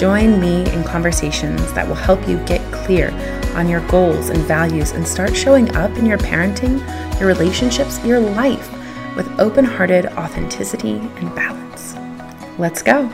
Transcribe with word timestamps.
Join 0.00 0.40
me 0.40 0.62
in 0.72 0.82
conversations 0.82 1.74
that 1.74 1.86
will 1.86 1.94
help 1.94 2.26
you 2.26 2.38
get 2.46 2.62
clear 2.72 3.10
on 3.54 3.68
your 3.68 3.86
goals 3.88 4.30
and 4.30 4.38
values 4.44 4.92
and 4.92 5.06
start 5.06 5.36
showing 5.36 5.76
up 5.76 5.90
in 5.98 6.06
your 6.06 6.16
parenting, 6.16 6.80
your 7.20 7.28
relationships, 7.28 8.02
your 8.02 8.18
life 8.18 8.72
with 9.14 9.28
open 9.38 9.62
hearted 9.62 10.06
authenticity 10.06 10.92
and 10.92 11.34
balance. 11.34 11.94
Let's 12.58 12.82
go. 12.82 13.10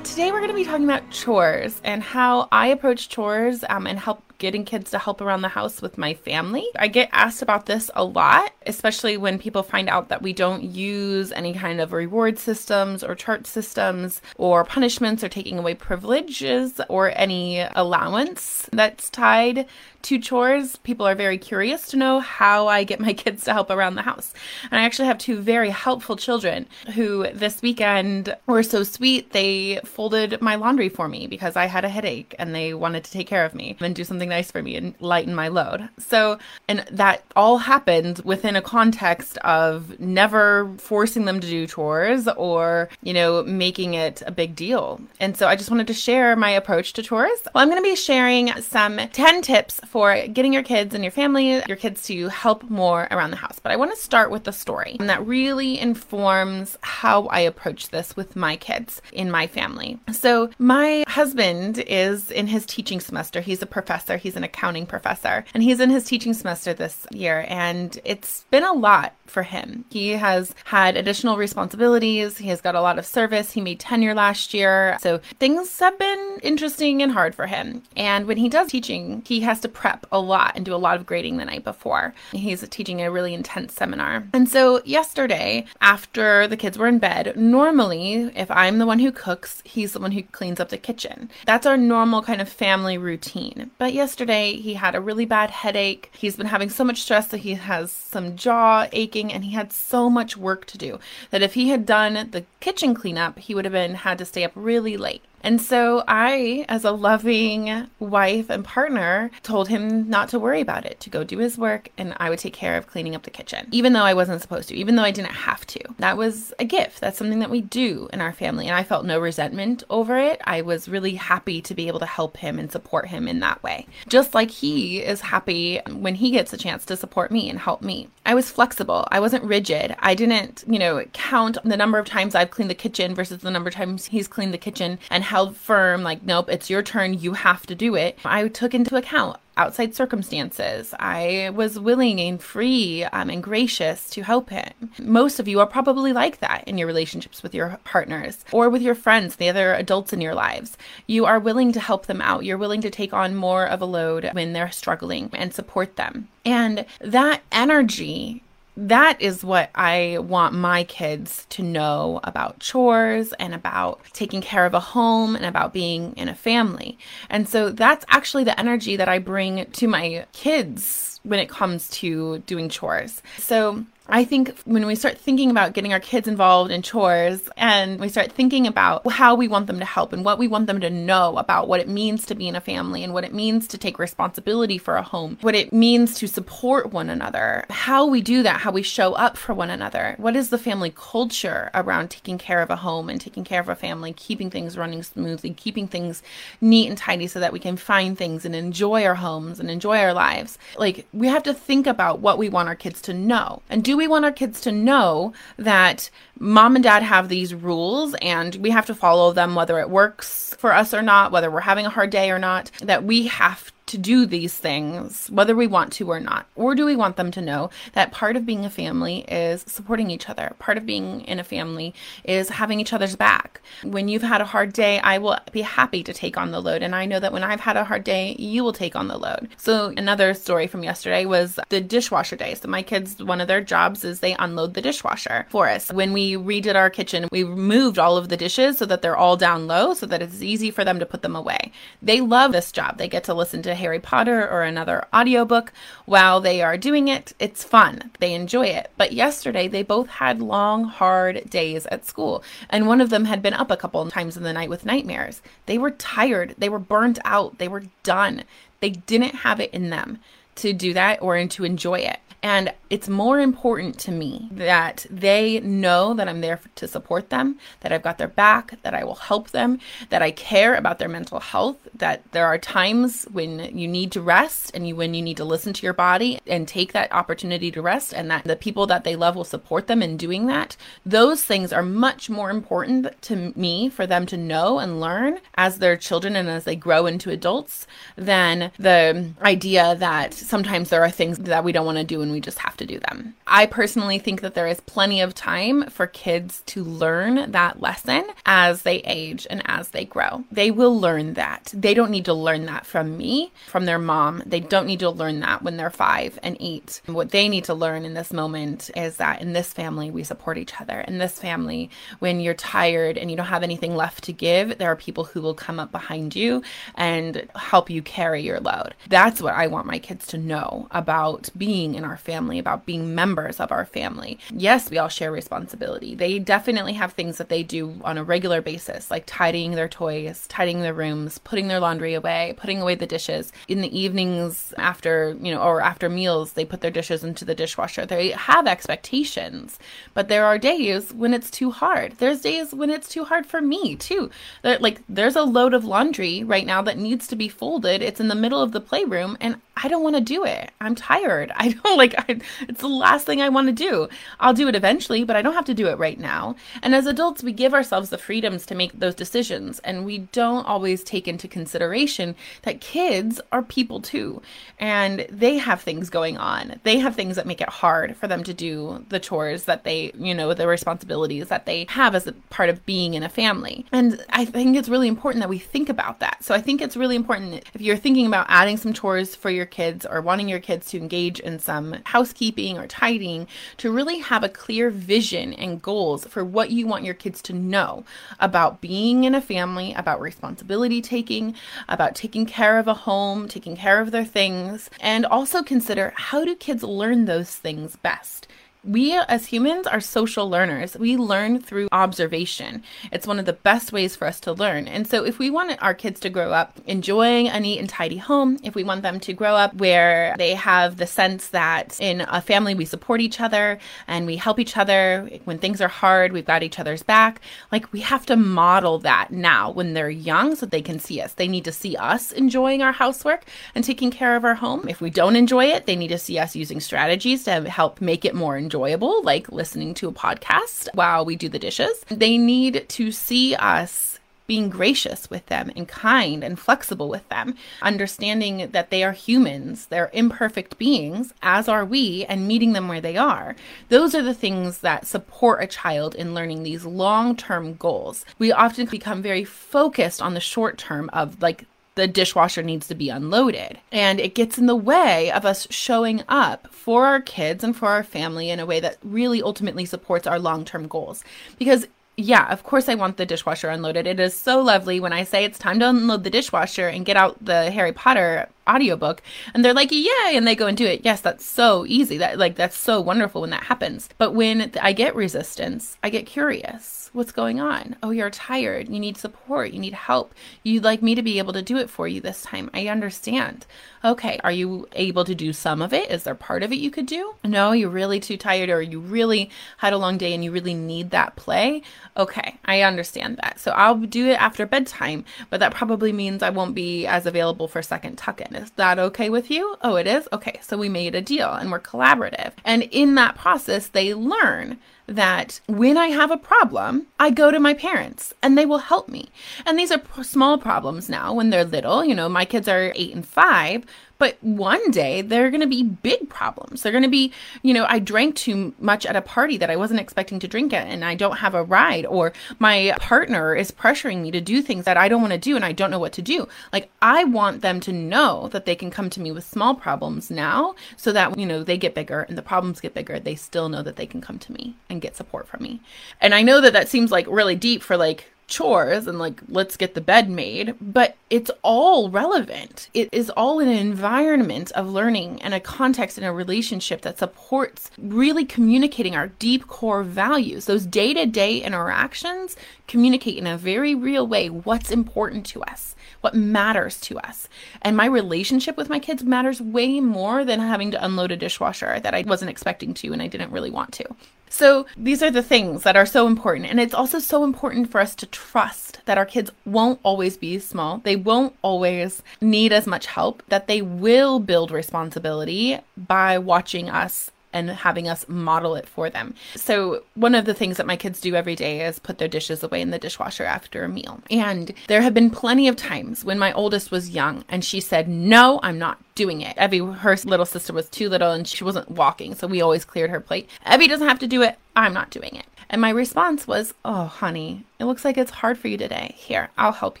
Today, 0.02 0.32
we're 0.32 0.40
going 0.40 0.48
to 0.48 0.54
be 0.54 0.64
talking 0.64 0.84
about 0.84 1.10
chores 1.10 1.82
and 1.84 2.02
how 2.02 2.48
I 2.50 2.68
approach 2.68 3.10
chores 3.10 3.62
um, 3.68 3.86
and 3.86 3.98
help 3.98 4.22
getting 4.38 4.64
kids 4.64 4.90
to 4.92 4.98
help 4.98 5.20
around 5.20 5.42
the 5.42 5.48
house 5.48 5.82
with 5.82 5.98
my 5.98 6.14
family. 6.14 6.66
I 6.78 6.88
get 6.88 7.08
asked 7.12 7.42
about 7.42 7.66
this 7.66 7.90
a 7.94 8.04
lot, 8.04 8.52
especially 8.66 9.16
when 9.16 9.38
people 9.38 9.62
find 9.62 9.88
out 9.88 10.08
that 10.08 10.22
we 10.22 10.32
don't 10.32 10.62
use 10.62 11.32
any 11.32 11.52
kind 11.52 11.80
of 11.80 11.92
reward 11.92 12.38
systems 12.38 13.02
or 13.02 13.14
chart 13.14 13.46
systems 13.46 14.22
or 14.36 14.64
punishments 14.64 15.24
or 15.24 15.28
taking 15.28 15.58
away 15.58 15.74
privileges 15.74 16.80
or 16.88 17.12
any 17.16 17.60
allowance 17.74 18.68
that's 18.72 19.10
tied 19.10 19.66
to 20.02 20.18
chores. 20.18 20.76
People 20.76 21.06
are 21.06 21.14
very 21.14 21.38
curious 21.38 21.88
to 21.88 21.96
know 21.96 22.20
how 22.20 22.68
I 22.68 22.84
get 22.84 23.00
my 23.00 23.12
kids 23.24 23.44
to 23.44 23.52
help 23.52 23.70
around 23.70 23.96
the 23.96 24.02
house. 24.02 24.32
And 24.70 24.80
I 24.80 24.84
actually 24.84 25.06
have 25.06 25.18
two 25.18 25.40
very 25.40 25.70
helpful 25.70 26.16
children 26.16 26.66
who 26.94 27.26
this 27.32 27.62
weekend 27.62 28.36
were 28.46 28.62
so 28.62 28.84
sweet. 28.84 29.32
They 29.32 29.80
folded 29.84 30.40
my 30.40 30.54
laundry 30.54 30.88
for 30.88 31.08
me 31.08 31.26
because 31.26 31.56
I 31.56 31.66
had 31.66 31.84
a 31.84 31.88
headache 31.88 32.34
and 32.38 32.54
they 32.54 32.74
wanted 32.74 33.04
to 33.04 33.10
take 33.10 33.26
care 33.26 33.44
of 33.44 33.54
me 33.54 33.76
and 33.80 33.94
do 33.94 34.04
something 34.04 34.27
nice 34.28 34.50
for 34.50 34.62
me 34.62 34.76
and 34.76 34.94
lighten 35.00 35.34
my 35.34 35.48
load. 35.48 35.88
So, 35.98 36.38
and 36.68 36.84
that 36.90 37.24
all 37.36 37.58
happened 37.58 38.20
within 38.24 38.56
a 38.56 38.62
context 38.62 39.38
of 39.38 39.98
never 39.98 40.70
forcing 40.78 41.24
them 41.24 41.40
to 41.40 41.46
do 41.46 41.66
chores 41.66 42.28
or, 42.28 42.88
you 43.02 43.14
know, 43.14 43.42
making 43.42 43.94
it 43.94 44.22
a 44.26 44.30
big 44.30 44.54
deal. 44.54 45.00
And 45.20 45.36
so 45.36 45.48
I 45.48 45.56
just 45.56 45.70
wanted 45.70 45.86
to 45.88 45.94
share 45.94 46.36
my 46.36 46.50
approach 46.50 46.92
to 46.94 47.02
chores. 47.02 47.40
Well, 47.54 47.62
I'm 47.62 47.68
going 47.68 47.82
to 47.82 47.88
be 47.88 47.96
sharing 47.96 48.52
some 48.60 48.98
10 48.98 49.42
tips 49.42 49.80
for 49.86 50.26
getting 50.28 50.52
your 50.52 50.62
kids 50.62 50.94
and 50.94 51.02
your 51.02 51.10
family, 51.10 51.62
your 51.66 51.76
kids 51.76 52.02
to 52.04 52.28
help 52.28 52.68
more 52.70 53.08
around 53.10 53.30
the 53.30 53.36
house. 53.36 53.58
But 53.58 53.72
I 53.72 53.76
want 53.76 53.92
to 53.92 53.96
start 53.96 54.30
with 54.30 54.44
the 54.44 54.52
story 54.52 54.96
and 55.00 55.08
that 55.08 55.26
really 55.26 55.78
informs 55.78 56.76
how 56.82 57.26
I 57.26 57.40
approach 57.40 57.88
this 57.88 58.16
with 58.16 58.36
my 58.36 58.56
kids 58.56 59.00
in 59.12 59.30
my 59.30 59.46
family. 59.46 59.98
So, 60.12 60.50
my 60.58 61.04
husband 61.08 61.78
is 61.78 62.30
in 62.30 62.46
his 62.46 62.66
teaching 62.66 63.00
semester. 63.00 63.40
He's 63.40 63.62
a 63.62 63.66
professor, 63.66 64.16
he's 64.18 64.36
an 64.36 64.44
accounting 64.44 64.86
professor, 64.86 65.44
and 65.54 65.62
he's 65.62 65.80
in 65.80 65.90
his 65.90 66.04
teaching 66.04 66.34
semester 66.34 66.74
this 66.74 67.06
year. 67.10 67.46
And 67.48 67.98
it's 68.04 68.44
been 68.50 68.64
a 68.64 68.72
lot 68.72 69.14
for 69.30 69.42
him. 69.42 69.84
He 69.90 70.10
has 70.10 70.54
had 70.64 70.96
additional 70.96 71.36
responsibilities, 71.36 72.38
he 72.38 72.48
has 72.48 72.60
got 72.60 72.74
a 72.74 72.80
lot 72.80 72.98
of 72.98 73.06
service. 73.06 73.52
He 73.52 73.60
made 73.60 73.80
tenure 73.80 74.14
last 74.14 74.54
year. 74.54 74.98
So, 75.00 75.18
things 75.38 75.78
have 75.80 75.98
been 75.98 76.38
interesting 76.42 77.02
and 77.02 77.12
hard 77.12 77.34
for 77.34 77.46
him. 77.46 77.82
And 77.96 78.26
when 78.26 78.36
he 78.36 78.48
does 78.48 78.70
teaching, 78.70 79.22
he 79.26 79.40
has 79.40 79.60
to 79.60 79.68
prep 79.68 80.06
a 80.12 80.20
lot 80.20 80.52
and 80.54 80.64
do 80.64 80.74
a 80.74 80.76
lot 80.76 80.96
of 80.96 81.06
grading 81.06 81.36
the 81.36 81.44
night 81.44 81.64
before. 81.64 82.14
He's 82.32 82.66
teaching 82.68 83.00
a 83.00 83.10
really 83.10 83.34
intense 83.34 83.74
seminar. 83.74 84.24
And 84.32 84.48
so 84.48 84.82
yesterday, 84.84 85.66
after 85.80 86.46
the 86.46 86.56
kids 86.56 86.78
were 86.78 86.86
in 86.86 86.98
bed, 86.98 87.36
normally, 87.36 88.30
if 88.36 88.50
I'm 88.50 88.78
the 88.78 88.86
one 88.86 88.98
who 88.98 89.12
cooks, 89.12 89.62
he's 89.64 89.92
the 89.92 90.00
one 90.00 90.12
who 90.12 90.22
cleans 90.22 90.60
up 90.60 90.68
the 90.68 90.78
kitchen. 90.78 91.30
That's 91.46 91.66
our 91.66 91.76
normal 91.76 92.22
kind 92.22 92.40
of 92.40 92.48
family 92.48 92.98
routine. 92.98 93.70
But 93.78 93.92
yesterday, 93.92 94.56
he 94.56 94.74
had 94.74 94.94
a 94.94 95.00
really 95.00 95.24
bad 95.24 95.50
headache. 95.50 96.10
He's 96.16 96.36
been 96.36 96.46
having 96.46 96.70
so 96.70 96.84
much 96.84 97.02
stress 97.02 97.28
that 97.28 97.38
he 97.38 97.54
has 97.54 97.90
some 97.90 98.36
jaw 98.36 98.86
aching 98.92 99.17
and 99.24 99.44
he 99.44 99.52
had 99.52 99.72
so 99.72 100.08
much 100.08 100.36
work 100.36 100.64
to 100.66 100.78
do 100.78 100.98
that 101.30 101.42
if 101.42 101.54
he 101.54 101.68
had 101.68 101.84
done 101.84 102.28
the 102.30 102.44
kitchen 102.60 102.94
cleanup, 102.94 103.38
he 103.38 103.54
would 103.54 103.64
have 103.64 103.72
been 103.72 103.94
had 103.96 104.18
to 104.18 104.24
stay 104.24 104.44
up 104.44 104.52
really 104.54 104.96
late. 104.96 105.22
And 105.42 105.60
so 105.60 106.04
I, 106.08 106.64
as 106.68 106.84
a 106.84 106.92
loving 106.92 107.88
wife 107.98 108.50
and 108.50 108.64
partner, 108.64 109.30
told 109.42 109.68
him 109.68 110.08
not 110.08 110.28
to 110.30 110.38
worry 110.38 110.60
about 110.60 110.84
it, 110.84 111.00
to 111.00 111.10
go 111.10 111.24
do 111.24 111.38
his 111.38 111.56
work, 111.56 111.90
and 111.96 112.14
I 112.18 112.30
would 112.30 112.38
take 112.38 112.52
care 112.52 112.76
of 112.76 112.86
cleaning 112.86 113.14
up 113.14 113.22
the 113.22 113.30
kitchen, 113.30 113.68
even 113.70 113.92
though 113.92 114.02
I 114.02 114.14
wasn't 114.14 114.42
supposed 114.42 114.68
to, 114.68 114.76
even 114.76 114.96
though 114.96 115.02
I 115.02 115.10
didn't 115.10 115.32
have 115.32 115.66
to. 115.68 115.80
That 115.98 116.16
was 116.16 116.52
a 116.58 116.64
gift. 116.64 117.00
That's 117.00 117.18
something 117.18 117.38
that 117.40 117.50
we 117.50 117.60
do 117.60 118.08
in 118.12 118.20
our 118.20 118.32
family. 118.32 118.66
And 118.66 118.74
I 118.74 118.82
felt 118.82 119.04
no 119.04 119.18
resentment 119.18 119.84
over 119.90 120.18
it. 120.18 120.40
I 120.44 120.62
was 120.62 120.88
really 120.88 121.14
happy 121.14 121.60
to 121.62 121.74
be 121.74 121.88
able 121.88 122.00
to 122.00 122.06
help 122.06 122.36
him 122.36 122.58
and 122.58 122.70
support 122.70 123.08
him 123.08 123.28
in 123.28 123.40
that 123.40 123.62
way. 123.62 123.86
Just 124.08 124.34
like 124.34 124.50
he 124.50 125.00
is 125.00 125.20
happy 125.20 125.80
when 125.90 126.14
he 126.14 126.30
gets 126.30 126.52
a 126.52 126.58
chance 126.58 126.84
to 126.86 126.96
support 126.96 127.30
me 127.30 127.48
and 127.48 127.58
help 127.58 127.82
me. 127.82 128.08
I 128.26 128.34
was 128.34 128.50
flexible. 128.50 129.06
I 129.10 129.20
wasn't 129.20 129.44
rigid. 129.44 129.94
I 130.00 130.14
didn't, 130.14 130.64
you 130.66 130.78
know, 130.78 131.04
count 131.12 131.58
the 131.64 131.76
number 131.76 131.98
of 131.98 132.06
times 132.06 132.34
I've 132.34 132.50
cleaned 132.50 132.70
the 132.70 132.74
kitchen 132.74 133.14
versus 133.14 133.38
the 133.38 133.50
number 133.50 133.68
of 133.68 133.74
times 133.74 134.06
he's 134.06 134.28
cleaned 134.28 134.52
the 134.52 134.58
kitchen 134.58 134.98
and 135.10 135.24
held 135.28 135.56
firm, 135.56 136.02
like, 136.02 136.22
nope, 136.22 136.48
it's 136.48 136.70
your 136.70 136.82
turn, 136.82 137.14
you 137.14 137.34
have 137.34 137.66
to 137.66 137.74
do 137.74 137.94
it. 137.94 138.18
I 138.24 138.48
took 138.48 138.74
into 138.74 138.96
account 138.96 139.38
outside 139.58 139.94
circumstances. 139.94 140.94
I 140.98 141.50
was 141.54 141.78
willing 141.78 142.20
and 142.20 142.40
free 142.40 143.04
um, 143.04 143.28
and 143.28 143.42
gracious 143.42 144.08
to 144.10 144.22
help 144.22 144.48
him. 144.48 144.72
Most 144.98 145.38
of 145.38 145.48
you 145.48 145.60
are 145.60 145.66
probably 145.66 146.12
like 146.12 146.38
that 146.38 146.66
in 146.66 146.78
your 146.78 146.86
relationships 146.86 147.42
with 147.42 147.54
your 147.54 147.78
partners 147.84 148.44
or 148.52 148.70
with 148.70 148.80
your 148.80 148.94
friends, 148.94 149.36
the 149.36 149.48
other 149.50 149.74
adults 149.74 150.12
in 150.12 150.20
your 150.20 150.34
lives. 150.34 150.78
You 151.06 151.26
are 151.26 151.40
willing 151.40 151.72
to 151.72 151.80
help 151.80 152.06
them 152.06 152.22
out. 152.22 152.44
You're 152.44 152.56
willing 152.56 152.80
to 152.82 152.90
take 152.90 153.12
on 153.12 153.34
more 153.34 153.66
of 153.66 153.82
a 153.82 153.86
load 153.86 154.30
when 154.32 154.52
they're 154.52 154.70
struggling 154.70 155.28
and 155.34 155.52
support 155.52 155.96
them. 155.96 156.28
And 156.44 156.86
that 157.00 157.42
energy 157.52 158.42
that 158.80 159.20
is 159.20 159.42
what 159.42 159.70
I 159.74 160.18
want 160.20 160.54
my 160.54 160.84
kids 160.84 161.46
to 161.50 161.64
know 161.64 162.20
about 162.22 162.60
chores 162.60 163.32
and 163.40 163.52
about 163.52 164.00
taking 164.12 164.40
care 164.40 164.64
of 164.64 164.72
a 164.72 164.78
home 164.78 165.34
and 165.34 165.44
about 165.44 165.72
being 165.72 166.12
in 166.16 166.28
a 166.28 166.34
family. 166.34 166.96
And 167.28 167.48
so 167.48 167.70
that's 167.70 168.04
actually 168.08 168.44
the 168.44 168.58
energy 168.58 168.94
that 168.94 169.08
I 169.08 169.18
bring 169.18 169.66
to 169.66 169.88
my 169.88 170.26
kids 170.32 171.18
when 171.24 171.40
it 171.40 171.48
comes 171.48 171.88
to 171.90 172.38
doing 172.46 172.68
chores. 172.68 173.20
So 173.38 173.84
I 174.10 174.24
think 174.24 174.58
when 174.64 174.86
we 174.86 174.94
start 174.94 175.18
thinking 175.18 175.50
about 175.50 175.74
getting 175.74 175.92
our 175.92 176.00
kids 176.00 176.26
involved 176.26 176.70
in 176.70 176.80
chores 176.80 177.46
and 177.58 178.00
we 178.00 178.08
start 178.08 178.32
thinking 178.32 178.66
about 178.66 179.06
how 179.10 179.34
we 179.34 179.48
want 179.48 179.66
them 179.66 179.78
to 179.80 179.84
help 179.84 180.14
and 180.14 180.24
what 180.24 180.38
we 180.38 180.48
want 180.48 180.66
them 180.66 180.80
to 180.80 180.88
know 180.88 181.36
about 181.36 181.68
what 181.68 181.80
it 181.80 181.88
means 181.88 182.24
to 182.26 182.34
be 182.34 182.48
in 182.48 182.56
a 182.56 182.60
family 182.60 183.04
and 183.04 183.12
what 183.12 183.24
it 183.24 183.34
means 183.34 183.68
to 183.68 183.76
take 183.76 183.98
responsibility 183.98 184.78
for 184.78 184.96
a 184.96 185.02
home, 185.02 185.36
what 185.42 185.54
it 185.54 185.74
means 185.74 186.14
to 186.14 186.26
support 186.26 186.90
one 186.90 187.10
another, 187.10 187.66
how 187.68 188.06
we 188.06 188.22
do 188.22 188.42
that, 188.42 188.62
how 188.62 188.70
we 188.70 188.82
show 188.82 189.12
up 189.12 189.36
for 189.36 189.52
one 189.52 189.68
another, 189.68 190.14
what 190.16 190.34
is 190.34 190.48
the 190.48 190.56
family 190.56 190.92
culture 190.96 191.70
around 191.74 192.08
taking 192.08 192.38
care 192.38 192.62
of 192.62 192.70
a 192.70 192.76
home 192.76 193.10
and 193.10 193.20
taking 193.20 193.44
care 193.44 193.60
of 193.60 193.68
a 193.68 193.74
family, 193.74 194.14
keeping 194.14 194.48
things 194.48 194.78
running 194.78 195.02
smoothly, 195.02 195.52
keeping 195.52 195.86
things 195.86 196.22
neat 196.62 196.88
and 196.88 196.96
tidy 196.96 197.26
so 197.26 197.40
that 197.40 197.52
we 197.52 197.58
can 197.58 197.76
find 197.76 198.16
things 198.16 198.46
and 198.46 198.56
enjoy 198.56 199.04
our 199.04 199.16
homes 199.16 199.60
and 199.60 199.70
enjoy 199.70 199.98
our 199.98 200.14
lives. 200.14 200.56
Like 200.78 201.06
we 201.12 201.26
have 201.26 201.42
to 201.42 201.52
think 201.52 201.86
about 201.86 202.20
what 202.20 202.38
we 202.38 202.48
want 202.48 202.70
our 202.70 202.74
kids 202.74 203.02
to 203.02 203.12
know 203.12 203.60
and 203.68 203.84
do 203.84 203.97
we 203.98 204.08
want 204.08 204.24
our 204.24 204.32
kids 204.32 204.60
to 204.62 204.72
know 204.72 205.32
that 205.58 206.10
mom 206.38 206.76
and 206.76 206.82
dad 206.82 207.02
have 207.02 207.28
these 207.28 207.54
rules 207.54 208.14
and 208.22 208.54
we 208.56 208.70
have 208.70 208.86
to 208.86 208.94
follow 208.94 209.32
them 209.32 209.54
whether 209.54 209.78
it 209.78 209.90
works 209.90 210.54
for 210.58 210.72
us 210.72 210.94
or 210.94 211.02
not, 211.02 211.32
whether 211.32 211.50
we're 211.50 211.60
having 211.60 211.84
a 211.84 211.90
hard 211.90 212.10
day 212.10 212.30
or 212.30 212.38
not, 212.38 212.70
that 212.80 213.04
we 213.04 213.26
have 213.26 213.72
to 213.88 213.98
do 213.98 214.26
these 214.26 214.56
things, 214.56 215.28
whether 215.28 215.54
we 215.54 215.66
want 215.66 215.92
to 215.94 216.10
or 216.10 216.20
not? 216.20 216.46
Or 216.54 216.74
do 216.74 216.84
we 216.84 216.96
want 216.96 217.16
them 217.16 217.30
to 217.32 217.40
know 217.40 217.70
that 217.94 218.12
part 218.12 218.36
of 218.36 218.46
being 218.46 218.64
a 218.64 218.70
family 218.70 219.20
is 219.28 219.62
supporting 219.66 220.10
each 220.10 220.28
other? 220.28 220.54
Part 220.58 220.78
of 220.78 220.86
being 220.86 221.22
in 221.22 221.40
a 221.40 221.44
family 221.44 221.94
is 222.24 222.48
having 222.48 222.80
each 222.80 222.92
other's 222.92 223.16
back. 223.16 223.60
When 223.82 224.08
you've 224.08 224.22
had 224.22 224.40
a 224.40 224.46
hard 224.46 224.72
day, 224.72 225.00
I 225.00 225.18
will 225.18 225.38
be 225.52 225.62
happy 225.62 226.02
to 226.04 226.12
take 226.12 226.36
on 226.36 226.50
the 226.50 226.60
load. 226.60 226.82
And 226.82 226.94
I 226.94 227.06
know 227.06 227.20
that 227.20 227.32
when 227.32 227.44
I've 227.44 227.60
had 227.60 227.76
a 227.76 227.84
hard 227.84 228.04
day, 228.04 228.36
you 228.38 228.64
will 228.64 228.72
take 228.72 228.96
on 228.96 229.08
the 229.08 229.18
load. 229.18 229.48
So, 229.56 229.92
another 229.96 230.34
story 230.34 230.66
from 230.66 230.84
yesterday 230.84 231.24
was 231.24 231.58
the 231.68 231.80
dishwasher 231.80 232.36
day. 232.36 232.54
So, 232.54 232.68
my 232.68 232.82
kids, 232.82 233.22
one 233.22 233.40
of 233.40 233.48
their 233.48 233.60
jobs 233.60 234.04
is 234.04 234.20
they 234.20 234.34
unload 234.38 234.74
the 234.74 234.82
dishwasher 234.82 235.46
for 235.50 235.68
us. 235.68 235.92
When 235.92 236.12
we 236.12 236.34
redid 236.34 236.74
our 236.74 236.90
kitchen, 236.90 237.28
we 237.30 237.44
removed 237.44 237.98
all 237.98 238.16
of 238.16 238.28
the 238.28 238.36
dishes 238.36 238.78
so 238.78 238.86
that 238.86 239.02
they're 239.02 239.16
all 239.16 239.36
down 239.36 239.66
low 239.66 239.94
so 239.94 240.06
that 240.06 240.22
it's 240.22 240.42
easy 240.42 240.70
for 240.70 240.84
them 240.84 240.98
to 240.98 241.06
put 241.06 241.22
them 241.22 241.36
away. 241.36 241.72
They 242.02 242.20
love 242.20 242.52
this 242.52 242.72
job. 242.72 242.98
They 242.98 243.08
get 243.08 243.24
to 243.24 243.34
listen 243.34 243.62
to 243.62 243.74
Harry 243.78 243.98
Potter 243.98 244.48
or 244.48 244.62
another 244.62 245.06
audiobook 245.14 245.72
while 246.04 246.40
they 246.40 246.62
are 246.62 246.76
doing 246.76 247.08
it. 247.08 247.32
It's 247.38 247.64
fun. 247.64 248.10
They 248.20 248.34
enjoy 248.34 248.66
it. 248.66 248.90
But 248.96 249.12
yesterday, 249.12 249.66
they 249.66 249.82
both 249.82 250.08
had 250.08 250.42
long, 250.42 250.84
hard 250.84 251.48
days 251.50 251.86
at 251.86 252.04
school. 252.04 252.44
And 252.68 252.86
one 252.86 253.00
of 253.00 253.10
them 253.10 253.24
had 253.24 253.42
been 253.42 253.54
up 253.54 253.70
a 253.70 253.76
couple 253.76 254.08
times 254.10 254.36
in 254.36 254.42
the 254.42 254.52
night 254.52 254.68
with 254.68 254.86
nightmares. 254.86 255.42
They 255.66 255.78
were 255.78 255.90
tired. 255.90 256.54
They 256.58 256.68
were 256.68 256.78
burnt 256.78 257.18
out. 257.24 257.58
They 257.58 257.68
were 257.68 257.84
done. 258.02 258.44
They 258.80 258.90
didn't 258.90 259.36
have 259.36 259.60
it 259.60 259.72
in 259.72 259.90
them 259.90 260.18
to 260.58 260.72
do 260.72 260.94
that 260.94 261.22
or 261.22 261.44
to 261.46 261.64
enjoy 261.64 262.00
it. 262.00 262.18
And 262.40 262.72
it's 262.88 263.08
more 263.08 263.40
important 263.40 263.98
to 264.00 264.12
me 264.12 264.48
that 264.52 265.06
they 265.10 265.58
know 265.60 266.14
that 266.14 266.28
I'm 266.28 266.40
there 266.40 266.60
to 266.76 266.86
support 266.86 267.30
them, 267.30 267.58
that 267.80 267.92
I've 267.92 268.02
got 268.02 268.18
their 268.18 268.28
back, 268.28 268.80
that 268.82 268.94
I 268.94 269.02
will 269.02 269.16
help 269.16 269.50
them, 269.50 269.80
that 270.10 270.22
I 270.22 270.30
care 270.30 270.76
about 270.76 271.00
their 271.00 271.08
mental 271.08 271.40
health, 271.40 271.76
that 271.94 272.22
there 272.30 272.46
are 272.46 272.56
times 272.56 273.24
when 273.32 273.76
you 273.76 273.88
need 273.88 274.12
to 274.12 274.22
rest 274.22 274.70
and 274.72 274.86
you, 274.86 274.94
when 274.94 275.14
you 275.14 275.20
need 275.20 275.36
to 275.38 275.44
listen 275.44 275.72
to 275.72 275.82
your 275.82 275.92
body 275.92 276.38
and 276.46 276.68
take 276.68 276.92
that 276.92 277.12
opportunity 277.12 277.72
to 277.72 277.82
rest, 277.82 278.14
and 278.14 278.30
that 278.30 278.44
the 278.44 278.56
people 278.56 278.86
that 278.86 279.02
they 279.02 279.16
love 279.16 279.34
will 279.34 279.44
support 279.44 279.88
them 279.88 280.00
in 280.00 280.16
doing 280.16 280.46
that. 280.46 280.76
Those 281.04 281.42
things 281.42 281.72
are 281.72 281.82
much 281.82 282.30
more 282.30 282.50
important 282.50 283.20
to 283.22 283.52
me 283.56 283.88
for 283.88 284.06
them 284.06 284.26
to 284.26 284.36
know 284.36 284.78
and 284.78 285.00
learn 285.00 285.40
as 285.56 285.80
their 285.80 285.96
children 285.96 286.36
and 286.36 286.48
as 286.48 286.64
they 286.64 286.76
grow 286.76 287.06
into 287.06 287.30
adults 287.30 287.86
than 288.14 288.70
the 288.78 289.32
idea 289.42 289.96
that 289.96 290.32
sometimes 290.48 290.90
there 290.90 291.04
are 291.04 291.10
things 291.10 291.38
that 291.38 291.64
we 291.64 291.72
don't 291.72 291.86
want 291.86 291.98
to 291.98 292.04
do 292.04 292.22
and 292.22 292.32
we 292.32 292.40
just 292.40 292.58
have 292.58 292.76
to 292.78 292.86
do 292.86 292.98
them. 292.98 293.34
I 293.46 293.66
personally 293.66 294.18
think 294.18 294.40
that 294.40 294.54
there 294.54 294.66
is 294.66 294.80
plenty 294.80 295.20
of 295.20 295.34
time 295.34 295.88
for 295.90 296.06
kids 296.06 296.62
to 296.66 296.82
learn 296.82 297.52
that 297.52 297.80
lesson 297.80 298.24
as 298.46 298.82
they 298.82 298.96
age 298.98 299.46
and 299.50 299.62
as 299.66 299.90
they 299.90 300.04
grow. 300.04 300.44
They 300.50 300.70
will 300.70 300.98
learn 300.98 301.34
that. 301.34 301.72
They 301.74 301.94
don't 301.94 302.10
need 302.10 302.24
to 302.26 302.34
learn 302.34 302.66
that 302.66 302.86
from 302.86 303.16
me, 303.16 303.52
from 303.66 303.84
their 303.84 303.98
mom. 303.98 304.42
They 304.46 304.60
don't 304.60 304.86
need 304.86 305.00
to 305.00 305.10
learn 305.10 305.40
that 305.40 305.62
when 305.62 305.76
they're 305.76 305.90
five 305.90 306.38
and 306.42 306.56
eight. 306.60 307.00
What 307.06 307.30
they 307.30 307.48
need 307.48 307.64
to 307.64 307.74
learn 307.74 308.04
in 308.04 308.14
this 308.14 308.32
moment 308.32 308.90
is 308.96 309.16
that 309.16 309.40
in 309.42 309.52
this 309.52 309.72
family, 309.72 310.10
we 310.10 310.24
support 310.24 310.58
each 310.58 310.80
other. 310.80 311.00
In 311.00 311.18
this 311.18 311.38
family, 311.38 311.90
when 312.18 312.40
you're 312.40 312.54
tired 312.54 313.18
and 313.18 313.30
you 313.30 313.36
don't 313.36 313.46
have 313.46 313.62
anything 313.62 313.96
left 313.96 314.24
to 314.24 314.32
give, 314.32 314.78
there 314.78 314.90
are 314.90 314.96
people 314.96 315.24
who 315.24 315.40
will 315.40 315.54
come 315.54 315.78
up 315.78 315.92
behind 315.92 316.34
you 316.34 316.62
and 316.94 317.48
help 317.54 317.90
you 317.90 318.02
carry 318.02 318.42
your 318.42 318.60
load. 318.60 318.94
That's 319.08 319.42
what 319.42 319.54
I 319.54 319.66
want 319.66 319.86
my 319.86 319.98
kids 319.98 320.26
to 320.28 320.37
know 320.38 320.88
about 320.90 321.50
being 321.56 321.94
in 321.94 322.04
our 322.04 322.16
family, 322.16 322.58
about 322.58 322.86
being 322.86 323.14
members 323.14 323.60
of 323.60 323.70
our 323.72 323.84
family. 323.84 324.38
Yes, 324.50 324.90
we 324.90 324.98
all 324.98 325.08
share 325.08 325.32
responsibility. 325.32 326.14
They 326.14 326.38
definitely 326.38 326.94
have 326.94 327.12
things 327.12 327.38
that 327.38 327.48
they 327.48 327.62
do 327.62 328.00
on 328.04 328.16
a 328.16 328.24
regular 328.24 328.62
basis, 328.62 329.10
like 329.10 329.24
tidying 329.26 329.72
their 329.72 329.88
toys, 329.88 330.46
tidying 330.48 330.82
their 330.82 330.94
rooms, 330.94 331.38
putting 331.38 331.68
their 331.68 331.80
laundry 331.80 332.14
away, 332.14 332.54
putting 332.56 332.80
away 332.80 332.94
the 332.94 333.06
dishes. 333.06 333.52
In 333.66 333.80
the 333.80 333.98
evenings 333.98 334.72
after, 334.78 335.36
you 335.40 335.52
know, 335.52 335.62
or 335.62 335.80
after 335.80 336.08
meals, 336.08 336.52
they 336.52 336.64
put 336.64 336.80
their 336.80 336.90
dishes 336.90 337.24
into 337.24 337.44
the 337.44 337.54
dishwasher. 337.54 338.06
They 338.06 338.30
have 338.30 338.66
expectations, 338.66 339.78
but 340.14 340.28
there 340.28 340.44
are 340.44 340.58
days 340.58 341.12
when 341.12 341.34
it's 341.34 341.50
too 341.50 341.70
hard. 341.70 342.12
There's 342.18 342.40
days 342.40 342.74
when 342.74 342.90
it's 342.90 343.08
too 343.08 343.24
hard 343.24 343.46
for 343.46 343.60
me, 343.60 343.96
too. 343.96 344.30
Like, 344.62 345.02
there's 345.08 345.36
a 345.36 345.42
load 345.42 345.74
of 345.74 345.84
laundry 345.84 346.44
right 346.44 346.66
now 346.66 346.82
that 346.82 346.98
needs 346.98 347.26
to 347.28 347.36
be 347.36 347.48
folded. 347.48 348.02
It's 348.02 348.20
in 348.20 348.28
the 348.28 348.34
middle 348.34 348.62
of 348.62 348.72
the 348.72 348.80
playroom, 348.80 349.36
and 349.40 349.60
I 349.82 349.88
don't 349.88 350.02
want 350.02 350.16
to 350.16 350.20
do 350.20 350.44
it. 350.44 350.70
I'm 350.80 350.94
tired. 350.94 351.52
I 351.56 351.70
don't 351.70 351.96
like 351.96 352.14
I, 352.18 352.40
it's 352.68 352.80
the 352.80 352.88
last 352.88 353.26
thing 353.26 353.40
I 353.40 353.48
want 353.48 353.68
to 353.68 353.72
do. 353.72 354.08
I'll 354.40 354.54
do 354.54 354.68
it 354.68 354.74
eventually, 354.74 355.24
but 355.24 355.36
I 355.36 355.42
don't 355.42 355.54
have 355.54 355.64
to 355.66 355.74
do 355.74 355.88
it 355.88 355.98
right 355.98 356.18
now. 356.18 356.56
And 356.82 356.94
as 356.94 357.06
adults, 357.06 357.42
we 357.42 357.52
give 357.52 357.74
ourselves 357.74 358.10
the 358.10 358.18
freedoms 358.18 358.66
to 358.66 358.74
make 358.74 358.92
those 358.92 359.14
decisions, 359.14 359.78
and 359.80 360.04
we 360.04 360.18
don't 360.18 360.66
always 360.66 361.02
take 361.04 361.28
into 361.28 361.48
consideration 361.48 362.34
that 362.62 362.80
kids 362.80 363.40
are 363.52 363.62
people 363.62 364.00
too, 364.00 364.42
and 364.78 365.26
they 365.30 365.58
have 365.58 365.80
things 365.80 366.10
going 366.10 366.36
on. 366.36 366.80
They 366.82 366.98
have 366.98 367.14
things 367.14 367.36
that 367.36 367.46
make 367.46 367.60
it 367.60 367.68
hard 367.68 368.16
for 368.16 368.26
them 368.26 368.44
to 368.44 368.54
do 368.54 369.04
the 369.08 369.20
chores 369.20 369.64
that 369.64 369.84
they, 369.84 370.12
you 370.18 370.34
know, 370.34 370.54
the 370.54 370.66
responsibilities 370.66 371.48
that 371.48 371.66
they 371.66 371.86
have 371.90 372.14
as 372.14 372.26
a 372.26 372.32
part 372.50 372.68
of 372.68 372.84
being 372.86 373.14
in 373.14 373.22
a 373.22 373.28
family. 373.28 373.86
And 373.92 374.24
I 374.30 374.44
think 374.44 374.76
it's 374.76 374.88
really 374.88 375.08
important 375.08 375.42
that 375.42 375.48
we 375.48 375.58
think 375.58 375.88
about 375.88 376.20
that. 376.20 376.42
So 376.42 376.54
I 376.54 376.60
think 376.60 376.80
it's 376.80 376.96
really 376.96 377.16
important 377.16 377.64
if 377.74 377.80
you're 377.80 377.96
thinking 377.96 378.26
about 378.26 378.46
adding 378.48 378.76
some 378.76 378.92
chores 378.92 379.34
for 379.34 379.50
your 379.50 379.67
kids 379.68 380.04
or 380.04 380.20
wanting 380.20 380.48
your 380.48 380.58
kids 380.58 380.90
to 380.90 380.98
engage 380.98 381.38
in 381.38 381.60
some 381.60 381.96
housekeeping 382.04 382.76
or 382.76 382.88
tidying 382.88 383.46
to 383.76 383.92
really 383.92 384.18
have 384.18 384.42
a 384.42 384.48
clear 384.48 384.90
vision 384.90 385.52
and 385.52 385.80
goals 385.80 386.24
for 386.24 386.44
what 386.44 386.72
you 386.72 386.86
want 386.86 387.04
your 387.04 387.14
kids 387.14 387.40
to 387.42 387.52
know 387.52 388.04
about 388.40 388.80
being 388.80 389.22
in 389.22 389.34
a 389.34 389.40
family, 389.40 389.94
about 389.94 390.20
responsibility 390.20 391.00
taking, 391.00 391.54
about 391.88 392.16
taking 392.16 392.46
care 392.46 392.78
of 392.78 392.88
a 392.88 392.94
home, 392.94 393.46
taking 393.46 393.76
care 393.76 394.00
of 394.00 394.10
their 394.10 394.24
things, 394.24 394.90
and 395.00 395.24
also 395.26 395.62
consider 395.62 396.12
how 396.16 396.44
do 396.44 396.56
kids 396.56 396.82
learn 396.82 397.26
those 397.26 397.54
things 397.54 397.96
best? 397.96 398.48
We 398.84 399.12
as 399.28 399.46
humans 399.46 399.86
are 399.86 400.00
social 400.00 400.48
learners. 400.48 400.96
We 400.96 401.16
learn 401.16 401.60
through 401.60 401.88
observation. 401.90 402.82
It's 403.10 403.26
one 403.26 403.38
of 403.38 403.44
the 403.44 403.52
best 403.52 403.92
ways 403.92 404.14
for 404.14 404.26
us 404.26 404.38
to 404.40 404.52
learn. 404.52 404.86
And 404.86 405.06
so, 405.06 405.24
if 405.24 405.38
we 405.38 405.50
want 405.50 405.82
our 405.82 405.94
kids 405.94 406.20
to 406.20 406.30
grow 406.30 406.52
up 406.52 406.78
enjoying 406.86 407.48
a 407.48 407.58
neat 407.58 407.78
and 407.78 407.88
tidy 407.88 408.18
home, 408.18 408.58
if 408.62 408.74
we 408.74 408.84
want 408.84 409.02
them 409.02 409.18
to 409.20 409.32
grow 409.32 409.54
up 409.54 409.74
where 409.74 410.34
they 410.38 410.54
have 410.54 410.96
the 410.96 411.06
sense 411.06 411.48
that 411.48 411.98
in 412.00 412.20
a 412.22 412.40
family 412.40 412.74
we 412.74 412.84
support 412.84 413.20
each 413.20 413.40
other 413.40 413.78
and 414.06 414.26
we 414.26 414.36
help 414.36 414.58
each 414.58 414.76
other 414.76 415.28
when 415.44 415.58
things 415.58 415.80
are 415.80 415.88
hard, 415.88 416.32
we've 416.32 416.44
got 416.44 416.62
each 416.62 416.78
other's 416.78 417.02
back, 417.02 417.40
like 417.72 417.92
we 417.92 418.00
have 418.00 418.26
to 418.26 418.36
model 418.36 418.98
that 419.00 419.32
now 419.32 419.70
when 419.70 419.94
they're 419.94 420.10
young 420.10 420.54
so 420.54 420.66
they 420.66 420.82
can 420.82 420.98
see 420.98 421.20
us. 421.20 421.32
They 421.32 421.48
need 421.48 421.64
to 421.64 421.72
see 421.72 421.96
us 421.96 422.32
enjoying 422.32 422.82
our 422.82 422.92
housework 422.92 423.44
and 423.74 423.84
taking 423.84 424.10
care 424.10 424.36
of 424.36 424.44
our 424.44 424.54
home. 424.54 424.88
If 424.88 425.00
we 425.00 425.10
don't 425.10 425.36
enjoy 425.36 425.66
it, 425.66 425.86
they 425.86 425.96
need 425.96 426.08
to 426.08 426.18
see 426.18 426.38
us 426.38 426.54
using 426.54 426.80
strategies 426.80 427.44
to 427.44 427.68
help 427.68 428.00
make 428.00 428.24
it 428.24 428.34
more 428.34 428.56
enjoyable, 428.56 428.67
like 428.74 429.50
listening 429.50 429.94
to 429.94 430.08
a 430.08 430.12
podcast 430.12 430.88
while 430.94 431.24
we 431.24 431.36
do 431.36 431.48
the 431.48 431.58
dishes. 431.58 432.04
They 432.08 432.38
need 432.38 432.88
to 432.88 433.12
see 433.12 433.54
us 433.54 434.18
being 434.48 434.70
gracious 434.70 435.30
with 435.30 435.44
them 435.46 435.70
and 435.76 435.86
kind 435.86 436.42
and 436.42 436.58
flexible 436.58 437.08
with 437.08 437.28
them, 437.28 437.54
understanding 437.82 438.70
that 438.72 438.90
they 438.90 439.04
are 439.04 439.12
humans, 439.12 439.86
they're 439.86 440.10
imperfect 440.14 440.78
beings, 440.78 441.34
as 441.42 441.68
are 441.68 441.84
we, 441.84 442.24
and 442.24 442.48
meeting 442.48 442.72
them 442.72 442.88
where 442.88 443.00
they 443.00 443.16
are. 443.16 443.54
Those 443.90 444.14
are 444.14 444.22
the 444.22 444.34
things 444.34 444.78
that 444.78 445.06
support 445.06 445.62
a 445.62 445.66
child 445.66 446.14
in 446.14 446.34
learning 446.34 446.62
these 446.62 446.86
long 446.86 447.36
term 447.36 447.74
goals. 447.74 448.24
We 448.38 448.50
often 448.50 448.86
become 448.86 449.22
very 449.22 449.44
focused 449.44 450.22
on 450.22 450.34
the 450.34 450.40
short 450.40 450.78
term 450.78 451.10
of 451.12 451.40
like, 451.42 451.66
the 451.98 452.06
dishwasher 452.06 452.62
needs 452.62 452.86
to 452.86 452.94
be 452.94 453.08
unloaded. 453.08 453.80
And 453.90 454.20
it 454.20 454.36
gets 454.36 454.56
in 454.56 454.66
the 454.66 454.76
way 454.76 455.32
of 455.32 455.44
us 455.44 455.66
showing 455.68 456.22
up 456.28 456.72
for 456.72 457.06
our 457.06 457.20
kids 457.20 457.64
and 457.64 457.76
for 457.76 457.88
our 457.88 458.04
family 458.04 458.50
in 458.50 458.60
a 458.60 458.66
way 458.66 458.78
that 458.78 458.98
really 459.02 459.42
ultimately 459.42 459.84
supports 459.84 460.24
our 460.24 460.38
long 460.38 460.64
term 460.64 460.86
goals. 460.86 461.24
Because 461.58 461.88
yeah, 462.16 462.52
of 462.52 462.62
course 462.62 462.88
I 462.88 462.94
want 462.94 463.16
the 463.16 463.26
dishwasher 463.26 463.68
unloaded. 463.68 464.06
It 464.06 464.20
is 464.20 464.36
so 464.36 464.60
lovely 464.60 465.00
when 465.00 465.12
I 465.12 465.24
say 465.24 465.44
it's 465.44 465.58
time 465.58 465.80
to 465.80 465.88
unload 465.88 466.22
the 466.22 466.30
dishwasher 466.30 466.86
and 466.86 467.04
get 467.04 467.16
out 467.16 467.44
the 467.44 467.68
Harry 467.72 467.92
Potter 467.92 468.48
audiobook 468.68 469.22
and 469.54 469.64
they're 469.64 469.74
like, 469.74 469.90
"Yay!" 469.90 470.32
and 470.34 470.46
they 470.46 470.54
go 470.54 470.66
and 470.66 470.76
do 470.76 470.86
it. 470.86 471.02
Yes, 471.04 471.20
that's 471.20 471.44
so 471.44 471.84
easy. 471.86 472.18
That 472.18 472.38
like 472.38 472.56
that's 472.56 472.76
so 472.76 473.00
wonderful 473.00 473.40
when 473.40 473.50
that 473.50 473.64
happens. 473.64 474.08
But 474.18 474.34
when 474.34 474.72
I 474.80 474.92
get 474.92 475.14
resistance, 475.14 475.96
I 476.02 476.10
get 476.10 476.26
curious. 476.26 477.10
What's 477.14 477.32
going 477.32 477.58
on? 477.58 477.96
Oh, 478.02 478.10
you're 478.10 478.30
tired. 478.30 478.88
You 478.88 479.00
need 479.00 479.16
support. 479.16 479.72
You 479.72 479.80
need 479.80 479.94
help. 479.94 480.34
You'd 480.62 480.84
like 480.84 481.02
me 481.02 481.14
to 481.14 481.22
be 481.22 481.38
able 481.38 481.54
to 481.54 481.62
do 481.62 481.78
it 481.78 481.88
for 481.88 482.06
you 482.06 482.20
this 482.20 482.42
time. 482.42 482.70
I 482.74 482.88
understand. 482.88 483.66
Okay, 484.04 484.38
are 484.44 484.52
you 484.52 484.86
able 484.92 485.24
to 485.24 485.34
do 485.34 485.52
some 485.52 485.82
of 485.82 485.92
it? 485.92 486.10
Is 486.10 486.22
there 486.22 486.34
part 486.34 486.62
of 486.62 486.70
it 486.70 486.78
you 486.78 486.90
could 486.90 487.06
do? 487.06 487.34
No, 487.42 487.72
you're 487.72 487.88
really 487.88 488.20
too 488.20 488.36
tired 488.36 488.70
or 488.70 488.80
you 488.80 489.00
really 489.00 489.50
had 489.78 489.92
a 489.92 489.98
long 489.98 490.18
day 490.18 490.34
and 490.34 490.44
you 490.44 490.52
really 490.52 490.74
need 490.74 491.10
that 491.10 491.34
play. 491.34 491.82
Okay, 492.16 492.58
I 492.64 492.82
understand 492.82 493.38
that. 493.42 493.58
So 493.58 493.72
I'll 493.72 493.96
do 493.96 494.28
it 494.28 494.40
after 494.40 494.66
bedtime, 494.66 495.24
but 495.50 495.60
that 495.60 495.74
probably 495.74 496.12
means 496.12 496.42
I 496.42 496.50
won't 496.50 496.74
be 496.74 497.06
as 497.06 497.26
available 497.26 497.66
for 497.68 497.82
second 497.82 498.16
tuck 498.16 498.40
in. 498.40 498.54
Is 498.58 498.70
that 498.72 498.98
okay 498.98 499.30
with 499.30 499.50
you? 499.50 499.76
Oh, 499.82 499.96
it 499.96 500.06
is? 500.06 500.28
Okay, 500.32 500.58
so 500.62 500.76
we 500.76 500.88
made 500.88 501.14
a 501.14 501.22
deal 501.22 501.52
and 501.52 501.70
we're 501.70 501.80
collaborative. 501.80 502.52
And 502.64 502.82
in 502.82 503.14
that 503.14 503.36
process, 503.36 503.86
they 503.86 504.14
learn 504.14 504.78
that 505.08 505.60
when 505.66 505.96
I 505.96 506.08
have 506.08 506.30
a 506.30 506.36
problem, 506.36 507.06
I 507.18 507.30
go 507.30 507.50
to 507.50 507.58
my 507.58 507.74
parents 507.74 508.34
and 508.42 508.56
they 508.56 508.66
will 508.66 508.78
help 508.78 509.08
me. 509.08 509.30
And 509.66 509.78
these 509.78 509.90
are 509.90 510.02
small 510.22 510.58
problems 510.58 511.08
now 511.08 511.32
when 511.32 511.50
they're 511.50 511.64
little. 511.64 512.04
You 512.04 512.14
know, 512.14 512.28
my 512.28 512.44
kids 512.44 512.68
are 512.68 512.92
eight 512.94 513.14
and 513.14 513.26
five, 513.26 513.84
but 514.18 514.36
one 514.42 514.90
day 514.90 515.22
they're 515.22 515.50
going 515.50 515.60
to 515.60 515.66
be 515.66 515.82
big 515.82 516.28
problems. 516.28 516.82
They're 516.82 516.92
going 516.92 517.04
to 517.04 517.08
be, 517.08 517.32
you 517.62 517.72
know, 517.72 517.86
I 517.88 518.00
drank 518.00 518.34
too 518.34 518.74
much 518.80 519.06
at 519.06 519.16
a 519.16 519.22
party 519.22 519.56
that 519.58 519.70
I 519.70 519.76
wasn't 519.76 520.00
expecting 520.00 520.40
to 520.40 520.48
drink 520.48 520.72
at 520.72 520.88
and 520.88 521.04
I 521.04 521.14
don't 521.14 521.38
have 521.38 521.54
a 521.54 521.62
ride, 521.62 522.04
or 522.04 522.32
my 522.58 522.94
partner 522.98 523.54
is 523.54 523.70
pressuring 523.70 524.20
me 524.20 524.30
to 524.32 524.40
do 524.40 524.60
things 524.60 524.84
that 524.84 524.96
I 524.96 525.08
don't 525.08 525.22
want 525.22 525.34
to 525.34 525.38
do 525.38 525.56
and 525.56 525.64
I 525.64 525.72
don't 525.72 525.90
know 525.90 526.00
what 526.00 526.12
to 526.14 526.22
do. 526.22 526.48
Like, 526.72 526.90
I 527.00 527.24
want 527.24 527.62
them 527.62 527.78
to 527.80 527.92
know 527.92 528.48
that 528.48 528.66
they 528.66 528.74
can 528.74 528.90
come 528.90 529.08
to 529.10 529.20
me 529.20 529.30
with 529.30 529.44
small 529.44 529.74
problems 529.74 530.30
now 530.30 530.74
so 530.96 531.12
that, 531.12 531.38
you 531.38 531.46
know, 531.46 531.62
they 531.62 531.78
get 531.78 531.94
bigger 531.94 532.22
and 532.22 532.36
the 532.36 532.42
problems 532.42 532.80
get 532.80 532.94
bigger. 532.94 533.20
They 533.20 533.36
still 533.36 533.68
know 533.68 533.82
that 533.82 533.96
they 533.96 534.06
can 534.06 534.20
come 534.20 534.40
to 534.40 534.52
me 534.52 534.74
and 534.90 534.97
get 535.00 535.16
support 535.16 535.48
from 535.48 535.62
me. 535.62 535.80
And 536.20 536.34
I 536.34 536.42
know 536.42 536.60
that 536.60 536.72
that 536.72 536.88
seems 536.88 537.10
like 537.10 537.26
really 537.28 537.56
deep 537.56 537.82
for 537.82 537.96
like 537.96 538.30
chores 538.48 539.06
and 539.06 539.18
like 539.18 539.40
let's 539.48 539.76
get 539.76 539.94
the 539.94 540.00
bed 540.00 540.28
made 540.28 540.74
but 540.80 541.16
it's 541.28 541.50
all 541.62 542.08
relevant. 542.08 542.88
It 542.94 543.10
is 543.12 543.28
all 543.28 543.60
an 543.60 543.68
environment 543.68 544.72
of 544.72 544.88
learning 544.88 545.42
and 545.42 545.52
a 545.52 545.60
context 545.60 546.16
and 546.16 546.26
a 546.26 546.32
relationship 546.32 547.02
that 547.02 547.18
supports 547.18 547.90
really 547.98 548.46
communicating 548.46 549.14
our 549.14 549.28
deep 549.28 549.66
core 549.66 550.02
values. 550.02 550.64
Those 550.64 550.86
day-to-day 550.86 551.58
interactions 551.58 552.56
communicate 552.86 553.36
in 553.36 553.46
a 553.46 553.58
very 553.58 553.94
real 553.94 554.26
way 554.26 554.48
what's 554.48 554.90
important 554.90 555.44
to 555.46 555.62
us 555.64 555.94
what 556.20 556.34
matters 556.34 557.00
to 557.00 557.18
us 557.18 557.48
and 557.82 557.96
my 557.96 558.06
relationship 558.06 558.76
with 558.76 558.88
my 558.88 558.98
kids 558.98 559.24
matters 559.24 559.60
way 559.60 560.00
more 560.00 560.44
than 560.44 560.60
having 560.60 560.90
to 560.90 561.04
unload 561.04 561.30
a 561.30 561.36
dishwasher 561.36 562.00
that 562.00 562.14
i 562.14 562.22
wasn't 562.22 562.50
expecting 562.50 562.94
to 562.94 563.12
and 563.12 563.22
i 563.22 563.26
didn't 563.26 563.52
really 563.52 563.70
want 563.70 563.92
to 563.92 564.04
so 564.50 564.86
these 564.96 565.22
are 565.22 565.30
the 565.30 565.42
things 565.42 565.82
that 565.82 565.96
are 565.96 566.06
so 566.06 566.26
important. 566.26 566.66
And 566.66 566.80
it's 566.80 566.94
also 566.94 567.18
so 567.18 567.44
important 567.44 567.90
for 567.90 568.00
us 568.00 568.14
to 568.16 568.26
trust 568.26 569.00
that 569.04 569.18
our 569.18 569.26
kids 569.26 569.50
won't 569.64 570.00
always 570.02 570.36
be 570.36 570.58
small. 570.58 570.98
They 570.98 571.16
won't 571.16 571.54
always 571.62 572.22
need 572.40 572.72
as 572.72 572.86
much 572.86 573.06
help, 573.06 573.42
that 573.48 573.66
they 573.66 573.82
will 573.82 574.40
build 574.40 574.70
responsibility 574.70 575.78
by 575.96 576.38
watching 576.38 576.88
us 576.88 577.30
and 577.52 577.70
having 577.70 578.08
us 578.08 578.28
model 578.28 578.74
it 578.74 578.88
for 578.88 579.10
them. 579.10 579.34
So, 579.56 580.04
one 580.14 580.34
of 580.34 580.44
the 580.44 580.54
things 580.54 580.76
that 580.76 580.86
my 580.86 580.96
kids 580.96 581.20
do 581.20 581.34
every 581.34 581.56
day 581.56 581.84
is 581.84 581.98
put 581.98 582.18
their 582.18 582.28
dishes 582.28 582.62
away 582.62 582.80
in 582.80 582.90
the 582.90 582.98
dishwasher 582.98 583.44
after 583.44 583.84
a 583.84 583.88
meal. 583.88 584.20
And 584.30 584.72
there 584.86 585.02
have 585.02 585.14
been 585.14 585.30
plenty 585.30 585.68
of 585.68 585.76
times 585.76 586.24
when 586.24 586.38
my 586.38 586.52
oldest 586.52 586.90
was 586.90 587.10
young 587.10 587.44
and 587.48 587.64
she 587.64 587.80
said, 587.80 588.08
No, 588.08 588.60
I'm 588.62 588.78
not 588.78 588.98
doing 589.14 589.40
it. 589.40 589.56
Evie, 589.58 589.78
her 589.78 590.16
little 590.24 590.46
sister, 590.46 590.72
was 590.72 590.88
too 590.88 591.08
little 591.08 591.32
and 591.32 591.46
she 591.46 591.64
wasn't 591.64 591.90
walking. 591.90 592.34
So, 592.34 592.46
we 592.46 592.60
always 592.60 592.84
cleared 592.84 593.10
her 593.10 593.20
plate. 593.20 593.48
Evie 593.70 593.88
doesn't 593.88 594.08
have 594.08 594.18
to 594.20 594.26
do 594.26 594.42
it. 594.42 594.58
I'm 594.76 594.94
not 594.94 595.10
doing 595.10 595.34
it. 595.34 595.46
And 595.70 595.80
my 595.80 595.90
response 595.90 596.46
was, 596.46 596.74
Oh, 596.84 597.04
honey, 597.04 597.64
it 597.78 597.84
looks 597.84 598.04
like 598.04 598.16
it's 598.16 598.30
hard 598.30 598.58
for 598.58 598.68
you 598.68 598.76
today. 598.78 599.14
Here, 599.16 599.50
I'll 599.58 599.72
help 599.72 600.00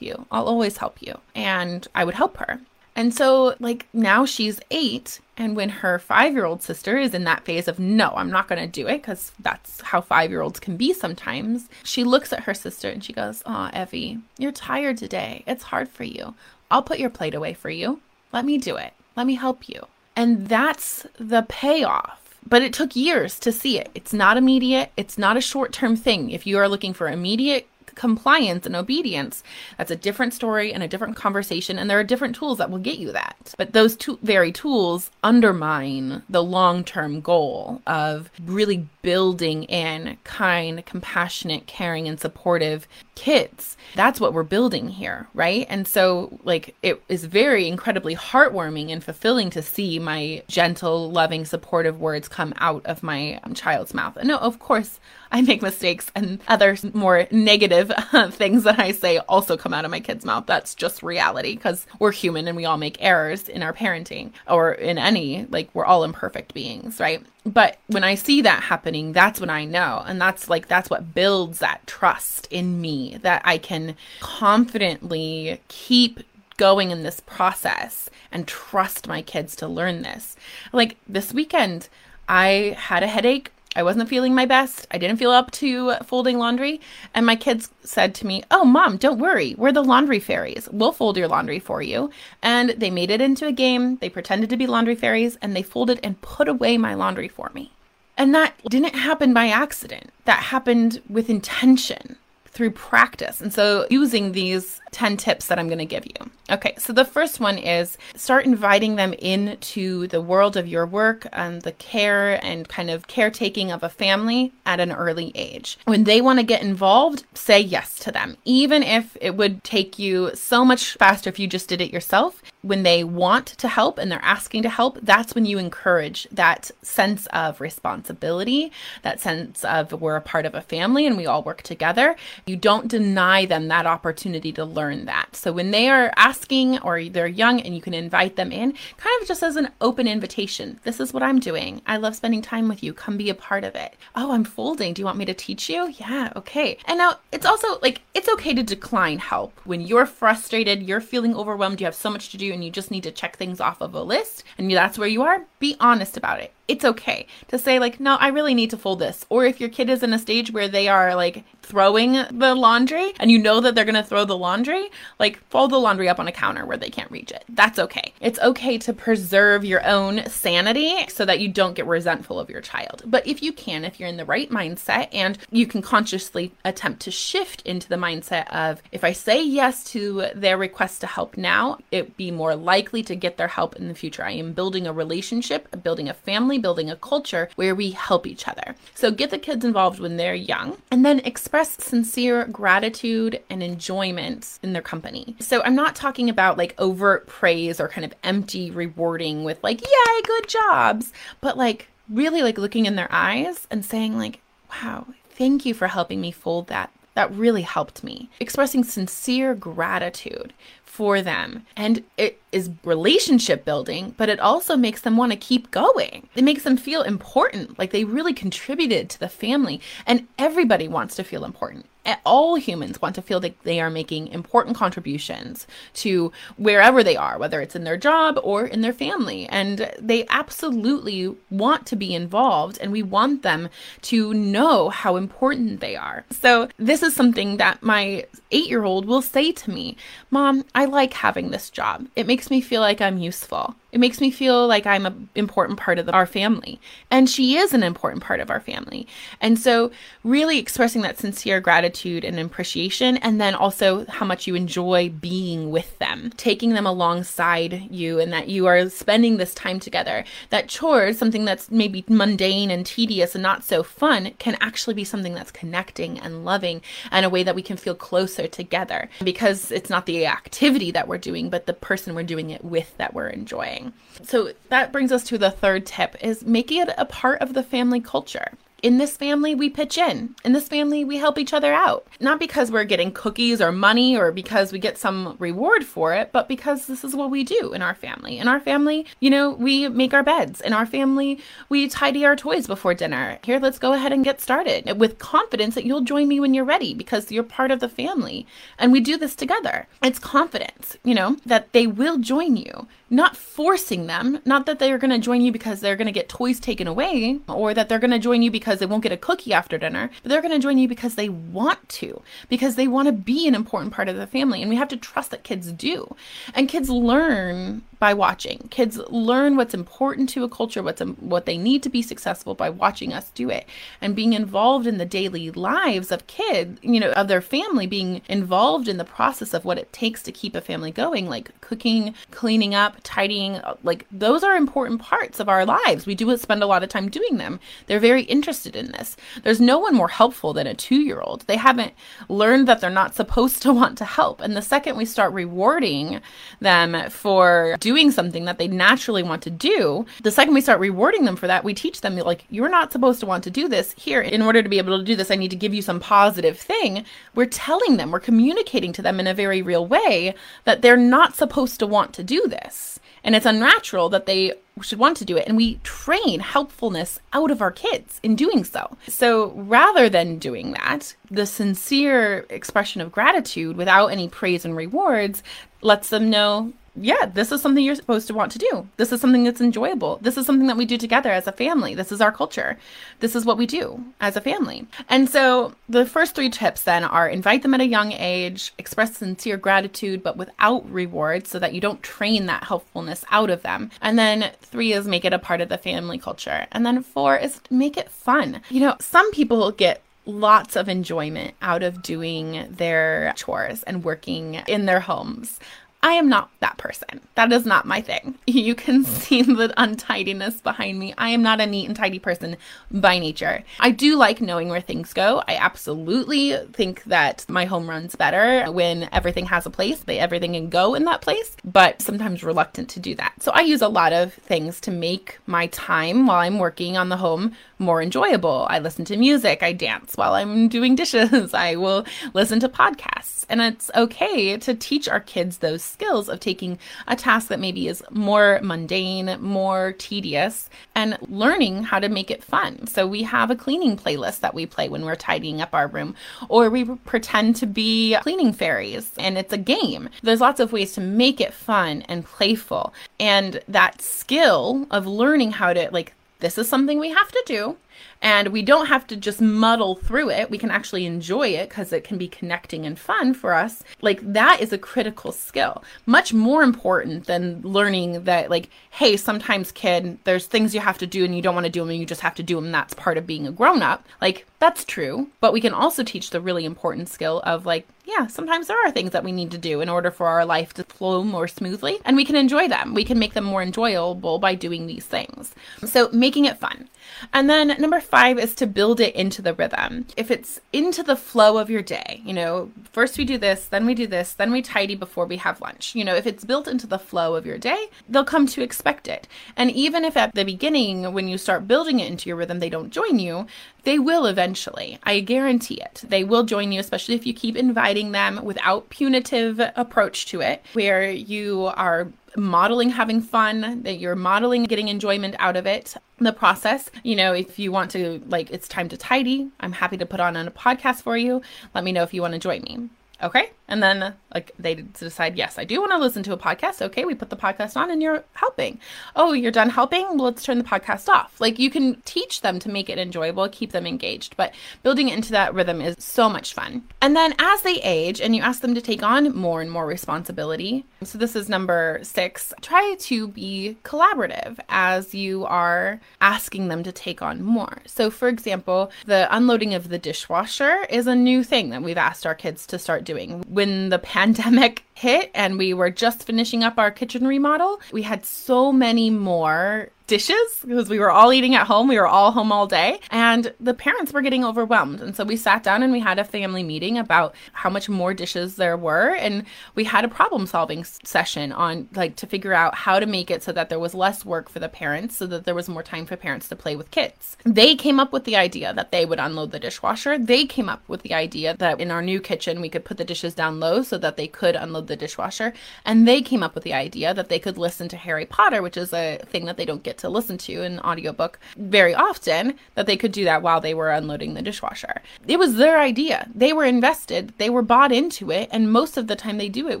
you. 0.00 0.26
I'll 0.30 0.46
always 0.46 0.78
help 0.78 1.02
you. 1.02 1.18
And 1.34 1.86
I 1.94 2.04
would 2.04 2.14
help 2.14 2.38
her. 2.38 2.60
And 2.98 3.14
so, 3.14 3.54
like, 3.60 3.86
now 3.92 4.26
she's 4.26 4.58
eight. 4.72 5.20
And 5.36 5.54
when 5.54 5.68
her 5.68 6.00
five 6.00 6.32
year 6.32 6.44
old 6.44 6.64
sister 6.64 6.98
is 6.98 7.14
in 7.14 7.22
that 7.24 7.44
phase 7.44 7.68
of, 7.68 7.78
no, 7.78 8.10
I'm 8.16 8.28
not 8.28 8.48
going 8.48 8.60
to 8.60 8.66
do 8.66 8.88
it, 8.88 9.02
because 9.02 9.30
that's 9.38 9.80
how 9.82 10.00
five 10.00 10.30
year 10.32 10.40
olds 10.40 10.58
can 10.58 10.76
be 10.76 10.92
sometimes, 10.92 11.68
she 11.84 12.02
looks 12.02 12.32
at 12.32 12.42
her 12.42 12.54
sister 12.54 12.88
and 12.90 13.04
she 13.04 13.12
goes, 13.12 13.40
Oh, 13.46 13.70
Evie, 13.72 14.18
you're 14.36 14.50
tired 14.50 14.98
today. 14.98 15.44
It's 15.46 15.62
hard 15.62 15.88
for 15.88 16.02
you. 16.02 16.34
I'll 16.72 16.82
put 16.82 16.98
your 16.98 17.08
plate 17.08 17.36
away 17.36 17.54
for 17.54 17.70
you. 17.70 18.00
Let 18.32 18.44
me 18.44 18.58
do 18.58 18.74
it. 18.74 18.92
Let 19.14 19.28
me 19.28 19.36
help 19.36 19.68
you. 19.68 19.86
And 20.16 20.48
that's 20.48 21.06
the 21.20 21.46
payoff. 21.48 22.36
But 22.44 22.62
it 22.62 22.72
took 22.72 22.96
years 22.96 23.38
to 23.40 23.52
see 23.52 23.78
it. 23.78 23.90
It's 23.94 24.12
not 24.12 24.36
immediate. 24.36 24.90
It's 24.96 25.16
not 25.16 25.36
a 25.36 25.40
short 25.40 25.72
term 25.72 25.94
thing. 25.94 26.30
If 26.30 26.48
you 26.48 26.58
are 26.58 26.68
looking 26.68 26.94
for 26.94 27.08
immediate 27.08 27.68
compliance 27.98 28.64
and 28.64 28.74
obedience, 28.74 29.42
that's 29.76 29.90
a 29.90 29.96
different 29.96 30.32
story 30.32 30.72
and 30.72 30.82
a 30.82 30.88
different 30.88 31.16
conversation. 31.16 31.78
And 31.78 31.90
there 31.90 31.98
are 31.98 32.04
different 32.04 32.36
tools 32.36 32.56
that 32.58 32.70
will 32.70 32.78
get 32.78 32.98
you 32.98 33.12
that. 33.12 33.54
But 33.58 33.72
those 33.72 33.96
two 33.96 34.18
very 34.22 34.52
tools 34.52 35.10
undermine 35.22 36.22
the 36.30 36.42
long 36.42 36.84
term 36.84 37.20
goal 37.20 37.82
of 37.86 38.30
really 38.44 38.86
building 39.02 39.64
in 39.64 40.16
kind, 40.24 40.84
compassionate, 40.86 41.66
caring, 41.66 42.08
and 42.08 42.20
supportive 42.20 42.86
kids. 43.14 43.76
That's 43.96 44.20
what 44.20 44.32
we're 44.32 44.44
building 44.44 44.88
here, 44.88 45.26
right? 45.34 45.66
And 45.68 45.88
so, 45.88 46.38
like, 46.44 46.76
it 46.82 47.02
is 47.08 47.24
very 47.24 47.66
incredibly 47.66 48.14
heartwarming 48.14 48.90
and 48.90 49.02
fulfilling 49.02 49.50
to 49.50 49.62
see 49.62 49.98
my 49.98 50.42
gentle, 50.46 51.10
loving, 51.10 51.44
supportive 51.44 52.00
words 52.00 52.28
come 52.28 52.54
out 52.58 52.86
of 52.86 53.02
my 53.02 53.40
child's 53.54 53.92
mouth. 53.92 54.16
And 54.16 54.28
no, 54.28 54.38
of 54.38 54.60
course, 54.60 55.00
I 55.32 55.42
make 55.42 55.62
mistakes 55.62 56.10
and 56.14 56.40
other 56.48 56.76
more 56.92 57.26
negative 57.30 57.92
uh, 58.12 58.30
things 58.30 58.64
that 58.64 58.78
I 58.78 58.92
say 58.92 59.18
also 59.18 59.56
come 59.56 59.74
out 59.74 59.84
of 59.84 59.90
my 59.90 60.00
kid's 60.00 60.24
mouth. 60.24 60.46
That's 60.46 60.74
just 60.74 61.02
reality 61.02 61.54
because 61.54 61.86
we're 61.98 62.12
human 62.12 62.48
and 62.48 62.56
we 62.56 62.64
all 62.64 62.78
make 62.78 63.02
errors 63.02 63.48
in 63.48 63.62
our 63.62 63.72
parenting 63.72 64.32
or 64.46 64.72
in 64.72 64.98
any, 64.98 65.46
like, 65.50 65.70
we're 65.74 65.84
all 65.84 66.04
imperfect 66.04 66.54
beings, 66.54 66.98
right? 67.00 67.24
But 67.44 67.78
when 67.86 68.04
I 68.04 68.14
see 68.14 68.42
that 68.42 68.62
happening, 68.62 69.12
that's 69.12 69.40
when 69.40 69.50
I 69.50 69.64
know. 69.64 70.02
And 70.06 70.20
that's 70.20 70.50
like, 70.50 70.68
that's 70.68 70.90
what 70.90 71.14
builds 71.14 71.60
that 71.60 71.86
trust 71.86 72.46
in 72.50 72.80
me 72.80 73.18
that 73.22 73.42
I 73.44 73.58
can 73.58 73.96
confidently 74.20 75.60
keep 75.68 76.20
going 76.56 76.90
in 76.90 77.04
this 77.04 77.20
process 77.20 78.10
and 78.30 78.46
trust 78.46 79.08
my 79.08 79.22
kids 79.22 79.56
to 79.56 79.68
learn 79.68 80.02
this. 80.02 80.36
Like 80.72 80.96
this 81.08 81.32
weekend, 81.32 81.88
I 82.28 82.76
had 82.76 83.02
a 83.02 83.06
headache 83.06 83.52
I 83.78 83.84
wasn't 83.84 84.08
feeling 84.08 84.34
my 84.34 84.44
best. 84.44 84.88
I 84.90 84.98
didn't 84.98 85.18
feel 85.18 85.30
up 85.30 85.52
to 85.52 85.94
folding 86.02 86.36
laundry. 86.36 86.80
And 87.14 87.24
my 87.24 87.36
kids 87.36 87.70
said 87.84 88.12
to 88.16 88.26
me, 88.26 88.42
Oh, 88.50 88.64
mom, 88.64 88.96
don't 88.96 89.20
worry. 89.20 89.54
We're 89.56 89.70
the 89.70 89.84
laundry 89.84 90.18
fairies. 90.18 90.68
We'll 90.72 90.90
fold 90.90 91.16
your 91.16 91.28
laundry 91.28 91.60
for 91.60 91.80
you. 91.80 92.10
And 92.42 92.70
they 92.70 92.90
made 92.90 93.08
it 93.08 93.20
into 93.20 93.46
a 93.46 93.52
game. 93.52 93.96
They 93.98 94.08
pretended 94.08 94.50
to 94.50 94.56
be 94.56 94.66
laundry 94.66 94.96
fairies 94.96 95.38
and 95.40 95.54
they 95.54 95.62
folded 95.62 96.00
and 96.02 96.20
put 96.22 96.48
away 96.48 96.76
my 96.76 96.94
laundry 96.94 97.28
for 97.28 97.52
me. 97.54 97.70
And 98.16 98.34
that 98.34 98.54
didn't 98.68 98.96
happen 98.96 99.32
by 99.32 99.46
accident, 99.46 100.10
that 100.24 100.42
happened 100.42 101.00
with 101.08 101.30
intention 101.30 102.16
through 102.46 102.72
practice. 102.72 103.40
And 103.40 103.54
so 103.54 103.86
using 103.90 104.32
these 104.32 104.80
10 104.90 105.16
tips 105.18 105.46
that 105.46 105.60
I'm 105.60 105.68
going 105.68 105.78
to 105.78 105.84
give 105.84 106.04
you. 106.04 106.30
Okay, 106.50 106.74
so 106.78 106.94
the 106.94 107.04
first 107.04 107.40
one 107.40 107.58
is 107.58 107.98
start 108.14 108.46
inviting 108.46 108.96
them 108.96 109.12
into 109.12 110.06
the 110.06 110.22
world 110.22 110.56
of 110.56 110.66
your 110.66 110.86
work 110.86 111.26
and 111.30 111.60
the 111.60 111.72
care 111.72 112.42
and 112.42 112.66
kind 112.66 112.88
of 112.88 113.06
caretaking 113.06 113.70
of 113.70 113.82
a 113.82 113.90
family 113.90 114.52
at 114.64 114.80
an 114.80 114.90
early 114.90 115.30
age. 115.34 115.78
When 115.84 116.04
they 116.04 116.22
want 116.22 116.38
to 116.38 116.44
get 116.44 116.62
involved, 116.62 117.24
say 117.34 117.60
yes 117.60 117.98
to 117.98 118.10
them, 118.10 118.38
even 118.46 118.82
if 118.82 119.14
it 119.20 119.36
would 119.36 119.62
take 119.62 119.98
you 119.98 120.30
so 120.34 120.64
much 120.64 120.94
faster 120.94 121.28
if 121.28 121.38
you 121.38 121.46
just 121.46 121.68
did 121.68 121.82
it 121.82 121.92
yourself. 121.92 122.42
When 122.62 122.82
they 122.82 123.04
want 123.04 123.46
to 123.46 123.68
help 123.68 123.98
and 123.98 124.10
they're 124.10 124.18
asking 124.22 124.62
to 124.62 124.68
help, 124.68 124.98
that's 125.02 125.34
when 125.34 125.44
you 125.44 125.58
encourage 125.58 126.26
that 126.32 126.70
sense 126.82 127.26
of 127.26 127.60
responsibility, 127.60 128.72
that 129.02 129.20
sense 129.20 129.64
of 129.64 129.92
we're 129.92 130.16
a 130.16 130.20
part 130.20 130.44
of 130.44 130.54
a 130.54 130.60
family 130.60 131.06
and 131.06 131.16
we 131.16 131.26
all 131.26 131.42
work 131.42 131.62
together. 131.62 132.16
You 132.46 132.56
don't 132.56 132.88
deny 132.88 133.44
them 133.44 133.68
that 133.68 133.86
opportunity 133.86 134.50
to 134.52 134.64
learn 134.64 135.04
that. 135.04 135.36
So 135.36 135.52
when 135.52 135.70
they 135.70 135.88
are 135.88 136.12
asking 136.16 136.37
or 136.82 137.04
they're 137.04 137.26
young 137.26 137.60
and 137.60 137.74
you 137.74 137.80
can 137.80 137.94
invite 137.94 138.36
them 138.36 138.52
in, 138.52 138.72
kind 138.96 139.22
of 139.22 139.28
just 139.28 139.42
as 139.42 139.56
an 139.56 139.70
open 139.80 140.06
invitation. 140.06 140.80
This 140.84 141.00
is 141.00 141.12
what 141.12 141.22
I'm 141.22 141.38
doing. 141.38 141.82
I 141.86 141.96
love 141.96 142.16
spending 142.16 142.42
time 142.42 142.68
with 142.68 142.82
you. 142.82 142.92
Come 142.92 143.16
be 143.16 143.30
a 143.30 143.34
part 143.34 143.64
of 143.64 143.74
it. 143.74 143.96
Oh, 144.14 144.32
I'm 144.32 144.44
folding. 144.44 144.94
Do 144.94 145.02
you 145.02 145.06
want 145.06 145.18
me 145.18 145.24
to 145.24 145.34
teach 145.34 145.68
you? 145.68 145.94
Yeah, 145.98 146.32
okay. 146.36 146.78
And 146.86 146.98
now 146.98 147.18
it's 147.32 147.46
also 147.46 147.78
like 147.80 148.02
it's 148.14 148.28
okay 148.28 148.54
to 148.54 148.62
decline 148.62 149.18
help 149.18 149.58
when 149.64 149.80
you're 149.80 150.06
frustrated, 150.06 150.82
you're 150.82 151.00
feeling 151.00 151.34
overwhelmed, 151.34 151.80
you 151.80 151.86
have 151.86 151.94
so 151.94 152.10
much 152.10 152.30
to 152.30 152.36
do 152.36 152.52
and 152.52 152.64
you 152.64 152.70
just 152.70 152.90
need 152.90 153.02
to 153.02 153.10
check 153.10 153.36
things 153.36 153.60
off 153.60 153.80
of 153.80 153.94
a 153.94 154.02
list 154.02 154.44
and 154.56 154.70
that's 154.70 154.98
where 154.98 155.08
you 155.08 155.22
are. 155.22 155.44
Be 155.58 155.76
honest 155.80 156.16
about 156.16 156.40
it 156.40 156.52
it's 156.68 156.84
okay 156.84 157.26
to 157.48 157.58
say 157.58 157.78
like 157.78 157.98
no 157.98 158.16
i 158.16 158.28
really 158.28 158.54
need 158.54 158.70
to 158.70 158.76
fold 158.76 158.98
this. 158.98 159.24
Or 159.28 159.44
if 159.44 159.60
your 159.60 159.68
kid 159.68 159.90
is 159.90 160.02
in 160.02 160.12
a 160.12 160.18
stage 160.18 160.52
where 160.52 160.68
they 160.68 160.88
are 160.88 161.14
like 161.14 161.44
throwing 161.62 162.12
the 162.12 162.54
laundry 162.54 163.12
and 163.20 163.30
you 163.30 163.38
know 163.38 163.60
that 163.60 163.74
they're 163.74 163.84
going 163.84 163.94
to 163.94 164.02
throw 164.02 164.24
the 164.24 164.36
laundry 164.36 164.88
like 165.18 165.38
fold 165.50 165.70
the 165.70 165.78
laundry 165.78 166.08
up 166.08 166.18
on 166.18 166.26
a 166.26 166.32
counter 166.32 166.64
where 166.64 166.76
they 166.76 166.88
can't 166.88 167.10
reach 167.10 167.30
it. 167.30 167.44
That's 167.50 167.78
okay. 167.78 168.14
It's 168.20 168.38
okay 168.38 168.78
to 168.78 168.92
preserve 168.92 169.64
your 169.64 169.86
own 169.86 170.26
sanity 170.28 171.06
so 171.08 171.24
that 171.26 171.40
you 171.40 171.48
don't 171.48 171.74
get 171.74 171.86
resentful 171.86 172.40
of 172.40 172.48
your 172.48 172.62
child. 172.62 173.02
But 173.04 173.26
if 173.26 173.42
you 173.42 173.52
can 173.52 173.84
if 173.84 174.00
you're 174.00 174.08
in 174.08 174.16
the 174.16 174.24
right 174.24 174.50
mindset 174.50 175.08
and 175.12 175.38
you 175.50 175.66
can 175.66 175.82
consciously 175.82 176.52
attempt 176.64 177.00
to 177.02 177.10
shift 177.10 177.62
into 177.62 177.88
the 177.88 177.96
mindset 177.96 178.48
of 178.48 178.82
if 178.92 179.04
i 179.04 179.12
say 179.12 179.42
yes 179.42 179.84
to 179.84 180.26
their 180.34 180.56
request 180.56 181.00
to 181.00 181.06
help 181.06 181.36
now 181.36 181.78
it 181.90 182.16
be 182.16 182.30
more 182.30 182.54
likely 182.56 183.02
to 183.02 183.14
get 183.14 183.36
their 183.36 183.48
help 183.48 183.76
in 183.76 183.88
the 183.88 183.94
future. 183.94 184.24
I 184.24 184.32
am 184.32 184.52
building 184.52 184.86
a 184.86 184.92
relationship 184.92 185.68
building 185.82 186.08
a 186.08 186.14
family 186.14 186.57
building 186.60 186.90
a 186.90 186.96
culture 186.96 187.48
where 187.56 187.74
we 187.74 187.90
help 187.90 188.26
each 188.26 188.48
other. 188.48 188.74
So 188.94 189.10
get 189.10 189.30
the 189.30 189.38
kids 189.38 189.64
involved 189.64 190.00
when 190.00 190.16
they're 190.16 190.34
young 190.34 190.78
and 190.90 191.04
then 191.04 191.20
express 191.20 191.82
sincere 191.82 192.44
gratitude 192.46 193.40
and 193.50 193.62
enjoyment 193.62 194.58
in 194.62 194.72
their 194.72 194.82
company. 194.82 195.36
So 195.40 195.62
I'm 195.62 195.74
not 195.74 195.94
talking 195.94 196.28
about 196.28 196.58
like 196.58 196.74
overt 196.78 197.26
praise 197.26 197.80
or 197.80 197.88
kind 197.88 198.04
of 198.04 198.14
empty 198.22 198.70
rewarding 198.70 199.44
with 199.44 199.62
like, 199.62 199.80
yay, 199.80 200.22
good 200.24 200.48
jobs, 200.48 201.12
but 201.40 201.56
like 201.56 201.88
really 202.08 202.42
like 202.42 202.58
looking 202.58 202.86
in 202.86 202.96
their 202.96 203.08
eyes 203.10 203.66
and 203.70 203.84
saying 203.84 204.16
like, 204.16 204.40
wow, 204.70 205.06
thank 205.30 205.64
you 205.64 205.74
for 205.74 205.86
helping 205.86 206.20
me 206.20 206.30
fold 206.30 206.68
that. 206.68 206.90
That 207.18 207.34
really 207.34 207.62
helped 207.62 208.04
me. 208.04 208.30
Expressing 208.38 208.84
sincere 208.84 209.52
gratitude 209.52 210.52
for 210.84 211.20
them. 211.20 211.66
And 211.76 212.04
it 212.16 212.40
is 212.52 212.70
relationship 212.84 213.64
building, 213.64 214.14
but 214.16 214.28
it 214.28 214.38
also 214.38 214.76
makes 214.76 215.00
them 215.00 215.16
want 215.16 215.32
to 215.32 215.36
keep 215.36 215.72
going. 215.72 216.28
It 216.36 216.44
makes 216.44 216.62
them 216.62 216.76
feel 216.76 217.02
important, 217.02 217.76
like 217.76 217.90
they 217.90 218.04
really 218.04 218.32
contributed 218.32 219.10
to 219.10 219.18
the 219.18 219.28
family. 219.28 219.80
And 220.06 220.28
everybody 220.38 220.86
wants 220.86 221.16
to 221.16 221.24
feel 221.24 221.44
important 221.44 221.86
all 222.24 222.56
humans 222.56 223.00
want 223.00 223.14
to 223.14 223.22
feel 223.22 223.40
that 223.40 223.60
they 223.64 223.80
are 223.80 223.90
making 223.90 224.28
important 224.28 224.76
contributions 224.76 225.66
to 225.94 226.32
wherever 226.56 227.02
they 227.02 227.16
are, 227.16 227.38
whether 227.38 227.60
it's 227.60 227.76
in 227.76 227.84
their 227.84 227.96
job 227.96 228.38
or 228.42 228.66
in 228.66 228.80
their 228.80 228.92
family. 228.92 229.46
And 229.48 229.90
they 229.98 230.26
absolutely 230.28 231.36
want 231.50 231.86
to 231.86 231.96
be 231.96 232.14
involved, 232.14 232.78
and 232.80 232.92
we 232.92 233.02
want 233.02 233.42
them 233.42 233.68
to 234.02 234.34
know 234.34 234.88
how 234.88 235.16
important 235.16 235.80
they 235.80 235.96
are. 235.96 236.24
So, 236.30 236.68
this 236.78 237.02
is 237.02 237.14
something 237.14 237.56
that 237.58 237.82
my 237.82 238.24
eight 238.50 238.68
year 238.68 238.84
old 238.84 239.06
will 239.06 239.22
say 239.22 239.52
to 239.52 239.70
me 239.70 239.96
Mom, 240.30 240.64
I 240.74 240.84
like 240.84 241.14
having 241.14 241.50
this 241.50 241.70
job. 241.70 242.06
It 242.16 242.26
makes 242.26 242.50
me 242.50 242.60
feel 242.60 242.80
like 242.80 243.00
I'm 243.00 243.18
useful. 243.18 243.74
It 243.90 244.00
makes 244.00 244.20
me 244.20 244.30
feel 244.30 244.66
like 244.66 244.86
I'm 244.86 245.06
an 245.06 245.30
important 245.34 245.78
part 245.78 245.98
of 245.98 246.04
the, 246.04 246.12
our 246.12 246.26
family. 246.26 246.78
And 247.10 247.28
she 247.28 247.56
is 247.56 247.72
an 247.72 247.82
important 247.82 248.22
part 248.22 248.38
of 248.40 248.50
our 248.50 248.60
family. 248.60 249.06
And 249.40 249.58
so, 249.58 249.90
really 250.22 250.58
expressing 250.58 251.00
that 251.02 251.18
sincere 251.18 251.58
gratitude 251.60 252.22
and 252.22 252.38
appreciation, 252.38 253.16
and 253.18 253.40
then 253.40 253.54
also 253.54 254.04
how 254.06 254.26
much 254.26 254.46
you 254.46 254.54
enjoy 254.54 255.08
being 255.08 255.70
with 255.70 255.98
them, 255.98 256.32
taking 256.36 256.74
them 256.74 256.86
alongside 256.86 257.88
you, 257.90 258.20
and 258.20 258.30
that 258.30 258.48
you 258.48 258.66
are 258.66 258.90
spending 258.90 259.38
this 259.38 259.54
time 259.54 259.80
together. 259.80 260.22
That 260.50 260.68
chores, 260.68 261.18
something 261.18 261.46
that's 261.46 261.70
maybe 261.70 262.04
mundane 262.08 262.70
and 262.70 262.84
tedious 262.84 263.34
and 263.34 263.42
not 263.42 263.64
so 263.64 263.82
fun, 263.82 264.32
can 264.38 264.58
actually 264.60 264.94
be 264.94 265.04
something 265.04 265.34
that's 265.34 265.50
connecting 265.50 266.18
and 266.18 266.44
loving 266.44 266.82
and 267.10 267.24
a 267.24 267.30
way 267.30 267.42
that 267.42 267.54
we 267.54 267.62
can 267.62 267.78
feel 267.78 267.94
closer 267.94 268.46
together 268.46 269.08
because 269.24 269.70
it's 269.70 269.88
not 269.88 270.04
the 270.04 270.26
activity 270.26 270.90
that 270.90 271.08
we're 271.08 271.16
doing, 271.16 271.48
but 271.48 271.64
the 271.64 271.72
person 271.72 272.14
we're 272.14 272.22
doing 272.22 272.50
it 272.50 272.62
with 272.62 272.94
that 272.98 273.14
we're 273.14 273.28
enjoying. 273.28 273.77
So 274.22 274.52
that 274.68 274.92
brings 274.92 275.12
us 275.12 275.24
to 275.24 275.38
the 275.38 275.50
third 275.50 275.86
tip 275.86 276.16
is 276.20 276.44
making 276.44 276.82
it 276.82 276.90
a 276.96 277.04
part 277.04 277.40
of 277.40 277.54
the 277.54 277.62
family 277.62 278.00
culture. 278.00 278.52
In 278.80 278.98
this 278.98 279.16
family, 279.16 279.56
we 279.56 279.70
pitch 279.70 279.98
in. 279.98 280.36
In 280.44 280.52
this 280.52 280.68
family, 280.68 281.04
we 281.04 281.16
help 281.16 281.36
each 281.36 281.52
other 281.52 281.74
out. 281.74 282.06
Not 282.20 282.38
because 282.38 282.70
we're 282.70 282.84
getting 282.84 283.10
cookies 283.10 283.60
or 283.60 283.72
money 283.72 284.16
or 284.16 284.30
because 284.30 284.72
we 284.72 284.78
get 284.78 284.96
some 284.96 285.34
reward 285.40 285.84
for 285.84 286.14
it, 286.14 286.30
but 286.30 286.46
because 286.46 286.86
this 286.86 287.02
is 287.02 287.16
what 287.16 287.30
we 287.30 287.42
do 287.42 287.72
in 287.72 287.82
our 287.82 287.94
family. 287.94 288.38
In 288.38 288.46
our 288.46 288.60
family, 288.60 289.04
you 289.18 289.30
know, 289.30 289.50
we 289.50 289.88
make 289.88 290.14
our 290.14 290.22
beds. 290.22 290.60
In 290.60 290.72
our 290.72 290.86
family, 290.86 291.40
we 291.68 291.88
tidy 291.88 292.24
our 292.24 292.36
toys 292.36 292.68
before 292.68 292.94
dinner. 292.94 293.40
Here, 293.42 293.58
let's 293.58 293.80
go 293.80 293.94
ahead 293.94 294.12
and 294.12 294.24
get 294.24 294.40
started 294.40 294.96
with 295.00 295.18
confidence 295.18 295.74
that 295.74 295.84
you'll 295.84 296.02
join 296.02 296.28
me 296.28 296.38
when 296.38 296.54
you're 296.54 296.64
ready 296.64 296.94
because 296.94 297.32
you're 297.32 297.42
part 297.42 297.72
of 297.72 297.80
the 297.80 297.88
family. 297.88 298.46
And 298.78 298.92
we 298.92 299.00
do 299.00 299.16
this 299.16 299.34
together. 299.34 299.88
It's 300.04 300.20
confidence, 300.20 300.96
you 301.02 301.16
know, 301.16 301.36
that 301.44 301.72
they 301.72 301.88
will 301.88 302.18
join 302.18 302.56
you 302.56 302.86
not 303.10 303.36
forcing 303.36 304.06
them, 304.06 304.40
not 304.44 304.66
that 304.66 304.78
they're 304.78 304.98
going 304.98 305.10
to 305.10 305.18
join 305.18 305.40
you 305.40 305.50
because 305.50 305.80
they're 305.80 305.96
going 305.96 306.06
to 306.06 306.12
get 306.12 306.28
toys 306.28 306.60
taken 306.60 306.86
away 306.86 307.38
or 307.48 307.72
that 307.72 307.88
they're 307.88 307.98
going 307.98 308.10
to 308.10 308.18
join 308.18 308.42
you 308.42 308.50
because 308.50 308.78
they 308.78 308.86
won't 308.86 309.02
get 309.02 309.12
a 309.12 309.16
cookie 309.16 309.52
after 309.52 309.78
dinner, 309.78 310.10
but 310.22 310.28
they're 310.28 310.42
going 310.42 310.52
to 310.52 310.58
join 310.58 310.78
you 310.78 310.88
because 310.88 311.14
they 311.14 311.28
want 311.28 311.88
to, 311.88 312.22
because 312.48 312.76
they 312.76 312.86
want 312.86 313.06
to 313.06 313.12
be 313.12 313.48
an 313.48 313.54
important 313.54 313.92
part 313.92 314.08
of 314.08 314.16
the 314.16 314.26
family. 314.26 314.60
And 314.60 314.68
we 314.68 314.76
have 314.76 314.88
to 314.88 314.96
trust 314.96 315.30
that 315.30 315.42
kids 315.42 315.72
do. 315.72 316.14
And 316.54 316.68
kids 316.68 316.90
learn 316.90 317.82
by 317.98 318.14
watching. 318.14 318.68
Kids 318.70 318.98
learn 319.08 319.56
what's 319.56 319.74
important 319.74 320.28
to 320.30 320.44
a 320.44 320.48
culture, 320.48 320.82
what's 320.82 321.00
um, 321.00 321.16
what 321.16 321.46
they 321.46 321.58
need 321.58 321.82
to 321.82 321.88
be 321.88 322.02
successful 322.02 322.54
by 322.54 322.70
watching 322.70 323.12
us 323.12 323.30
do 323.30 323.50
it 323.50 323.66
and 324.00 324.14
being 324.14 324.32
involved 324.32 324.86
in 324.86 324.98
the 324.98 325.04
daily 325.04 325.50
lives 325.50 326.12
of 326.12 326.26
kids, 326.26 326.78
you 326.82 327.00
know, 327.00 327.10
of 327.12 327.28
their 327.28 327.40
family, 327.40 327.86
being 327.86 328.22
involved 328.28 328.88
in 328.88 328.98
the 328.98 329.04
process 329.04 329.52
of 329.52 329.64
what 329.64 329.78
it 329.78 329.92
takes 329.92 330.22
to 330.22 330.32
keep 330.32 330.54
a 330.54 330.60
family 330.60 330.90
going, 330.90 331.28
like 331.28 331.58
cooking, 331.60 332.14
cleaning 332.30 332.74
up, 332.74 332.97
tidying, 333.02 333.60
like 333.82 334.06
those 334.10 334.42
are 334.42 334.56
important 334.56 335.00
parts 335.00 335.40
of 335.40 335.48
our 335.48 335.64
lives. 335.64 336.06
We 336.06 336.14
do 336.14 336.36
spend 336.36 336.62
a 336.62 336.66
lot 336.66 336.82
of 336.82 336.88
time 336.88 337.08
doing 337.08 337.36
them. 337.38 337.60
They're 337.86 337.98
very 338.00 338.22
interested 338.22 338.76
in 338.76 338.92
this. 338.92 339.16
There's 339.42 339.60
no 339.60 339.78
one 339.78 339.94
more 339.94 340.08
helpful 340.08 340.52
than 340.52 340.66
a 340.66 340.74
two 340.74 341.00
year 341.00 341.20
old. 341.20 341.42
They 341.42 341.56
haven't 341.56 341.92
learned 342.28 342.68
that 342.68 342.80
they're 342.80 342.90
not 342.90 343.14
supposed 343.14 343.62
to 343.62 343.72
want 343.72 343.98
to 343.98 344.04
help. 344.04 344.40
And 344.40 344.56
the 344.56 344.62
second 344.62 344.96
we 344.96 345.04
start 345.04 345.32
rewarding 345.32 346.20
them 346.60 347.10
for 347.10 347.76
doing 347.80 348.10
something 348.10 348.44
that 348.44 348.58
they 348.58 348.68
naturally 348.68 349.22
want 349.22 349.42
to 349.42 349.50
do, 349.50 350.06
the 350.22 350.30
second 350.30 350.54
we 350.54 350.60
start 350.60 350.80
rewarding 350.80 351.24
them 351.24 351.36
for 351.36 351.46
that, 351.46 351.64
we 351.64 351.74
teach 351.74 352.00
them, 352.00 352.16
like, 352.16 352.44
you're 352.50 352.68
not 352.68 352.92
supposed 352.92 353.20
to 353.20 353.26
want 353.26 353.44
to 353.44 353.50
do 353.50 353.68
this. 353.68 353.94
Here, 353.96 354.20
in 354.20 354.42
order 354.42 354.62
to 354.62 354.68
be 354.68 354.78
able 354.78 354.98
to 354.98 355.04
do 355.04 355.16
this, 355.16 355.30
I 355.30 355.36
need 355.36 355.50
to 355.50 355.56
give 355.56 355.74
you 355.74 355.82
some 355.82 356.00
positive 356.00 356.58
thing. 356.58 357.04
We're 357.34 357.46
telling 357.46 357.96
them, 357.96 358.10
we're 358.10 358.20
communicating 358.20 358.92
to 358.94 359.02
them 359.02 359.20
in 359.20 359.26
a 359.26 359.34
very 359.34 359.62
real 359.62 359.86
way 359.86 360.34
that 360.64 360.82
they're 360.82 360.96
not 360.96 361.36
supposed 361.36 361.78
to 361.80 361.86
want 361.86 362.12
to 362.14 362.24
do 362.24 362.46
this. 362.48 362.87
And 363.28 363.36
it's 363.36 363.44
unnatural 363.44 364.08
that 364.08 364.24
they 364.24 364.54
should 364.80 364.98
want 364.98 365.18
to 365.18 365.24
do 365.26 365.36
it. 365.36 365.46
And 365.46 365.54
we 365.54 365.74
train 365.82 366.40
helpfulness 366.40 367.20
out 367.34 367.50
of 367.50 367.60
our 367.60 367.70
kids 367.70 368.20
in 368.22 368.36
doing 368.36 368.64
so. 368.64 368.96
So 369.06 369.50
rather 369.50 370.08
than 370.08 370.38
doing 370.38 370.72
that, 370.72 371.14
the 371.30 371.44
sincere 371.44 372.46
expression 372.48 373.02
of 373.02 373.12
gratitude 373.12 373.76
without 373.76 374.06
any 374.06 374.30
praise 374.30 374.64
and 374.64 374.74
rewards 374.74 375.42
lets 375.82 376.08
them 376.08 376.30
know 376.30 376.72
yeah, 377.00 377.26
this 377.26 377.52
is 377.52 377.60
something 377.60 377.84
you're 377.84 377.94
supposed 377.94 378.26
to 378.28 378.34
want 378.34 378.52
to 378.52 378.58
do. 378.58 378.88
This 378.96 379.12
is 379.12 379.20
something 379.20 379.44
that's 379.44 379.60
enjoyable. 379.60 380.18
This 380.22 380.36
is 380.36 380.46
something 380.46 380.66
that 380.66 380.76
we 380.76 380.84
do 380.84 380.98
together 380.98 381.30
as 381.30 381.46
a 381.46 381.52
family. 381.52 381.94
This 381.94 382.12
is 382.12 382.20
our 382.20 382.32
culture. 382.32 382.78
This 383.20 383.34
is 383.34 383.44
what 383.44 383.58
we 383.58 383.66
do 383.66 384.04
as 384.20 384.36
a 384.36 384.40
family. 384.40 384.86
And 385.08 385.28
so 385.28 385.74
the 385.88 386.06
first 386.06 386.34
three 386.34 386.50
tips 386.50 386.82
then 386.82 387.04
are 387.04 387.28
invite 387.28 387.62
them 387.62 387.74
at 387.74 387.80
a 387.80 387.86
young 387.86 388.12
age, 388.12 388.72
express 388.78 389.16
sincere 389.16 389.56
gratitude, 389.56 390.22
but 390.22 390.36
without 390.36 390.90
reward 390.90 391.46
so 391.46 391.58
that 391.58 391.74
you 391.74 391.80
don't 391.80 392.02
train 392.02 392.46
that 392.46 392.64
helpfulness 392.64 393.24
out 393.30 393.50
of 393.50 393.62
them. 393.62 393.90
And 394.00 394.18
then 394.18 394.52
three 394.60 394.92
is 394.92 395.06
make 395.06 395.24
it 395.24 395.32
a 395.32 395.38
part 395.38 395.60
of 395.60 395.68
the 395.68 395.78
family 395.78 396.18
culture. 396.18 396.66
And 396.72 396.84
then 396.84 397.02
four 397.02 397.36
is 397.36 397.60
make 397.70 397.96
it 397.96 398.10
fun. 398.10 398.60
You 398.70 398.80
know, 398.80 398.96
some 399.00 399.30
people 399.32 399.70
get 399.72 400.02
lots 400.28 400.76
of 400.76 400.88
enjoyment 400.88 401.54
out 401.62 401.82
of 401.82 402.02
doing 402.02 402.66
their 402.70 403.32
chores 403.34 403.82
and 403.84 404.04
working 404.04 404.54
in 404.68 404.84
their 404.84 405.00
homes. 405.00 405.58
I 406.00 406.12
am 406.12 406.28
not 406.28 406.50
that 406.60 406.78
person. 406.78 407.20
That 407.34 407.52
is 407.52 407.66
not 407.66 407.86
my 407.86 408.00
thing. 408.00 408.36
You 408.58 408.74
can 408.74 409.04
mm. 409.04 409.06
see 409.22 409.42
the 409.42 409.72
untidiness 409.76 410.60
behind 410.60 410.98
me. 410.98 411.14
I 411.16 411.30
am 411.30 411.42
not 411.42 411.60
a 411.60 411.66
neat 411.66 411.86
and 411.86 411.96
tidy 411.96 412.18
person 412.18 412.56
by 412.90 413.18
nature. 413.18 413.62
I 413.78 413.92
do 413.92 414.16
like 414.16 414.40
knowing 414.40 414.68
where 414.68 414.80
things 414.80 415.12
go. 415.12 415.42
I 415.46 415.56
absolutely 415.56 416.56
think 416.72 417.04
that 417.04 417.46
my 417.48 417.64
home 417.64 417.88
runs 417.88 418.16
better 418.16 418.70
when 418.72 419.08
everything 419.12 419.46
has 419.46 419.64
a 419.64 419.70
place, 419.70 420.00
that 420.00 420.18
everything 420.18 420.52
can 420.54 420.68
go 420.68 420.94
in 420.94 421.04
that 421.04 421.20
place, 421.20 421.56
but 421.64 422.02
sometimes 422.02 422.42
reluctant 422.42 422.90
to 422.90 423.00
do 423.00 423.14
that. 423.14 423.34
So 423.40 423.52
I 423.52 423.60
use 423.60 423.80
a 423.80 423.88
lot 423.88 424.12
of 424.12 424.34
things 424.34 424.80
to 424.80 424.90
make 424.90 425.38
my 425.46 425.68
time 425.68 426.26
while 426.26 426.40
I'm 426.40 426.58
working 426.58 426.96
on 426.96 427.08
the 427.08 427.16
home 427.16 427.52
more 427.78 428.02
enjoyable. 428.02 428.66
I 428.68 428.80
listen 428.80 429.04
to 429.06 429.16
music, 429.16 429.62
I 429.62 429.72
dance 429.72 430.16
while 430.16 430.34
I'm 430.34 430.68
doing 430.76 430.96
dishes, 430.96 431.54
I 431.54 431.76
will 431.76 432.04
listen 432.34 432.60
to 432.60 432.68
podcasts. 432.68 433.46
And 433.48 433.60
it's 433.60 433.90
okay 433.94 434.56
to 434.58 434.74
teach 434.74 435.08
our 435.08 435.20
kids 435.20 435.58
those 435.58 435.87
skills 435.88 436.28
of 436.28 436.40
taking 436.40 436.78
a 437.06 437.16
task 437.16 437.48
that 437.48 437.60
maybe 437.60 437.88
is 437.88 438.02
more 438.10 438.60
mundane, 438.62 439.36
more 439.40 439.92
tedious, 439.98 440.68
and 440.94 441.18
learning 441.28 441.84
how 441.84 441.98
to 441.98 442.08
make 442.08 442.30
it 442.30 442.44
fun. 442.44 442.86
So 442.86 443.06
we 443.06 443.22
have 443.22 443.50
a 443.50 443.56
cleaning 443.56 443.96
playlist 443.96 444.40
that 444.40 444.54
we 444.54 444.66
play 444.66 444.88
when 444.88 445.04
we're 445.04 445.16
tidying 445.16 445.60
up 445.60 445.74
our 445.74 445.88
room, 445.88 446.14
or 446.48 446.70
we 446.70 446.84
pretend 446.84 447.56
to 447.56 447.66
be 447.66 448.16
cleaning 448.22 448.52
fairies, 448.52 449.12
and 449.18 449.38
it's 449.38 449.52
a 449.52 449.58
game. 449.58 450.08
There's 450.22 450.40
lots 450.40 450.60
of 450.60 450.72
ways 450.72 450.92
to 450.92 451.00
make 451.00 451.40
it 451.40 451.54
fun 451.54 452.02
and 452.02 452.24
playful. 452.24 452.92
And 453.18 453.60
that 453.68 454.02
skill 454.02 454.86
of 454.90 455.06
learning 455.06 455.52
how 455.52 455.72
to 455.72 455.88
like 455.92 456.14
this 456.40 456.56
is 456.56 456.68
something 456.68 456.98
we 456.98 457.10
have 457.10 457.32
to 457.32 457.42
do 457.46 457.76
and 458.20 458.48
we 458.48 458.62
don't 458.62 458.86
have 458.86 459.06
to 459.08 459.16
just 459.16 459.40
muddle 459.40 459.94
through 459.94 460.30
it. 460.30 460.50
We 460.50 460.58
can 460.58 460.70
actually 460.70 461.06
enjoy 461.06 461.48
it 461.48 461.68
because 461.68 461.92
it 461.92 462.04
can 462.04 462.18
be 462.18 462.28
connecting 462.28 462.84
and 462.84 462.98
fun 462.98 463.34
for 463.34 463.54
us. 463.54 463.82
Like 464.00 464.20
that 464.32 464.60
is 464.60 464.72
a 464.72 464.78
critical 464.78 465.32
skill. 465.32 465.84
Much 466.06 466.32
more 466.32 466.62
important 466.62 467.26
than 467.26 467.60
learning 467.62 468.24
that, 468.24 468.50
like, 468.50 468.70
hey, 468.90 469.16
sometimes, 469.16 469.70
kid, 469.70 470.18
there's 470.24 470.46
things 470.46 470.74
you 470.74 470.80
have 470.80 470.98
to 470.98 471.06
do 471.06 471.24
and 471.24 471.34
you 471.34 471.42
don't 471.42 471.54
want 471.54 471.66
to 471.66 471.72
do 471.72 471.80
them 471.80 471.90
and 471.90 472.00
you 472.00 472.06
just 472.06 472.20
have 472.22 472.34
to 472.34 472.42
do 472.42 472.56
them. 472.56 472.72
That's 472.72 472.94
part 472.94 473.18
of 473.18 473.26
being 473.26 473.46
a 473.46 473.52
grown 473.52 473.82
up. 473.82 474.04
Like, 474.20 474.46
that's 474.58 474.84
true. 474.84 475.28
But 475.40 475.52
we 475.52 475.60
can 475.60 475.72
also 475.72 476.02
teach 476.02 476.30
the 476.30 476.40
really 476.40 476.64
important 476.64 477.08
skill 477.08 477.40
of, 477.44 477.64
like, 477.66 477.86
yeah, 478.04 478.26
sometimes 478.26 478.66
there 478.66 478.86
are 478.86 478.90
things 478.90 479.10
that 479.10 479.22
we 479.22 479.32
need 479.32 479.50
to 479.50 479.58
do 479.58 479.80
in 479.80 479.88
order 479.88 480.10
for 480.10 480.26
our 480.26 480.44
life 480.44 480.72
to 480.74 480.84
flow 480.84 481.22
more 481.22 481.46
smoothly, 481.46 481.98
and 482.04 482.16
we 482.16 482.24
can 482.24 482.36
enjoy 482.36 482.66
them. 482.66 482.94
We 482.94 483.04
can 483.04 483.18
make 483.18 483.34
them 483.34 483.44
more 483.44 483.62
enjoyable 483.62 484.38
by 484.38 484.54
doing 484.54 484.86
these 484.86 485.04
things. 485.04 485.54
So, 485.84 486.08
making 486.10 486.46
it 486.46 486.58
fun. 486.58 486.88
And 487.32 487.48
then 487.48 487.68
number 487.78 488.00
five 488.00 488.38
is 488.38 488.54
to 488.56 488.66
build 488.66 489.00
it 489.00 489.14
into 489.14 489.42
the 489.42 489.54
rhythm. 489.54 490.06
If 490.16 490.30
it's 490.30 490.60
into 490.72 491.02
the 491.02 491.16
flow 491.16 491.58
of 491.58 491.70
your 491.70 491.82
day, 491.82 492.22
you 492.24 492.32
know, 492.32 492.70
first 492.92 493.18
we 493.18 493.24
do 493.24 493.38
this, 493.38 493.66
then 493.66 493.86
we 493.86 493.94
do 493.94 494.06
this, 494.06 494.32
then 494.32 494.52
we 494.52 494.62
tidy 494.62 494.94
before 494.94 495.26
we 495.26 495.36
have 495.38 495.60
lunch. 495.60 495.94
You 495.94 496.04
know, 496.04 496.14
if 496.14 496.26
it's 496.26 496.44
built 496.44 496.68
into 496.68 496.86
the 496.86 496.98
flow 496.98 497.34
of 497.34 497.46
your 497.46 497.58
day, 497.58 497.86
they'll 498.08 498.24
come 498.24 498.46
to 498.48 498.62
expect 498.62 499.08
it. 499.08 499.26
And 499.56 499.70
even 499.70 500.04
if 500.04 500.16
at 500.16 500.34
the 500.34 500.44
beginning, 500.44 501.12
when 501.12 501.28
you 501.28 501.38
start 501.38 501.68
building 501.68 502.00
it 502.00 502.10
into 502.10 502.28
your 502.28 502.36
rhythm, 502.36 502.58
they 502.58 502.70
don't 502.70 502.90
join 502.90 503.18
you, 503.18 503.46
they 503.84 503.98
will 503.98 504.26
eventually. 504.26 504.98
I 505.04 505.20
guarantee 505.20 505.80
it. 505.80 506.02
They 506.06 506.24
will 506.24 506.42
join 506.42 506.72
you, 506.72 506.80
especially 506.80 507.14
if 507.14 507.26
you 507.26 507.32
keep 507.32 507.56
inviting 507.56 508.12
them 508.12 508.44
without 508.44 508.90
punitive 508.90 509.60
approach 509.76 510.26
to 510.26 510.40
it, 510.40 510.62
where 510.74 511.10
you 511.10 511.66
are 511.74 512.08
modeling 512.36 512.90
having 512.90 513.20
fun, 513.20 513.82
that 513.82 513.98
you're 513.98 514.16
modeling 514.16 514.64
getting 514.64 514.88
enjoyment 514.88 515.34
out 515.38 515.56
of 515.56 515.66
it. 515.66 515.94
The 516.18 516.32
process, 516.32 516.90
you 517.02 517.16
know, 517.16 517.32
if 517.32 517.58
you 517.58 517.72
want 517.72 517.90
to, 517.92 518.22
like, 518.26 518.50
it's 518.50 518.68
time 518.68 518.88
to 518.90 518.96
tidy, 518.96 519.50
I'm 519.60 519.72
happy 519.72 519.96
to 519.96 520.06
put 520.06 520.20
on 520.20 520.36
a 520.36 520.50
podcast 520.50 521.02
for 521.02 521.16
you. 521.16 521.42
Let 521.74 521.84
me 521.84 521.92
know 521.92 522.02
if 522.02 522.12
you 522.12 522.22
want 522.22 522.34
to 522.34 522.40
join 522.40 522.62
me. 522.62 522.88
Okay. 523.22 523.50
And 523.68 523.82
then, 523.82 524.14
like, 524.34 524.52
they 524.58 524.76
decide, 524.76 525.36
yes, 525.36 525.58
I 525.58 525.64
do 525.64 525.80
want 525.80 525.92
to 525.92 525.98
listen 525.98 526.22
to 526.24 526.32
a 526.32 526.38
podcast. 526.38 526.80
Okay, 526.80 527.04
we 527.04 527.14
put 527.14 527.28
the 527.28 527.36
podcast 527.36 527.76
on 527.76 527.90
and 527.90 528.02
you're 528.02 528.24
helping. 528.32 528.80
Oh, 529.14 529.32
you're 529.32 529.52
done 529.52 529.68
helping? 529.68 530.16
Let's 530.16 530.42
turn 530.42 530.58
the 530.58 530.64
podcast 530.64 531.08
off. 531.08 531.38
Like, 531.40 531.58
you 531.58 531.70
can 531.70 532.00
teach 532.06 532.40
them 532.40 532.58
to 532.60 532.70
make 532.70 532.88
it 532.88 532.98
enjoyable, 532.98 533.48
keep 533.50 533.72
them 533.72 533.86
engaged, 533.86 534.36
but 534.36 534.54
building 534.82 535.10
it 535.10 535.16
into 535.16 535.32
that 535.32 535.54
rhythm 535.54 535.82
is 535.82 535.96
so 535.98 536.28
much 536.28 536.54
fun. 536.54 536.82
And 537.02 537.14
then, 537.14 537.34
as 537.38 537.62
they 537.62 537.76
age 537.82 538.20
and 538.20 538.34
you 538.34 538.42
ask 538.42 538.62
them 538.62 538.74
to 538.74 538.80
take 538.80 539.02
on 539.02 539.36
more 539.36 539.60
and 539.60 539.70
more 539.70 539.86
responsibility, 539.86 540.86
so 541.02 541.18
this 541.18 541.36
is 541.36 541.48
number 541.48 542.00
six, 542.02 542.54
try 542.62 542.96
to 543.00 543.28
be 543.28 543.76
collaborative 543.84 544.58
as 544.68 545.14
you 545.14 545.44
are 545.44 546.00
asking 546.20 546.68
them 546.68 546.82
to 546.84 546.92
take 546.92 547.20
on 547.20 547.42
more. 547.42 547.78
So, 547.86 548.10
for 548.10 548.28
example, 548.28 548.90
the 549.04 549.28
unloading 549.30 549.74
of 549.74 549.90
the 549.90 549.98
dishwasher 549.98 550.86
is 550.88 551.06
a 551.06 551.14
new 551.14 551.44
thing 551.44 551.70
that 551.70 551.82
we've 551.82 551.98
asked 551.98 552.26
our 552.26 552.34
kids 552.34 552.66
to 552.68 552.78
start 552.78 553.04
doing 553.04 553.44
when 553.58 553.88
the 553.88 553.98
pandemic 554.14 554.84
hit 554.94 555.32
and 555.34 555.58
we 555.58 555.74
were 555.74 555.90
just 555.90 556.22
finishing 556.22 556.62
up 556.62 556.78
our 556.78 556.92
kitchen 556.92 557.26
remodel, 557.26 557.80
we 557.90 558.02
had 558.02 558.24
so 558.24 558.72
many 558.72 559.10
more 559.10 559.90
dishes 560.08 560.64
because 560.66 560.88
we 560.88 560.98
were 560.98 561.10
all 561.10 561.32
eating 561.32 561.54
at 561.54 561.66
home. 561.66 561.86
We 561.86 561.98
were 561.98 562.06
all 562.06 562.32
home 562.32 562.50
all 562.50 562.66
day 562.66 562.98
and 563.10 563.54
the 563.60 563.74
parents 563.74 564.12
were 564.12 564.22
getting 564.22 564.44
overwhelmed. 564.44 565.00
And 565.00 565.14
so 565.14 565.22
we 565.22 565.36
sat 565.36 565.62
down 565.62 565.82
and 565.82 565.92
we 565.92 566.00
had 566.00 566.18
a 566.18 566.24
family 566.24 566.64
meeting 566.64 566.98
about 566.98 567.34
how 567.52 567.70
much 567.70 567.88
more 567.88 568.14
dishes 568.14 568.56
there 568.56 568.76
were. 568.76 569.14
And 569.14 569.44
we 569.76 569.84
had 569.84 570.04
a 570.04 570.08
problem 570.08 570.46
solving 570.46 570.84
session 570.84 571.52
on 571.52 571.88
like 571.94 572.16
to 572.16 572.26
figure 572.26 572.54
out 572.54 572.74
how 572.74 572.98
to 572.98 573.06
make 573.06 573.30
it 573.30 573.42
so 573.42 573.52
that 573.52 573.68
there 573.68 573.78
was 573.78 573.94
less 573.94 574.24
work 574.24 574.48
for 574.48 574.58
the 574.58 574.68
parents 574.68 575.16
so 575.16 575.26
that 575.26 575.44
there 575.44 575.54
was 575.54 575.68
more 575.68 575.82
time 575.82 576.06
for 576.06 576.16
parents 576.16 576.48
to 576.48 576.56
play 576.56 576.74
with 576.74 576.90
kids. 576.90 577.36
They 577.44 577.74
came 577.74 578.00
up 578.00 578.12
with 578.12 578.24
the 578.24 578.36
idea 578.36 578.72
that 578.72 578.90
they 578.90 579.04
would 579.04 579.20
unload 579.20 579.52
the 579.52 579.60
dishwasher. 579.60 580.18
They 580.18 580.46
came 580.46 580.70
up 580.70 580.82
with 580.88 581.02
the 581.02 581.12
idea 581.12 581.54
that 581.58 581.80
in 581.80 581.90
our 581.90 582.02
new 582.02 582.20
kitchen 582.20 582.62
we 582.62 582.70
could 582.70 582.84
put 582.84 582.96
the 582.96 583.04
dishes 583.04 583.34
down 583.34 583.60
low 583.60 583.82
so 583.82 583.98
that 583.98 584.16
they 584.16 584.26
could 584.26 584.56
unload 584.56 584.86
the 584.86 584.96
dishwasher. 584.96 585.52
And 585.84 586.08
they 586.08 586.22
came 586.22 586.42
up 586.42 586.54
with 586.54 586.64
the 586.64 586.72
idea 586.72 587.12
that 587.12 587.28
they 587.28 587.38
could 587.38 587.58
listen 587.58 587.88
to 587.88 587.96
Harry 587.98 588.24
Potter, 588.24 588.62
which 588.62 588.78
is 588.78 588.94
a 588.94 589.18
thing 589.26 589.44
that 589.44 589.58
they 589.58 589.66
don't 589.66 589.82
get 589.82 589.97
to 589.98 590.08
listen 590.08 590.38
to 590.38 590.62
an 590.62 590.80
audiobook 590.80 591.38
very 591.56 591.94
often, 591.94 592.54
that 592.74 592.86
they 592.86 592.96
could 592.96 593.12
do 593.12 593.24
that 593.24 593.42
while 593.42 593.60
they 593.60 593.74
were 593.74 593.90
unloading 593.90 594.34
the 594.34 594.42
dishwasher. 594.42 595.02
It 595.26 595.38
was 595.38 595.56
their 595.56 595.78
idea. 595.78 596.28
They 596.34 596.52
were 596.52 596.64
invested, 596.64 597.32
they 597.38 597.50
were 597.50 597.62
bought 597.62 597.92
into 597.92 598.30
it, 598.30 598.48
and 598.52 598.72
most 598.72 598.96
of 598.96 599.06
the 599.06 599.16
time 599.16 599.38
they 599.38 599.48
do 599.48 599.68
it 599.68 599.80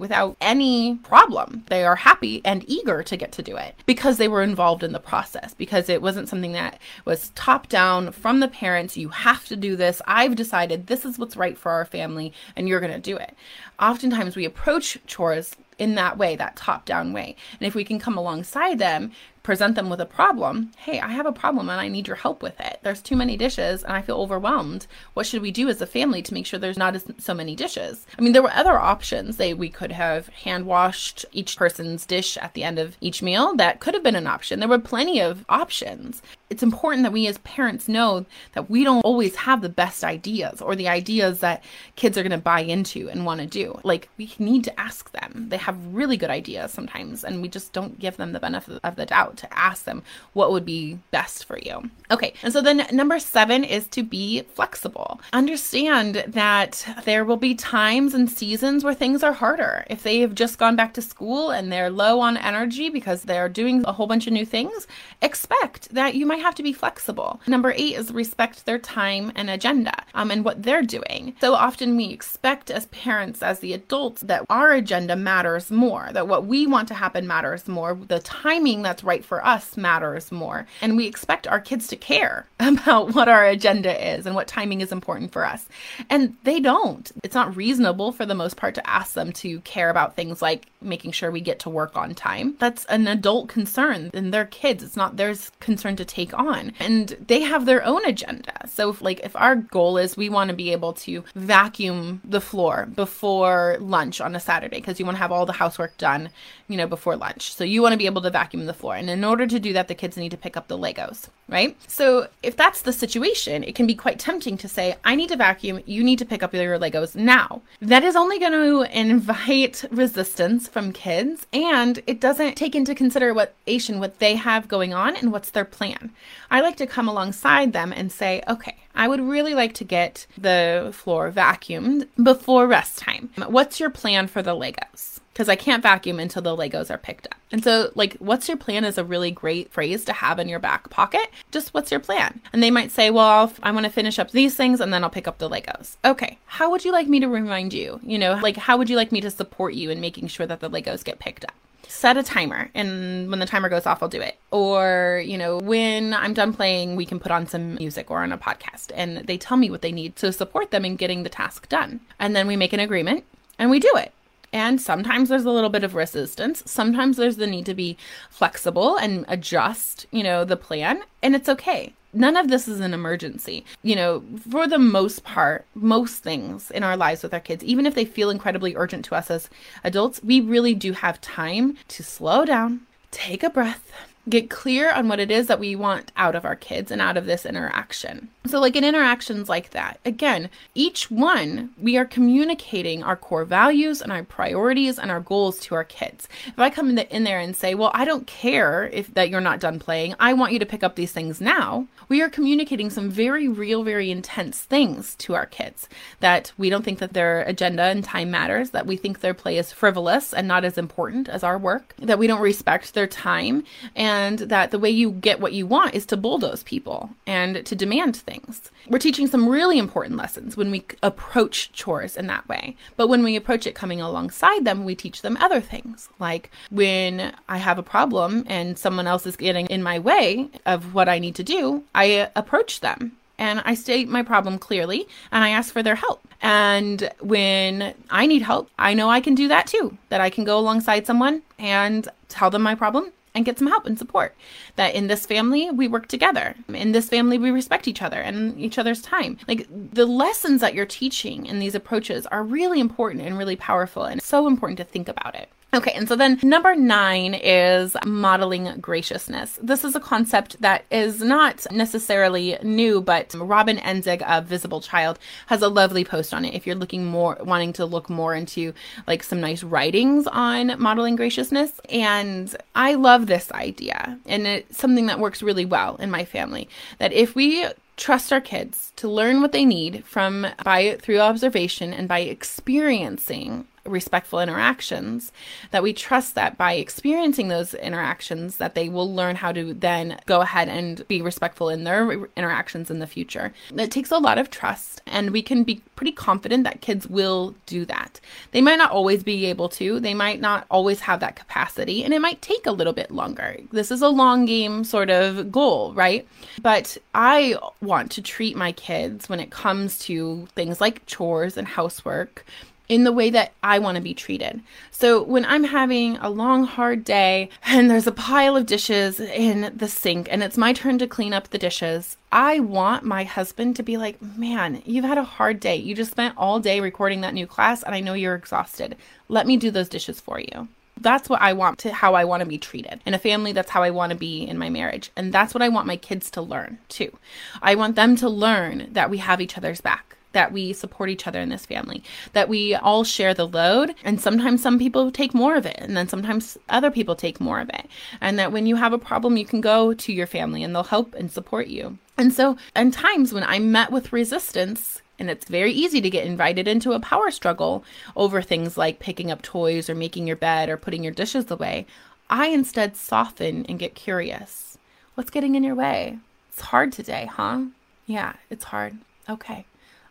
without 0.00 0.36
any 0.40 0.96
problem. 0.96 1.64
They 1.68 1.84
are 1.84 1.96
happy 1.96 2.40
and 2.44 2.64
eager 2.68 3.02
to 3.02 3.16
get 3.16 3.32
to 3.32 3.42
do 3.42 3.56
it 3.56 3.74
because 3.86 4.18
they 4.18 4.28
were 4.28 4.42
involved 4.42 4.82
in 4.82 4.92
the 4.92 5.00
process, 5.00 5.54
because 5.54 5.88
it 5.88 6.02
wasn't 6.02 6.28
something 6.28 6.52
that 6.52 6.78
was 7.04 7.30
top 7.30 7.68
down 7.68 8.12
from 8.12 8.40
the 8.40 8.48
parents. 8.48 8.96
You 8.96 9.08
have 9.10 9.44
to 9.46 9.56
do 9.56 9.76
this. 9.76 10.02
I've 10.06 10.36
decided 10.36 10.86
this 10.86 11.04
is 11.04 11.18
what's 11.18 11.36
right 11.36 11.56
for 11.56 11.72
our 11.72 11.84
family, 11.84 12.32
and 12.56 12.68
you're 12.68 12.80
going 12.80 12.92
to 12.92 12.98
do 12.98 13.16
it. 13.16 13.34
Oftentimes 13.80 14.36
we 14.36 14.44
approach 14.44 14.98
chores 15.06 15.56
in 15.78 15.94
that 15.94 16.18
way, 16.18 16.36
that 16.36 16.56
top 16.56 16.84
down 16.84 17.12
way. 17.12 17.36
And 17.58 17.66
if 17.66 17.74
we 17.74 17.84
can 17.84 17.98
come 17.98 18.18
alongside 18.18 18.78
them, 18.78 19.12
present 19.42 19.76
them 19.76 19.88
with 19.88 20.00
a 20.00 20.06
problem. 20.06 20.72
Hey, 20.76 21.00
I 21.00 21.08
have 21.08 21.24
a 21.24 21.32
problem 21.32 21.70
and 21.70 21.80
I 21.80 21.88
need 21.88 22.06
your 22.06 22.16
help 22.16 22.42
with 22.42 22.60
it. 22.60 22.80
There's 22.82 23.00
too 23.00 23.16
many 23.16 23.36
dishes 23.36 23.82
and 23.82 23.94
I 23.94 24.02
feel 24.02 24.16
overwhelmed. 24.16 24.86
What 25.14 25.26
should 25.26 25.40
we 25.40 25.50
do 25.50 25.70
as 25.70 25.80
a 25.80 25.86
family 25.86 26.20
to 26.20 26.34
make 26.34 26.44
sure 26.44 26.58
there's 26.58 26.76
not 26.76 26.94
as, 26.94 27.06
so 27.18 27.32
many 27.32 27.56
dishes? 27.56 28.06
I 28.18 28.20
mean, 28.20 28.32
there 28.32 28.42
were 28.42 28.52
other 28.52 28.78
options. 28.78 29.38
They 29.38 29.54
we 29.54 29.70
could 29.70 29.92
have 29.92 30.28
hand 30.28 30.66
washed 30.66 31.24
each 31.32 31.56
person's 31.56 32.04
dish 32.04 32.36
at 32.36 32.52
the 32.52 32.62
end 32.62 32.78
of 32.78 32.98
each 33.00 33.22
meal. 33.22 33.54
That 33.56 33.80
could 33.80 33.94
have 33.94 34.02
been 34.02 34.16
an 34.16 34.26
option. 34.26 34.60
There 34.60 34.68
were 34.68 34.78
plenty 34.78 35.20
of 35.20 35.46
options. 35.48 36.20
It's 36.50 36.62
important 36.62 37.02
that 37.02 37.12
we 37.12 37.26
as 37.26 37.38
parents 37.38 37.88
know 37.88 38.24
that 38.52 38.70
we 38.70 38.84
don't 38.84 39.02
always 39.02 39.36
have 39.36 39.60
the 39.60 39.68
best 39.68 40.04
ideas 40.04 40.60
or 40.60 40.74
the 40.74 40.88
ideas 40.88 41.40
that 41.40 41.62
kids 41.96 42.16
are 42.16 42.22
going 42.22 42.30
to 42.32 42.38
buy 42.38 42.60
into 42.60 43.08
and 43.10 43.26
want 43.26 43.40
to 43.40 43.46
do. 43.46 43.78
Like 43.84 44.08
we 44.16 44.32
need 44.38 44.64
to 44.64 44.80
ask 44.80 45.12
them. 45.12 45.46
They 45.48 45.58
have 45.58 45.76
really 45.94 46.16
good 46.16 46.30
ideas 46.30 46.72
sometimes 46.72 47.24
and 47.24 47.42
we 47.42 47.48
just 47.48 47.72
don't 47.72 47.98
give 47.98 48.16
them 48.16 48.32
the 48.32 48.40
benefit 48.40 48.80
of 48.82 48.96
the 48.96 49.06
doubt 49.06 49.36
to 49.38 49.58
ask 49.58 49.84
them 49.84 50.02
what 50.32 50.50
would 50.50 50.64
be 50.64 50.98
best 51.10 51.44
for 51.44 51.58
you. 51.58 51.90
Okay, 52.10 52.32
and 52.42 52.52
so 52.52 52.60
then 52.60 52.86
number 52.92 53.18
seven 53.18 53.64
is 53.64 53.86
to 53.88 54.02
be 54.02 54.42
flexible. 54.54 55.20
Understand 55.32 56.24
that 56.28 56.86
there 57.04 57.24
will 57.24 57.36
be 57.36 57.54
times 57.54 58.14
and 58.14 58.30
seasons 58.30 58.84
where 58.84 58.94
things 58.94 59.22
are 59.22 59.32
harder. 59.32 59.84
If 59.90 60.02
they 60.02 60.20
have 60.20 60.34
just 60.34 60.58
gone 60.58 60.76
back 60.76 60.94
to 60.94 61.02
school 61.02 61.50
and 61.50 61.70
they're 61.70 61.90
low 61.90 62.20
on 62.20 62.36
energy 62.36 62.88
because 62.88 63.22
they're 63.22 63.48
doing 63.48 63.84
a 63.86 63.92
whole 63.92 64.06
bunch 64.06 64.26
of 64.26 64.32
new 64.32 64.46
things, 64.46 64.86
expect 65.20 65.90
that 65.94 66.14
you 66.14 66.24
might 66.26 66.37
have 66.38 66.54
to 66.56 66.62
be 66.62 66.72
flexible. 66.72 67.40
Number 67.46 67.72
eight 67.76 67.96
is 67.96 68.12
respect 68.12 68.66
their 68.66 68.78
time 68.78 69.32
and 69.34 69.50
agenda 69.50 70.04
um, 70.14 70.30
and 70.30 70.44
what 70.44 70.62
they're 70.62 70.82
doing. 70.82 71.34
So 71.40 71.54
often 71.54 71.96
we 71.96 72.06
expect 72.06 72.70
as 72.70 72.86
parents, 72.86 73.42
as 73.42 73.60
the 73.60 73.72
adults, 73.72 74.22
that 74.22 74.44
our 74.48 74.72
agenda 74.72 75.16
matters 75.16 75.70
more, 75.70 76.08
that 76.12 76.28
what 76.28 76.46
we 76.46 76.66
want 76.66 76.88
to 76.88 76.94
happen 76.94 77.26
matters 77.26 77.68
more, 77.68 77.94
the 77.94 78.20
timing 78.20 78.82
that's 78.82 79.04
right 79.04 79.24
for 79.24 79.44
us 79.44 79.76
matters 79.76 80.30
more. 80.32 80.66
And 80.80 80.96
we 80.96 81.06
expect 81.06 81.46
our 81.46 81.60
kids 81.60 81.86
to 81.88 81.96
care 81.96 82.46
about 82.60 83.14
what 83.14 83.28
our 83.28 83.46
agenda 83.46 84.14
is 84.14 84.26
and 84.26 84.34
what 84.34 84.48
timing 84.48 84.80
is 84.80 84.92
important 84.92 85.32
for 85.32 85.44
us. 85.44 85.66
And 86.10 86.36
they 86.44 86.60
don't. 86.60 87.10
It's 87.22 87.34
not 87.34 87.56
reasonable 87.56 88.12
for 88.12 88.26
the 88.26 88.34
most 88.34 88.56
part 88.56 88.74
to 88.74 88.90
ask 88.90 89.14
them 89.14 89.32
to 89.32 89.60
care 89.60 89.90
about 89.90 90.16
things 90.16 90.42
like 90.42 90.66
making 90.80 91.12
sure 91.12 91.30
we 91.30 91.40
get 91.40 91.58
to 91.60 91.70
work 91.70 91.96
on 91.96 92.14
time. 92.14 92.54
That's 92.58 92.84
an 92.86 93.06
adult 93.08 93.48
concern 93.48 94.10
and 94.14 94.32
they're 94.32 94.46
kids. 94.46 94.82
It's 94.82 94.96
not 94.96 95.16
their 95.16 95.34
concern 95.60 95.96
to 95.96 96.04
take 96.04 96.27
on. 96.34 96.72
And 96.78 97.16
they 97.26 97.40
have 97.40 97.66
their 97.66 97.84
own 97.84 98.04
agenda. 98.04 98.68
So 98.68 98.90
if, 98.90 99.02
like 99.02 99.20
if 99.20 99.34
our 99.36 99.56
goal 99.56 99.98
is 99.98 100.16
we 100.16 100.28
want 100.28 100.50
to 100.50 100.56
be 100.56 100.72
able 100.72 100.92
to 100.94 101.24
vacuum 101.34 102.20
the 102.24 102.40
floor 102.40 102.86
before 102.94 103.76
lunch 103.80 104.20
on 104.20 104.34
a 104.34 104.40
Saturday 104.40 104.78
because 104.78 104.98
you 104.98 105.04
want 105.04 105.16
to 105.16 105.22
have 105.22 105.32
all 105.32 105.46
the 105.46 105.52
housework 105.52 105.96
done, 105.98 106.30
you 106.68 106.76
know, 106.76 106.86
before 106.86 107.16
lunch. 107.16 107.54
So 107.54 107.64
you 107.64 107.82
want 107.82 107.92
to 107.92 107.98
be 107.98 108.06
able 108.06 108.22
to 108.22 108.30
vacuum 108.30 108.66
the 108.66 108.74
floor. 108.74 108.96
And 108.96 109.10
in 109.10 109.24
order 109.24 109.46
to 109.46 109.58
do 109.60 109.72
that, 109.72 109.88
the 109.88 109.94
kids 109.94 110.16
need 110.16 110.30
to 110.30 110.36
pick 110.36 110.56
up 110.56 110.68
the 110.68 110.78
Legos, 110.78 111.28
right? 111.48 111.76
So 111.88 112.28
if 112.42 112.56
that's 112.56 112.82
the 112.82 112.92
situation, 112.92 113.64
it 113.64 113.74
can 113.74 113.86
be 113.86 113.94
quite 113.94 114.18
tempting 114.18 114.56
to 114.58 114.68
say, 114.68 114.96
I 115.04 115.14
need 115.14 115.30
to 115.30 115.36
vacuum, 115.36 115.80
you 115.86 116.04
need 116.04 116.18
to 116.18 116.26
pick 116.26 116.42
up 116.42 116.52
your 116.52 116.78
Legos 116.78 117.16
now. 117.16 117.62
That 117.80 118.04
is 118.04 118.16
only 118.16 118.38
going 118.38 118.52
to 118.52 118.98
invite 118.98 119.84
resistance 119.90 120.68
from 120.68 120.92
kids 120.92 121.46
and 121.52 122.02
it 122.06 122.20
doesn't 122.20 122.56
take 122.56 122.74
into 122.74 122.94
consideration 122.94 123.98
what 123.98 124.18
they 124.18 124.36
have 124.36 124.68
going 124.68 124.92
on 124.92 125.16
and 125.16 125.32
what's 125.32 125.50
their 125.50 125.64
plan. 125.64 126.10
I 126.50 126.60
like 126.60 126.76
to 126.76 126.86
come 126.86 127.08
alongside 127.08 127.72
them 127.72 127.92
and 127.92 128.12
say, 128.12 128.42
okay, 128.48 128.76
I 128.94 129.08
would 129.08 129.20
really 129.20 129.54
like 129.54 129.74
to 129.74 129.84
get 129.84 130.26
the 130.36 130.90
floor 130.92 131.30
vacuumed 131.30 132.08
before 132.22 132.66
rest 132.66 132.98
time. 132.98 133.30
What's 133.46 133.80
your 133.80 133.90
plan 133.90 134.26
for 134.26 134.42
the 134.42 134.54
Legos? 134.54 135.20
Because 135.38 135.48
I 135.48 135.54
can't 135.54 135.84
vacuum 135.84 136.18
until 136.18 136.42
the 136.42 136.56
Legos 136.56 136.90
are 136.90 136.98
picked 136.98 137.28
up. 137.28 137.36
And 137.52 137.62
so, 137.62 137.92
like, 137.94 138.16
what's 138.16 138.48
your 138.48 138.56
plan 138.56 138.84
is 138.84 138.98
a 138.98 139.04
really 139.04 139.30
great 139.30 139.72
phrase 139.72 140.04
to 140.06 140.12
have 140.12 140.40
in 140.40 140.48
your 140.48 140.58
back 140.58 140.90
pocket. 140.90 141.30
Just 141.52 141.72
what's 141.72 141.92
your 141.92 142.00
plan? 142.00 142.40
And 142.52 142.60
they 142.60 142.72
might 142.72 142.90
say, 142.90 143.10
well, 143.10 143.52
I 143.62 143.70
want 143.70 143.86
to 143.86 143.92
finish 143.92 144.18
up 144.18 144.32
these 144.32 144.56
things 144.56 144.80
and 144.80 144.92
then 144.92 145.04
I'll 145.04 145.10
pick 145.10 145.28
up 145.28 145.38
the 145.38 145.48
Legos. 145.48 145.94
Okay. 146.04 146.38
How 146.46 146.72
would 146.72 146.84
you 146.84 146.90
like 146.90 147.06
me 147.06 147.20
to 147.20 147.28
remind 147.28 147.72
you? 147.72 148.00
You 148.02 148.18
know, 148.18 148.32
like, 148.42 148.56
how 148.56 148.76
would 148.78 148.90
you 148.90 148.96
like 148.96 149.12
me 149.12 149.20
to 149.20 149.30
support 149.30 149.74
you 149.74 149.90
in 149.90 150.00
making 150.00 150.26
sure 150.26 150.44
that 150.44 150.58
the 150.58 150.68
Legos 150.68 151.04
get 151.04 151.20
picked 151.20 151.44
up? 151.44 151.54
set 151.86 152.18
a 152.18 152.22
timer 152.22 152.68
and 152.74 153.30
when 153.30 153.38
the 153.38 153.46
timer 153.46 153.70
goes 153.70 153.86
off 153.86 154.02
i'll 154.02 154.10
do 154.10 154.20
it 154.20 154.36
or 154.50 155.22
you 155.24 155.38
know 155.38 155.56
when 155.56 156.12
i'm 156.12 156.34
done 156.34 156.52
playing 156.52 156.96
we 156.96 157.06
can 157.06 157.18
put 157.18 157.32
on 157.32 157.46
some 157.46 157.76
music 157.76 158.10
or 158.10 158.22
on 158.22 158.30
a 158.30 158.36
podcast 158.36 158.92
and 158.94 159.26
they 159.26 159.38
tell 159.38 159.56
me 159.56 159.70
what 159.70 159.80
they 159.80 159.90
need 159.90 160.14
to 160.14 160.30
support 160.30 160.70
them 160.70 160.84
in 160.84 160.96
getting 160.96 161.22
the 161.22 161.30
task 161.30 161.66
done 161.70 161.98
and 162.18 162.36
then 162.36 162.46
we 162.46 162.56
make 162.56 162.74
an 162.74 162.78
agreement 162.78 163.24
and 163.58 163.70
we 163.70 163.80
do 163.80 163.90
it 163.96 164.12
and 164.52 164.80
sometimes 164.80 165.28
there's 165.28 165.44
a 165.44 165.50
little 165.50 165.70
bit 165.70 165.84
of 165.84 165.94
resistance. 165.94 166.62
Sometimes 166.66 167.16
there's 167.16 167.36
the 167.36 167.46
need 167.46 167.66
to 167.66 167.74
be 167.74 167.96
flexible 168.30 168.96
and 168.96 169.24
adjust, 169.28 170.06
you 170.10 170.22
know, 170.22 170.44
the 170.44 170.56
plan, 170.56 171.02
and 171.22 171.34
it's 171.34 171.48
okay. 171.48 171.92
None 172.14 172.36
of 172.36 172.48
this 172.48 172.66
is 172.66 172.80
an 172.80 172.94
emergency. 172.94 173.64
You 173.82 173.94
know, 173.94 174.22
for 174.50 174.66
the 174.66 174.78
most 174.78 175.24
part, 175.24 175.66
most 175.74 176.22
things 176.22 176.70
in 176.70 176.82
our 176.82 176.96
lives 176.96 177.22
with 177.22 177.34
our 177.34 177.40
kids, 177.40 177.62
even 177.62 177.84
if 177.84 177.94
they 177.94 178.06
feel 178.06 178.30
incredibly 178.30 178.74
urgent 178.74 179.04
to 179.06 179.14
us 179.14 179.30
as 179.30 179.50
adults, 179.84 180.22
we 180.22 180.40
really 180.40 180.74
do 180.74 180.92
have 180.92 181.20
time 181.20 181.76
to 181.88 182.02
slow 182.02 182.44
down, 182.46 182.80
take 183.10 183.42
a 183.42 183.50
breath, 183.50 183.92
get 184.28 184.50
clear 184.50 184.92
on 184.92 185.08
what 185.08 185.20
it 185.20 185.30
is 185.30 185.46
that 185.46 185.60
we 185.60 185.74
want 185.76 186.12
out 186.16 186.34
of 186.34 186.44
our 186.44 186.56
kids 186.56 186.90
and 186.90 187.00
out 187.00 187.16
of 187.16 187.26
this 187.26 187.46
interaction. 187.46 188.28
So, 188.46 188.60
like 188.60 188.76
in 188.76 188.84
interactions 188.84 189.48
like 189.48 189.70
that, 189.70 190.00
again, 190.04 190.48
each 190.74 191.10
one, 191.10 191.70
we 191.78 191.96
are 191.96 192.04
communicating 192.04 193.02
our 193.02 193.16
core 193.16 193.44
values 193.44 194.00
and 194.00 194.10
our 194.10 194.24
priorities 194.24 194.98
and 194.98 195.10
our 195.10 195.20
goals 195.20 195.58
to 195.60 195.74
our 195.74 195.84
kids. 195.84 196.28
If 196.46 196.58
I 196.58 196.70
come 196.70 196.88
in, 196.88 196.94
the, 196.94 197.14
in 197.14 197.24
there 197.24 197.40
and 197.40 197.54
say, 197.54 197.74
Well, 197.74 197.90
I 197.94 198.04
don't 198.04 198.26
care 198.26 198.88
if 198.92 199.12
that 199.14 199.28
you're 199.28 199.40
not 199.40 199.60
done 199.60 199.78
playing, 199.78 200.14
I 200.18 200.32
want 200.32 200.52
you 200.52 200.58
to 200.58 200.66
pick 200.66 200.82
up 200.82 200.94
these 200.94 201.12
things 201.12 201.40
now, 201.40 201.86
we 202.08 202.22
are 202.22 202.30
communicating 202.30 202.88
some 202.90 203.10
very 203.10 203.48
real, 203.48 203.82
very 203.82 204.10
intense 204.10 204.60
things 204.60 205.14
to 205.16 205.34
our 205.34 205.46
kids 205.46 205.88
that 206.20 206.52
we 206.56 206.70
don't 206.70 206.84
think 206.84 207.00
that 207.00 207.12
their 207.12 207.42
agenda 207.42 207.82
and 207.82 208.02
time 208.02 208.30
matters, 208.30 208.70
that 208.70 208.86
we 208.86 208.96
think 208.96 209.20
their 209.20 209.34
play 209.34 209.58
is 209.58 209.72
frivolous 209.72 210.32
and 210.32 210.48
not 210.48 210.64
as 210.64 210.78
important 210.78 211.28
as 211.28 211.42
our 211.42 211.58
work, 211.58 211.94
that 211.98 212.18
we 212.18 212.26
don't 212.26 212.40
respect 212.40 212.94
their 212.94 213.06
time, 213.06 213.64
and 213.94 214.17
that 214.38 214.70
the 214.70 214.78
way 214.78 214.90
you 214.90 215.12
get 215.12 215.40
what 215.40 215.52
you 215.52 215.66
want 215.66 215.94
is 215.94 216.06
to 216.06 216.16
bulldoze 216.16 216.62
people 216.62 217.10
and 217.26 217.64
to 217.64 217.74
demand 217.74 218.16
things. 218.16 218.70
We're 218.88 218.98
teaching 218.98 219.26
some 219.26 219.48
really 219.48 219.78
important 219.78 220.16
lessons 220.16 220.56
when 220.56 220.70
we 220.70 220.84
approach 221.02 221.72
chores 221.72 222.16
in 222.16 222.26
that 222.28 222.48
way. 222.48 222.76
But 222.96 223.08
when 223.08 223.22
we 223.22 223.36
approach 223.36 223.66
it 223.66 223.74
coming 223.74 224.00
alongside 224.00 224.64
them, 224.64 224.84
we 224.84 224.94
teach 224.94 225.22
them 225.22 225.36
other 225.40 225.60
things. 225.60 226.08
Like 226.18 226.50
when 226.70 227.34
I 227.48 227.58
have 227.58 227.78
a 227.78 227.82
problem 227.82 228.44
and 228.46 228.78
someone 228.78 229.06
else 229.06 229.26
is 229.26 229.36
getting 229.36 229.66
in 229.66 229.82
my 229.82 229.98
way 229.98 230.48
of 230.66 230.94
what 230.94 231.08
I 231.08 231.18
need 231.18 231.34
to 231.36 231.44
do, 231.44 231.84
I 231.94 232.30
approach 232.36 232.80
them 232.80 233.12
and 233.38 233.62
I 233.64 233.74
state 233.74 234.08
my 234.08 234.22
problem 234.22 234.58
clearly 234.58 235.06
and 235.30 235.44
I 235.44 235.50
ask 235.50 235.72
for 235.72 235.82
their 235.82 235.94
help. 235.94 236.20
And 236.40 237.10
when 237.20 237.94
I 238.10 238.26
need 238.26 238.42
help, 238.42 238.70
I 238.78 238.94
know 238.94 239.08
I 239.10 239.20
can 239.20 239.34
do 239.34 239.48
that 239.48 239.66
too, 239.66 239.96
that 240.08 240.20
I 240.20 240.30
can 240.30 240.44
go 240.44 240.58
alongside 240.58 241.06
someone 241.06 241.42
and 241.58 242.08
tell 242.28 242.50
them 242.50 242.62
my 242.62 242.74
problem 242.74 243.12
and 243.38 243.46
get 243.46 243.58
some 243.58 243.68
help 243.68 243.86
and 243.86 243.98
support. 243.98 244.36
That 244.76 244.94
in 244.94 245.06
this 245.06 245.24
family, 245.24 245.70
we 245.70 245.88
work 245.88 246.08
together. 246.08 246.54
In 246.68 246.92
this 246.92 247.08
family, 247.08 247.38
we 247.38 247.50
respect 247.50 247.88
each 247.88 248.02
other 248.02 248.20
and 248.20 248.60
each 248.60 248.78
other's 248.78 249.00
time. 249.00 249.38
Like 249.48 249.66
the 249.70 250.06
lessons 250.06 250.60
that 250.60 250.74
you're 250.74 250.84
teaching 250.84 251.46
in 251.46 251.58
these 251.58 251.74
approaches 251.74 252.26
are 252.26 252.42
really 252.42 252.80
important 252.80 253.24
and 253.24 253.38
really 253.38 253.56
powerful, 253.56 254.04
and 254.04 254.20
so 254.20 254.46
important 254.46 254.76
to 254.78 254.84
think 254.84 255.08
about 255.08 255.34
it. 255.34 255.48
Okay, 255.74 255.92
and 255.92 256.08
so 256.08 256.16
then 256.16 256.40
number 256.42 256.74
nine 256.74 257.34
is 257.34 257.94
modeling 258.06 258.80
graciousness. 258.80 259.58
This 259.62 259.84
is 259.84 259.94
a 259.94 260.00
concept 260.00 260.58
that 260.62 260.86
is 260.90 261.20
not 261.20 261.66
necessarily 261.70 262.56
new, 262.62 263.02
but 263.02 263.34
Robin 263.34 263.76
Einzig 263.76 264.22
of 264.22 264.46
Visible 264.46 264.80
Child 264.80 265.18
has 265.48 265.60
a 265.60 265.68
lovely 265.68 266.06
post 266.06 266.32
on 266.32 266.46
it. 266.46 266.54
If 266.54 266.66
you're 266.66 266.74
looking 266.74 267.04
more, 267.04 267.36
wanting 267.42 267.74
to 267.74 267.84
look 267.84 268.08
more 268.08 268.34
into 268.34 268.72
like 269.06 269.22
some 269.22 269.42
nice 269.42 269.62
writings 269.62 270.26
on 270.26 270.80
modeling 270.80 271.16
graciousness. 271.16 271.78
And 271.90 272.56
I 272.74 272.94
love 272.94 273.26
this 273.26 273.52
idea, 273.52 274.18
and 274.24 274.46
it's 274.46 274.78
something 274.78 275.04
that 275.06 275.20
works 275.20 275.42
really 275.42 275.66
well 275.66 275.96
in 275.96 276.10
my 276.10 276.24
family. 276.24 276.66
That 276.96 277.12
if 277.12 277.34
we 277.34 277.66
trust 277.98 278.32
our 278.32 278.40
kids 278.40 278.92
to 278.96 279.08
learn 279.08 279.42
what 279.42 279.52
they 279.52 279.66
need 279.66 280.02
from 280.06 280.46
by 280.64 280.96
through 281.02 281.18
observation 281.20 281.92
and 281.92 282.08
by 282.08 282.20
experiencing 282.20 283.66
respectful 283.88 284.40
interactions 284.40 285.32
that 285.70 285.82
we 285.82 285.92
trust 285.92 286.34
that 286.34 286.56
by 286.56 286.74
experiencing 286.74 287.48
those 287.48 287.74
interactions 287.74 288.56
that 288.56 288.74
they 288.74 288.88
will 288.88 289.12
learn 289.12 289.36
how 289.36 289.52
to 289.52 289.74
then 289.74 290.18
go 290.26 290.40
ahead 290.40 290.68
and 290.68 291.06
be 291.08 291.22
respectful 291.22 291.68
in 291.68 291.84
their 291.84 292.10
interactions 292.36 292.90
in 292.90 292.98
the 292.98 293.06
future. 293.06 293.52
It 293.76 293.90
takes 293.90 294.10
a 294.10 294.18
lot 294.18 294.38
of 294.38 294.50
trust 294.50 295.00
and 295.06 295.30
we 295.30 295.42
can 295.42 295.64
be 295.64 295.82
pretty 295.96 296.12
confident 296.12 296.64
that 296.64 296.80
kids 296.80 297.08
will 297.08 297.54
do 297.66 297.84
that. 297.86 298.20
They 298.52 298.60
might 298.60 298.78
not 298.78 298.90
always 298.90 299.22
be 299.22 299.46
able 299.46 299.68
to 299.70 300.00
they 300.00 300.14
might 300.14 300.40
not 300.40 300.66
always 300.70 301.00
have 301.00 301.20
that 301.20 301.36
capacity 301.36 302.04
and 302.04 302.14
it 302.14 302.20
might 302.20 302.42
take 302.42 302.66
a 302.66 302.72
little 302.72 302.92
bit 302.92 303.10
longer. 303.10 303.56
This 303.72 303.90
is 303.90 304.02
a 304.02 304.08
long 304.08 304.44
game 304.44 304.84
sort 304.84 305.10
of 305.10 305.50
goal 305.50 305.92
right? 305.94 306.26
But 306.62 306.96
i 307.14 307.56
want 307.80 308.10
to 308.12 308.22
treat 308.22 308.56
my 308.56 308.72
kids 308.72 309.28
when 309.28 309.40
it 309.40 309.50
comes 309.50 309.98
to 310.00 310.46
things 310.54 310.80
like 310.80 311.04
chores 311.06 311.56
and 311.56 311.66
housework 311.66 312.44
in 312.88 313.04
the 313.04 313.12
way 313.12 313.30
that 313.30 313.52
I 313.62 313.78
want 313.78 313.96
to 313.96 314.02
be 314.02 314.14
treated. 314.14 314.60
So 314.90 315.22
when 315.22 315.44
I'm 315.44 315.64
having 315.64 316.16
a 316.16 316.30
long, 316.30 316.64
hard 316.64 317.04
day 317.04 317.50
and 317.64 317.90
there's 317.90 318.06
a 318.06 318.12
pile 318.12 318.56
of 318.56 318.66
dishes 318.66 319.20
in 319.20 319.72
the 319.76 319.88
sink 319.88 320.28
and 320.30 320.42
it's 320.42 320.56
my 320.56 320.72
turn 320.72 320.98
to 320.98 321.06
clean 321.06 321.34
up 321.34 321.48
the 321.48 321.58
dishes, 321.58 322.16
I 322.32 322.60
want 322.60 323.04
my 323.04 323.24
husband 323.24 323.76
to 323.76 323.82
be 323.82 323.96
like, 323.96 324.20
man, 324.20 324.82
you've 324.84 325.04
had 325.04 325.18
a 325.18 325.24
hard 325.24 325.60
day. 325.60 325.76
You 325.76 325.94
just 325.94 326.10
spent 326.10 326.36
all 326.36 326.60
day 326.60 326.80
recording 326.80 327.20
that 327.20 327.34
new 327.34 327.46
class 327.46 327.82
and 327.82 327.94
I 327.94 328.00
know 328.00 328.14
you're 328.14 328.34
exhausted. 328.34 328.96
Let 329.28 329.46
me 329.46 329.56
do 329.56 329.70
those 329.70 329.88
dishes 329.88 330.20
for 330.20 330.40
you. 330.40 330.68
That's 331.00 331.28
what 331.28 331.40
I 331.40 331.52
want 331.52 331.78
to 331.80 331.92
how 331.92 332.14
I 332.14 332.24
want 332.24 332.40
to 332.40 332.48
be 332.48 332.58
treated. 332.58 333.00
In 333.06 333.14
a 333.14 333.18
family, 333.18 333.52
that's 333.52 333.70
how 333.70 333.84
I 333.84 333.90
want 333.90 334.10
to 334.10 334.18
be 334.18 334.42
in 334.42 334.58
my 334.58 334.68
marriage. 334.68 335.12
And 335.14 335.32
that's 335.32 335.54
what 335.54 335.62
I 335.62 335.68
want 335.68 335.86
my 335.86 335.96
kids 335.96 336.28
to 336.32 336.42
learn 336.42 336.78
too. 336.88 337.16
I 337.62 337.76
want 337.76 337.94
them 337.94 338.16
to 338.16 338.28
learn 338.28 338.88
that 338.92 339.08
we 339.08 339.18
have 339.18 339.40
each 339.40 339.56
other's 339.56 339.80
back 339.80 340.16
that 340.38 340.52
we 340.52 340.72
support 340.72 341.10
each 341.10 341.26
other 341.26 341.40
in 341.40 341.48
this 341.48 341.66
family, 341.66 342.00
that 342.32 342.48
we 342.48 342.72
all 342.72 343.02
share 343.02 343.34
the 343.34 343.44
load. 343.44 343.92
And 344.04 344.20
sometimes 344.20 344.62
some 344.62 344.78
people 344.78 345.10
take 345.10 345.34
more 345.34 345.56
of 345.56 345.66
it, 345.66 345.74
and 345.80 345.96
then 345.96 346.06
sometimes 346.06 346.56
other 346.68 346.92
people 346.92 347.16
take 347.16 347.40
more 347.40 347.58
of 347.58 347.68
it. 347.70 347.86
And 348.20 348.38
that 348.38 348.52
when 348.52 348.64
you 348.64 348.76
have 348.76 348.92
a 348.92 348.98
problem, 348.98 349.36
you 349.36 349.44
can 349.44 349.60
go 349.60 349.94
to 349.94 350.12
your 350.12 350.28
family 350.28 350.62
and 350.62 350.72
they'll 350.72 350.84
help 350.84 351.12
and 351.16 351.28
support 351.28 351.66
you. 351.66 351.98
And 352.16 352.32
so, 352.32 352.56
in 352.76 352.92
times 352.92 353.32
when 353.32 353.42
I 353.42 353.58
met 353.58 353.90
with 353.90 354.12
resistance, 354.12 355.02
and 355.18 355.28
it's 355.28 355.48
very 355.48 355.72
easy 355.72 356.00
to 356.00 356.08
get 356.08 356.24
invited 356.24 356.68
into 356.68 356.92
a 356.92 357.00
power 357.00 357.32
struggle 357.32 357.84
over 358.14 358.40
things 358.40 358.78
like 358.78 359.00
picking 359.00 359.32
up 359.32 359.42
toys 359.42 359.90
or 359.90 359.96
making 359.96 360.28
your 360.28 360.36
bed 360.36 360.68
or 360.68 360.76
putting 360.76 361.02
your 361.02 361.12
dishes 361.12 361.50
away, 361.50 361.84
I 362.30 362.46
instead 362.46 362.96
soften 362.96 363.66
and 363.66 363.76
get 363.76 363.96
curious. 363.96 364.78
What's 365.16 365.30
getting 365.30 365.56
in 365.56 365.64
your 365.64 365.74
way? 365.74 366.20
It's 366.50 366.60
hard 366.60 366.92
today, 366.92 367.26
huh? 367.28 367.62
Yeah, 368.06 368.34
it's 368.50 368.64
hard. 368.64 368.98
Okay. 369.28 369.64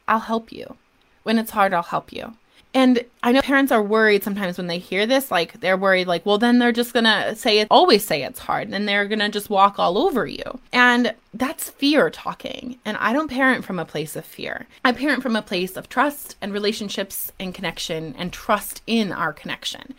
I'll 0.08 0.20
help 0.20 0.52
you. 0.52 0.76
When 1.24 1.38
it's 1.38 1.52
hard, 1.52 1.74
I'll 1.74 1.84
help 1.84 2.14
you. 2.14 2.34
And 2.74 3.04
I 3.24 3.32
know 3.32 3.42
parents 3.42 3.72
are 3.72 3.82
worried 3.82 4.24
sometimes 4.24 4.58
when 4.58 4.68
they 4.68 4.78
hear 4.78 5.08
this, 5.08 5.32
like 5.32 5.60
they're 5.62 5.78
worried, 5.78 6.06
like, 6.06 6.26
well, 6.26 6.38
then 6.38 6.60
they're 6.60 6.72
just 6.72 6.94
gonna 6.94 7.36
say 7.36 7.60
it, 7.60 7.68
always 7.72 8.06
say 8.06 8.22
it's 8.22 8.40
hard, 8.40 8.70
and 8.70 8.88
they're 8.88 9.08
gonna 9.08 9.30
just 9.30 9.50
walk 9.50 9.80
all 9.80 9.98
over 9.98 10.28
you. 10.28 10.60
And 10.72 11.16
that's 11.34 11.70
fear 11.72 12.10
talking. 12.10 12.78
And 12.86 12.96
I 12.98 13.14
don't 13.14 13.32
parent 13.32 13.66
from 13.66 13.80
a 13.80 13.86
place 13.86 14.16
of 14.16 14.26
fear. 14.26 14.68
I 14.86 14.92
parent 14.92 15.24
from 15.24 15.36
a 15.36 15.42
place 15.42 15.76
of 15.76 15.90
trust 15.90 16.36
and 16.40 16.54
relationships 16.54 17.32
and 17.40 17.54
connection 17.54 18.14
and 18.18 18.32
trust 18.32 18.84
in 18.86 19.12
our 19.12 19.34
connection. 19.34 19.96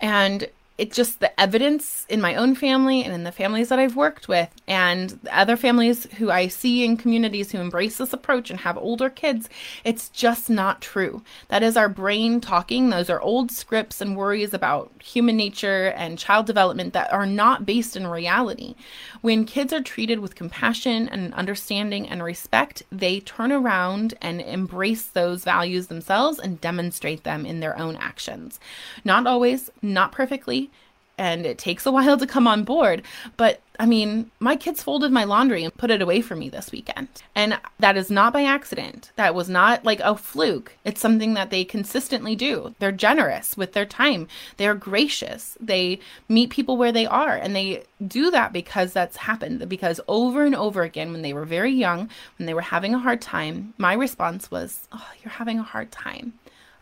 And 0.00 0.48
it's 0.76 0.96
just 0.96 1.20
the 1.20 1.40
evidence 1.40 2.04
in 2.08 2.20
my 2.20 2.34
own 2.34 2.56
family 2.56 3.04
and 3.04 3.14
in 3.14 3.22
the 3.22 3.30
families 3.30 3.68
that 3.68 3.78
I've 3.78 3.94
worked 3.94 4.26
with 4.26 4.48
and 4.66 5.18
other 5.30 5.56
families 5.56 6.04
who 6.14 6.30
I 6.30 6.48
see 6.48 6.84
in 6.84 6.96
communities 6.96 7.52
who 7.52 7.58
embrace 7.58 7.98
this 7.98 8.12
approach 8.12 8.50
and 8.50 8.58
have 8.60 8.76
older 8.76 9.08
kids. 9.08 9.48
It's 9.84 10.08
just 10.08 10.50
not 10.50 10.80
true. 10.80 11.22
That 11.48 11.62
is 11.62 11.76
our 11.76 11.88
brain 11.88 12.40
talking. 12.40 12.90
Those 12.90 13.08
are 13.08 13.20
old 13.20 13.52
scripts 13.52 14.00
and 14.00 14.16
worries 14.16 14.52
about 14.52 14.90
human 15.00 15.36
nature 15.36 15.92
and 15.96 16.18
child 16.18 16.46
development 16.46 16.92
that 16.94 17.12
are 17.12 17.26
not 17.26 17.64
based 17.64 17.96
in 17.96 18.08
reality. 18.08 18.74
When 19.24 19.46
kids 19.46 19.72
are 19.72 19.80
treated 19.80 20.18
with 20.18 20.34
compassion 20.34 21.08
and 21.08 21.32
understanding 21.32 22.06
and 22.06 22.22
respect, 22.22 22.82
they 22.92 23.20
turn 23.20 23.52
around 23.52 24.12
and 24.20 24.42
embrace 24.42 25.06
those 25.06 25.44
values 25.44 25.86
themselves 25.86 26.38
and 26.38 26.60
demonstrate 26.60 27.24
them 27.24 27.46
in 27.46 27.60
their 27.60 27.78
own 27.78 27.96
actions. 27.96 28.60
Not 29.02 29.26
always, 29.26 29.70
not 29.80 30.12
perfectly 30.12 30.70
and 31.18 31.46
it 31.46 31.58
takes 31.58 31.86
a 31.86 31.92
while 31.92 32.16
to 32.18 32.26
come 32.26 32.46
on 32.46 32.64
board. 32.64 33.02
But 33.36 33.60
I 33.78 33.86
mean, 33.86 34.30
my 34.38 34.54
kids 34.54 34.84
folded 34.84 35.10
my 35.10 35.24
laundry 35.24 35.64
and 35.64 35.76
put 35.76 35.90
it 35.90 36.00
away 36.00 36.20
for 36.20 36.36
me 36.36 36.48
this 36.48 36.70
weekend. 36.70 37.08
And 37.34 37.58
that 37.80 37.96
is 37.96 38.08
not 38.08 38.32
by 38.32 38.44
accident. 38.44 39.10
That 39.16 39.34
was 39.34 39.48
not 39.48 39.84
like 39.84 39.98
a 40.00 40.16
fluke. 40.16 40.76
It's 40.84 41.00
something 41.00 41.34
that 41.34 41.50
they 41.50 41.64
consistently 41.64 42.36
do. 42.36 42.76
They're 42.78 42.92
generous 42.92 43.56
with 43.56 43.72
their 43.72 43.86
time, 43.86 44.28
they're 44.58 44.76
gracious. 44.76 45.56
They 45.60 45.98
meet 46.28 46.50
people 46.50 46.76
where 46.76 46.92
they 46.92 47.06
are. 47.06 47.34
And 47.36 47.56
they 47.56 47.82
do 48.06 48.30
that 48.30 48.52
because 48.52 48.92
that's 48.92 49.16
happened. 49.16 49.68
Because 49.68 50.00
over 50.06 50.44
and 50.44 50.54
over 50.54 50.82
again, 50.82 51.10
when 51.10 51.22
they 51.22 51.32
were 51.32 51.44
very 51.44 51.72
young, 51.72 52.08
when 52.38 52.46
they 52.46 52.54
were 52.54 52.60
having 52.60 52.94
a 52.94 52.98
hard 52.98 53.20
time, 53.20 53.74
my 53.76 53.94
response 53.94 54.50
was, 54.52 54.86
Oh, 54.92 55.08
you're 55.22 55.32
having 55.32 55.58
a 55.58 55.64
hard 55.64 55.90
time. 55.90 56.34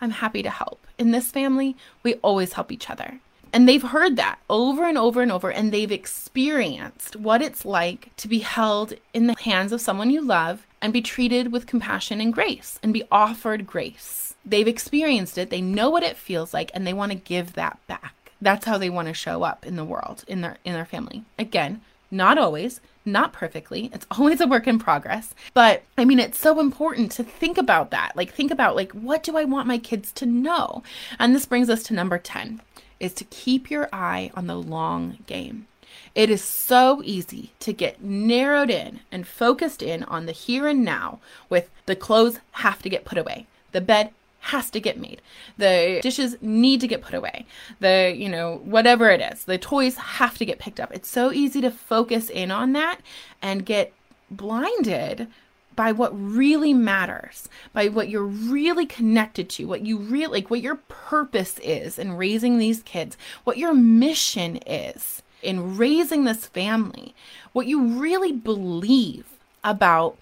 I'm 0.02 0.10
happy 0.10 0.42
to 0.42 0.50
help. 0.50 0.86
In 0.98 1.12
this 1.12 1.30
family, 1.30 1.76
we 2.02 2.14
always 2.16 2.52
help 2.52 2.70
each 2.70 2.90
other. 2.90 3.20
And 3.52 3.68
they've 3.68 3.82
heard 3.82 4.16
that 4.16 4.38
over 4.48 4.84
and 4.84 4.96
over 4.96 5.20
and 5.20 5.30
over, 5.30 5.50
and 5.50 5.72
they've 5.72 5.92
experienced 5.92 7.16
what 7.16 7.42
it's 7.42 7.64
like 7.64 8.14
to 8.16 8.28
be 8.28 8.38
held 8.38 8.94
in 9.12 9.26
the 9.26 9.36
hands 9.38 9.72
of 9.72 9.80
someone 9.80 10.10
you 10.10 10.22
love 10.22 10.66
and 10.80 10.92
be 10.92 11.02
treated 11.02 11.52
with 11.52 11.66
compassion 11.66 12.20
and 12.20 12.32
grace 12.32 12.78
and 12.82 12.92
be 12.92 13.04
offered 13.12 13.66
grace. 13.66 14.34
They've 14.44 14.66
experienced 14.66 15.36
it, 15.38 15.50
they 15.50 15.60
know 15.60 15.90
what 15.90 16.02
it 16.02 16.16
feels 16.16 16.54
like, 16.54 16.70
and 16.72 16.86
they 16.86 16.94
want 16.94 17.12
to 17.12 17.18
give 17.18 17.52
that 17.52 17.78
back. 17.86 18.14
That's 18.40 18.64
how 18.64 18.78
they 18.78 18.90
want 18.90 19.08
to 19.08 19.14
show 19.14 19.42
up 19.42 19.66
in 19.66 19.76
the 19.76 19.84
world, 19.84 20.24
in 20.26 20.40
their 20.40 20.56
in 20.64 20.72
their 20.72 20.84
family. 20.84 21.24
Again, 21.38 21.82
not 22.10 22.38
always, 22.38 22.80
not 23.04 23.32
perfectly. 23.32 23.90
It's 23.92 24.06
always 24.18 24.40
a 24.40 24.46
work 24.46 24.66
in 24.66 24.78
progress. 24.78 25.34
But 25.54 25.82
I 25.96 26.04
mean, 26.04 26.18
it's 26.18 26.40
so 26.40 26.58
important 26.58 27.12
to 27.12 27.24
think 27.24 27.58
about 27.58 27.90
that. 27.90 28.12
Like, 28.16 28.32
think 28.32 28.50
about, 28.50 28.76
like, 28.76 28.92
what 28.92 29.22
do 29.22 29.36
I 29.36 29.44
want 29.44 29.66
my 29.66 29.78
kids 29.78 30.12
to 30.12 30.26
know? 30.26 30.82
And 31.18 31.34
this 31.34 31.46
brings 31.46 31.70
us 31.70 31.82
to 31.84 31.94
number 31.94 32.18
10 32.18 32.60
is 33.02 33.12
to 33.14 33.24
keep 33.24 33.70
your 33.70 33.88
eye 33.92 34.30
on 34.34 34.46
the 34.46 34.56
long 34.56 35.18
game. 35.26 35.66
It 36.14 36.30
is 36.30 36.42
so 36.42 37.02
easy 37.04 37.52
to 37.60 37.72
get 37.72 38.02
narrowed 38.02 38.70
in 38.70 39.00
and 39.10 39.26
focused 39.26 39.82
in 39.82 40.04
on 40.04 40.26
the 40.26 40.32
here 40.32 40.68
and 40.68 40.84
now 40.84 41.18
with 41.50 41.68
the 41.86 41.96
clothes 41.96 42.38
have 42.52 42.80
to 42.82 42.88
get 42.88 43.04
put 43.04 43.18
away. 43.18 43.46
The 43.72 43.80
bed 43.80 44.10
has 44.40 44.70
to 44.70 44.80
get 44.80 44.98
made. 44.98 45.20
The 45.58 46.00
dishes 46.02 46.36
need 46.40 46.80
to 46.80 46.88
get 46.88 47.02
put 47.02 47.14
away. 47.14 47.46
The, 47.80 48.14
you 48.16 48.28
know, 48.28 48.60
whatever 48.64 49.10
it 49.10 49.20
is, 49.20 49.44
the 49.44 49.58
toys 49.58 49.96
have 49.96 50.38
to 50.38 50.44
get 50.44 50.58
picked 50.58 50.80
up. 50.80 50.92
It's 50.92 51.08
so 51.08 51.32
easy 51.32 51.60
to 51.60 51.70
focus 51.70 52.30
in 52.30 52.50
on 52.50 52.72
that 52.72 53.00
and 53.40 53.66
get 53.66 53.92
blinded 54.30 55.28
by 55.76 55.92
what 55.92 56.10
really 56.12 56.74
matters, 56.74 57.48
by 57.72 57.88
what 57.88 58.08
you're 58.08 58.24
really 58.24 58.86
connected 58.86 59.48
to, 59.50 59.66
what 59.66 59.86
you 59.86 59.98
really 59.98 60.40
like, 60.40 60.50
what 60.50 60.60
your 60.60 60.76
purpose 60.88 61.58
is 61.58 61.98
in 61.98 62.16
raising 62.16 62.58
these 62.58 62.82
kids, 62.82 63.16
what 63.44 63.58
your 63.58 63.74
mission 63.74 64.56
is 64.66 65.22
in 65.42 65.76
raising 65.76 66.24
this 66.24 66.46
family, 66.46 67.14
what 67.52 67.66
you 67.66 67.82
really 67.82 68.32
believe 68.32 69.26
about 69.64 70.16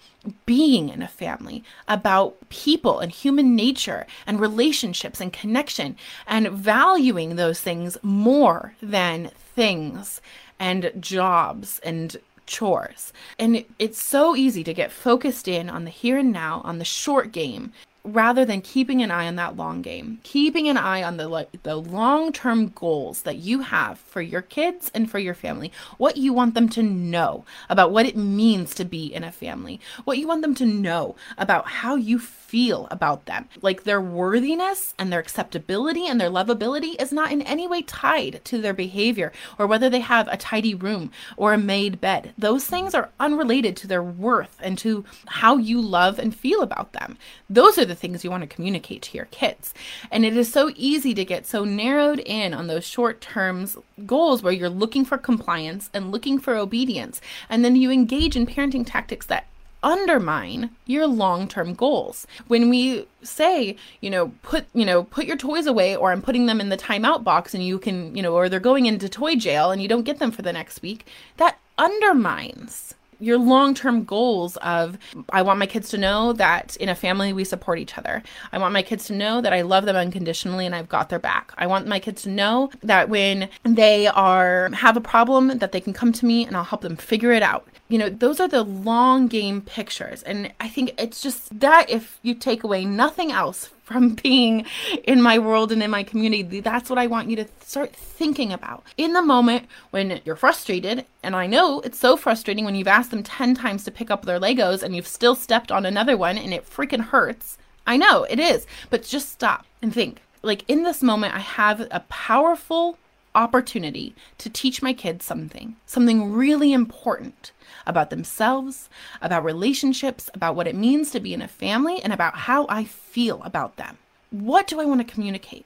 being 0.45 0.89
in 0.89 1.01
a 1.01 1.07
family, 1.07 1.63
about 1.87 2.37
people 2.49 2.99
and 2.99 3.11
human 3.11 3.55
nature 3.55 4.05
and 4.27 4.39
relationships 4.39 5.19
and 5.19 5.33
connection, 5.33 5.95
and 6.27 6.49
valuing 6.49 7.35
those 7.35 7.59
things 7.59 7.97
more 8.03 8.75
than 8.81 9.31
things 9.55 10.21
and 10.59 10.91
jobs 10.99 11.79
and 11.79 12.17
chores. 12.45 13.13
And 13.39 13.65
it's 13.79 14.01
so 14.01 14.35
easy 14.35 14.63
to 14.63 14.73
get 14.73 14.91
focused 14.91 15.47
in 15.47 15.69
on 15.69 15.83
the 15.85 15.91
here 15.91 16.17
and 16.17 16.31
now, 16.31 16.61
on 16.63 16.77
the 16.77 16.85
short 16.85 17.31
game, 17.31 17.71
rather 18.03 18.45
than 18.45 18.61
keeping 18.61 19.01
an 19.01 19.11
eye 19.11 19.27
on 19.27 19.35
that 19.35 19.55
long 19.55 19.81
game 19.81 20.19
keeping 20.23 20.67
an 20.67 20.77
eye 20.77 21.03
on 21.03 21.17
the 21.17 21.27
like 21.27 21.63
the 21.63 21.75
long-term 21.75 22.67
goals 22.69 23.23
that 23.23 23.37
you 23.37 23.61
have 23.61 23.99
for 23.99 24.21
your 24.21 24.41
kids 24.41 24.89
and 24.93 25.09
for 25.09 25.19
your 25.19 25.33
family 25.33 25.71
what 25.97 26.17
you 26.17 26.33
want 26.33 26.53
them 26.53 26.67
to 26.67 26.81
know 26.81 27.45
about 27.69 27.91
what 27.91 28.05
it 28.05 28.17
means 28.17 28.73
to 28.73 28.83
be 28.83 29.05
in 29.13 29.23
a 29.23 29.31
family 29.31 29.79
what 30.03 30.17
you 30.17 30.27
want 30.27 30.41
them 30.41 30.55
to 30.55 30.65
know 30.65 31.15
about 31.37 31.67
how 31.67 31.95
you 31.95 32.19
feel 32.51 32.85
about 32.91 33.27
them. 33.27 33.47
Like 33.61 33.83
their 33.83 34.01
worthiness 34.01 34.93
and 34.99 35.09
their 35.09 35.21
acceptability 35.21 36.05
and 36.05 36.19
their 36.19 36.29
lovability 36.29 37.01
is 37.01 37.13
not 37.13 37.31
in 37.31 37.41
any 37.43 37.65
way 37.65 37.81
tied 37.81 38.41
to 38.43 38.57
their 38.57 38.73
behavior 38.73 39.31
or 39.57 39.65
whether 39.67 39.89
they 39.89 40.01
have 40.01 40.27
a 40.27 40.35
tidy 40.35 40.75
room 40.75 41.11
or 41.37 41.53
a 41.53 41.57
made 41.57 42.01
bed. 42.01 42.33
Those 42.37 42.65
things 42.65 42.93
are 42.93 43.09
unrelated 43.21 43.77
to 43.77 43.87
their 43.87 44.03
worth 44.03 44.57
and 44.59 44.77
to 44.79 45.05
how 45.27 45.55
you 45.55 45.79
love 45.79 46.19
and 46.19 46.35
feel 46.35 46.61
about 46.61 46.91
them. 46.91 47.17
Those 47.49 47.77
are 47.77 47.85
the 47.91 47.95
things 47.95 48.23
you 48.23 48.31
want 48.31 48.41
to 48.41 48.55
communicate 48.55 49.01
to 49.03 49.17
your 49.17 49.25
kids. 49.25 49.73
And 50.09 50.25
it 50.25 50.35
is 50.35 50.51
so 50.51 50.71
easy 50.75 51.13
to 51.13 51.25
get 51.25 51.45
so 51.45 51.65
narrowed 51.65 52.19
in 52.19 52.53
on 52.53 52.67
those 52.67 52.85
short 52.85 53.19
terms 53.21 53.77
goals 54.05 54.41
where 54.41 54.53
you're 54.53 54.69
looking 54.69 55.05
for 55.05 55.17
compliance 55.17 55.89
and 55.93 56.11
looking 56.11 56.39
for 56.39 56.55
obedience. 56.55 57.19
And 57.49 57.63
then 57.63 57.75
you 57.75 57.91
engage 57.91 58.35
in 58.35 58.47
parenting 58.47 58.85
tactics 58.85 59.25
that 59.27 59.45
undermine 59.83 60.69
your 60.85 61.07
long-term 61.07 61.73
goals. 61.73 62.27
When 62.47 62.69
we 62.69 63.07
say, 63.23 63.75
you 63.99 64.09
know, 64.09 64.31
put, 64.43 64.65
you 64.73 64.85
know, 64.85 65.03
put 65.03 65.25
your 65.25 65.37
toys 65.37 65.65
away 65.65 65.95
or 65.95 66.11
I'm 66.11 66.21
putting 66.21 66.45
them 66.45 66.61
in 66.61 66.69
the 66.69 66.77
timeout 66.77 67.23
box 67.23 67.53
and 67.53 67.65
you 67.65 67.79
can, 67.79 68.15
you 68.15 68.21
know, 68.21 68.35
or 68.35 68.47
they're 68.47 68.59
going 68.59 68.85
into 68.85 69.09
toy 69.09 69.35
jail 69.35 69.71
and 69.71 69.81
you 69.81 69.87
don't 69.87 70.03
get 70.03 70.19
them 70.19 70.31
for 70.31 70.43
the 70.43 70.53
next 70.53 70.81
week, 70.81 71.05
that 71.37 71.59
undermines 71.77 72.93
your 73.21 73.37
long 73.37 73.73
term 73.73 74.03
goals 74.03 74.57
of 74.57 74.97
I 75.29 75.41
want 75.41 75.59
my 75.59 75.65
kids 75.65 75.89
to 75.89 75.97
know 75.97 76.33
that 76.33 76.75
in 76.77 76.89
a 76.89 76.95
family 76.95 77.33
we 77.33 77.43
support 77.43 77.79
each 77.79 77.97
other. 77.97 78.23
I 78.51 78.57
want 78.57 78.73
my 78.73 78.81
kids 78.81 79.05
to 79.05 79.13
know 79.13 79.41
that 79.41 79.53
I 79.53 79.61
love 79.61 79.85
them 79.85 79.95
unconditionally 79.95 80.65
and 80.65 80.75
I've 80.75 80.89
got 80.89 81.09
their 81.09 81.19
back. 81.19 81.53
I 81.57 81.67
want 81.67 81.87
my 81.87 81.99
kids 81.99 82.23
to 82.23 82.29
know 82.29 82.71
that 82.83 83.09
when 83.09 83.49
they 83.63 84.07
are 84.07 84.69
have 84.73 84.97
a 84.97 85.01
problem 85.01 85.59
that 85.59 85.71
they 85.71 85.81
can 85.81 85.93
come 85.93 86.11
to 86.13 86.25
me 86.25 86.45
and 86.45 86.57
I'll 86.57 86.63
help 86.63 86.81
them 86.81 86.95
figure 86.95 87.31
it 87.31 87.43
out. 87.43 87.67
You 87.87 87.97
know, 87.97 88.09
those 88.09 88.39
are 88.39 88.47
the 88.47 88.63
long 88.63 89.27
game 89.27 89.61
pictures. 89.61 90.23
And 90.23 90.51
I 90.59 90.69
think 90.69 90.93
it's 90.97 91.21
just 91.21 91.59
that 91.59 91.89
if 91.89 92.19
you 92.21 92.33
take 92.33 92.63
away 92.63 92.85
nothing 92.85 93.31
else 93.31 93.69
from 93.83 94.09
being 94.23 94.65
in 95.03 95.21
my 95.21 95.39
world 95.39 95.71
and 95.71 95.81
in 95.83 95.91
my 95.91 96.03
community. 96.03 96.59
That's 96.59 96.89
what 96.89 96.99
I 96.99 97.07
want 97.07 97.29
you 97.29 97.35
to 97.37 97.47
start 97.65 97.95
thinking 97.95 98.51
about. 98.53 98.83
In 98.97 99.13
the 99.13 99.21
moment 99.21 99.67
when 99.91 100.21
you're 100.25 100.35
frustrated, 100.35 101.05
and 101.23 101.35
I 101.35 101.47
know 101.47 101.81
it's 101.81 101.99
so 101.99 102.17
frustrating 102.17 102.65
when 102.65 102.75
you've 102.75 102.87
asked 102.87 103.11
them 103.11 103.23
10 103.23 103.55
times 103.55 103.83
to 103.83 103.91
pick 103.91 104.11
up 104.11 104.25
their 104.25 104.39
Legos 104.39 104.83
and 104.83 104.95
you've 104.95 105.07
still 105.07 105.35
stepped 105.35 105.71
on 105.71 105.85
another 105.85 106.17
one 106.17 106.37
and 106.37 106.53
it 106.53 106.69
freaking 106.69 107.05
hurts. 107.05 107.57
I 107.85 107.97
know 107.97 108.23
it 108.25 108.39
is, 108.39 108.65
but 108.89 109.03
just 109.03 109.29
stop 109.29 109.65
and 109.81 109.93
think. 109.93 110.21
Like 110.43 110.63
in 110.67 110.83
this 110.83 111.03
moment, 111.03 111.35
I 111.35 111.39
have 111.39 111.87
a 111.91 112.01
powerful 112.09 112.97
opportunity 113.33 114.15
to 114.37 114.49
teach 114.49 114.81
my 114.81 114.93
kids 114.93 115.25
something, 115.25 115.75
something 115.85 116.31
really 116.33 116.73
important 116.73 117.51
about 117.85 118.09
themselves, 118.09 118.89
about 119.21 119.43
relationships, 119.43 120.29
about 120.33 120.55
what 120.55 120.67
it 120.67 120.75
means 120.75 121.11
to 121.11 121.19
be 121.19 121.33
in 121.33 121.41
a 121.41 121.47
family, 121.47 122.01
and 122.01 122.13
about 122.13 122.35
how 122.39 122.65
I 122.69 122.83
feel 122.83 123.41
about 123.43 123.77
them. 123.77 123.97
What 124.29 124.67
do 124.67 124.79
I 124.79 124.85
want 124.85 125.05
to 125.05 125.13
communicate? 125.13 125.65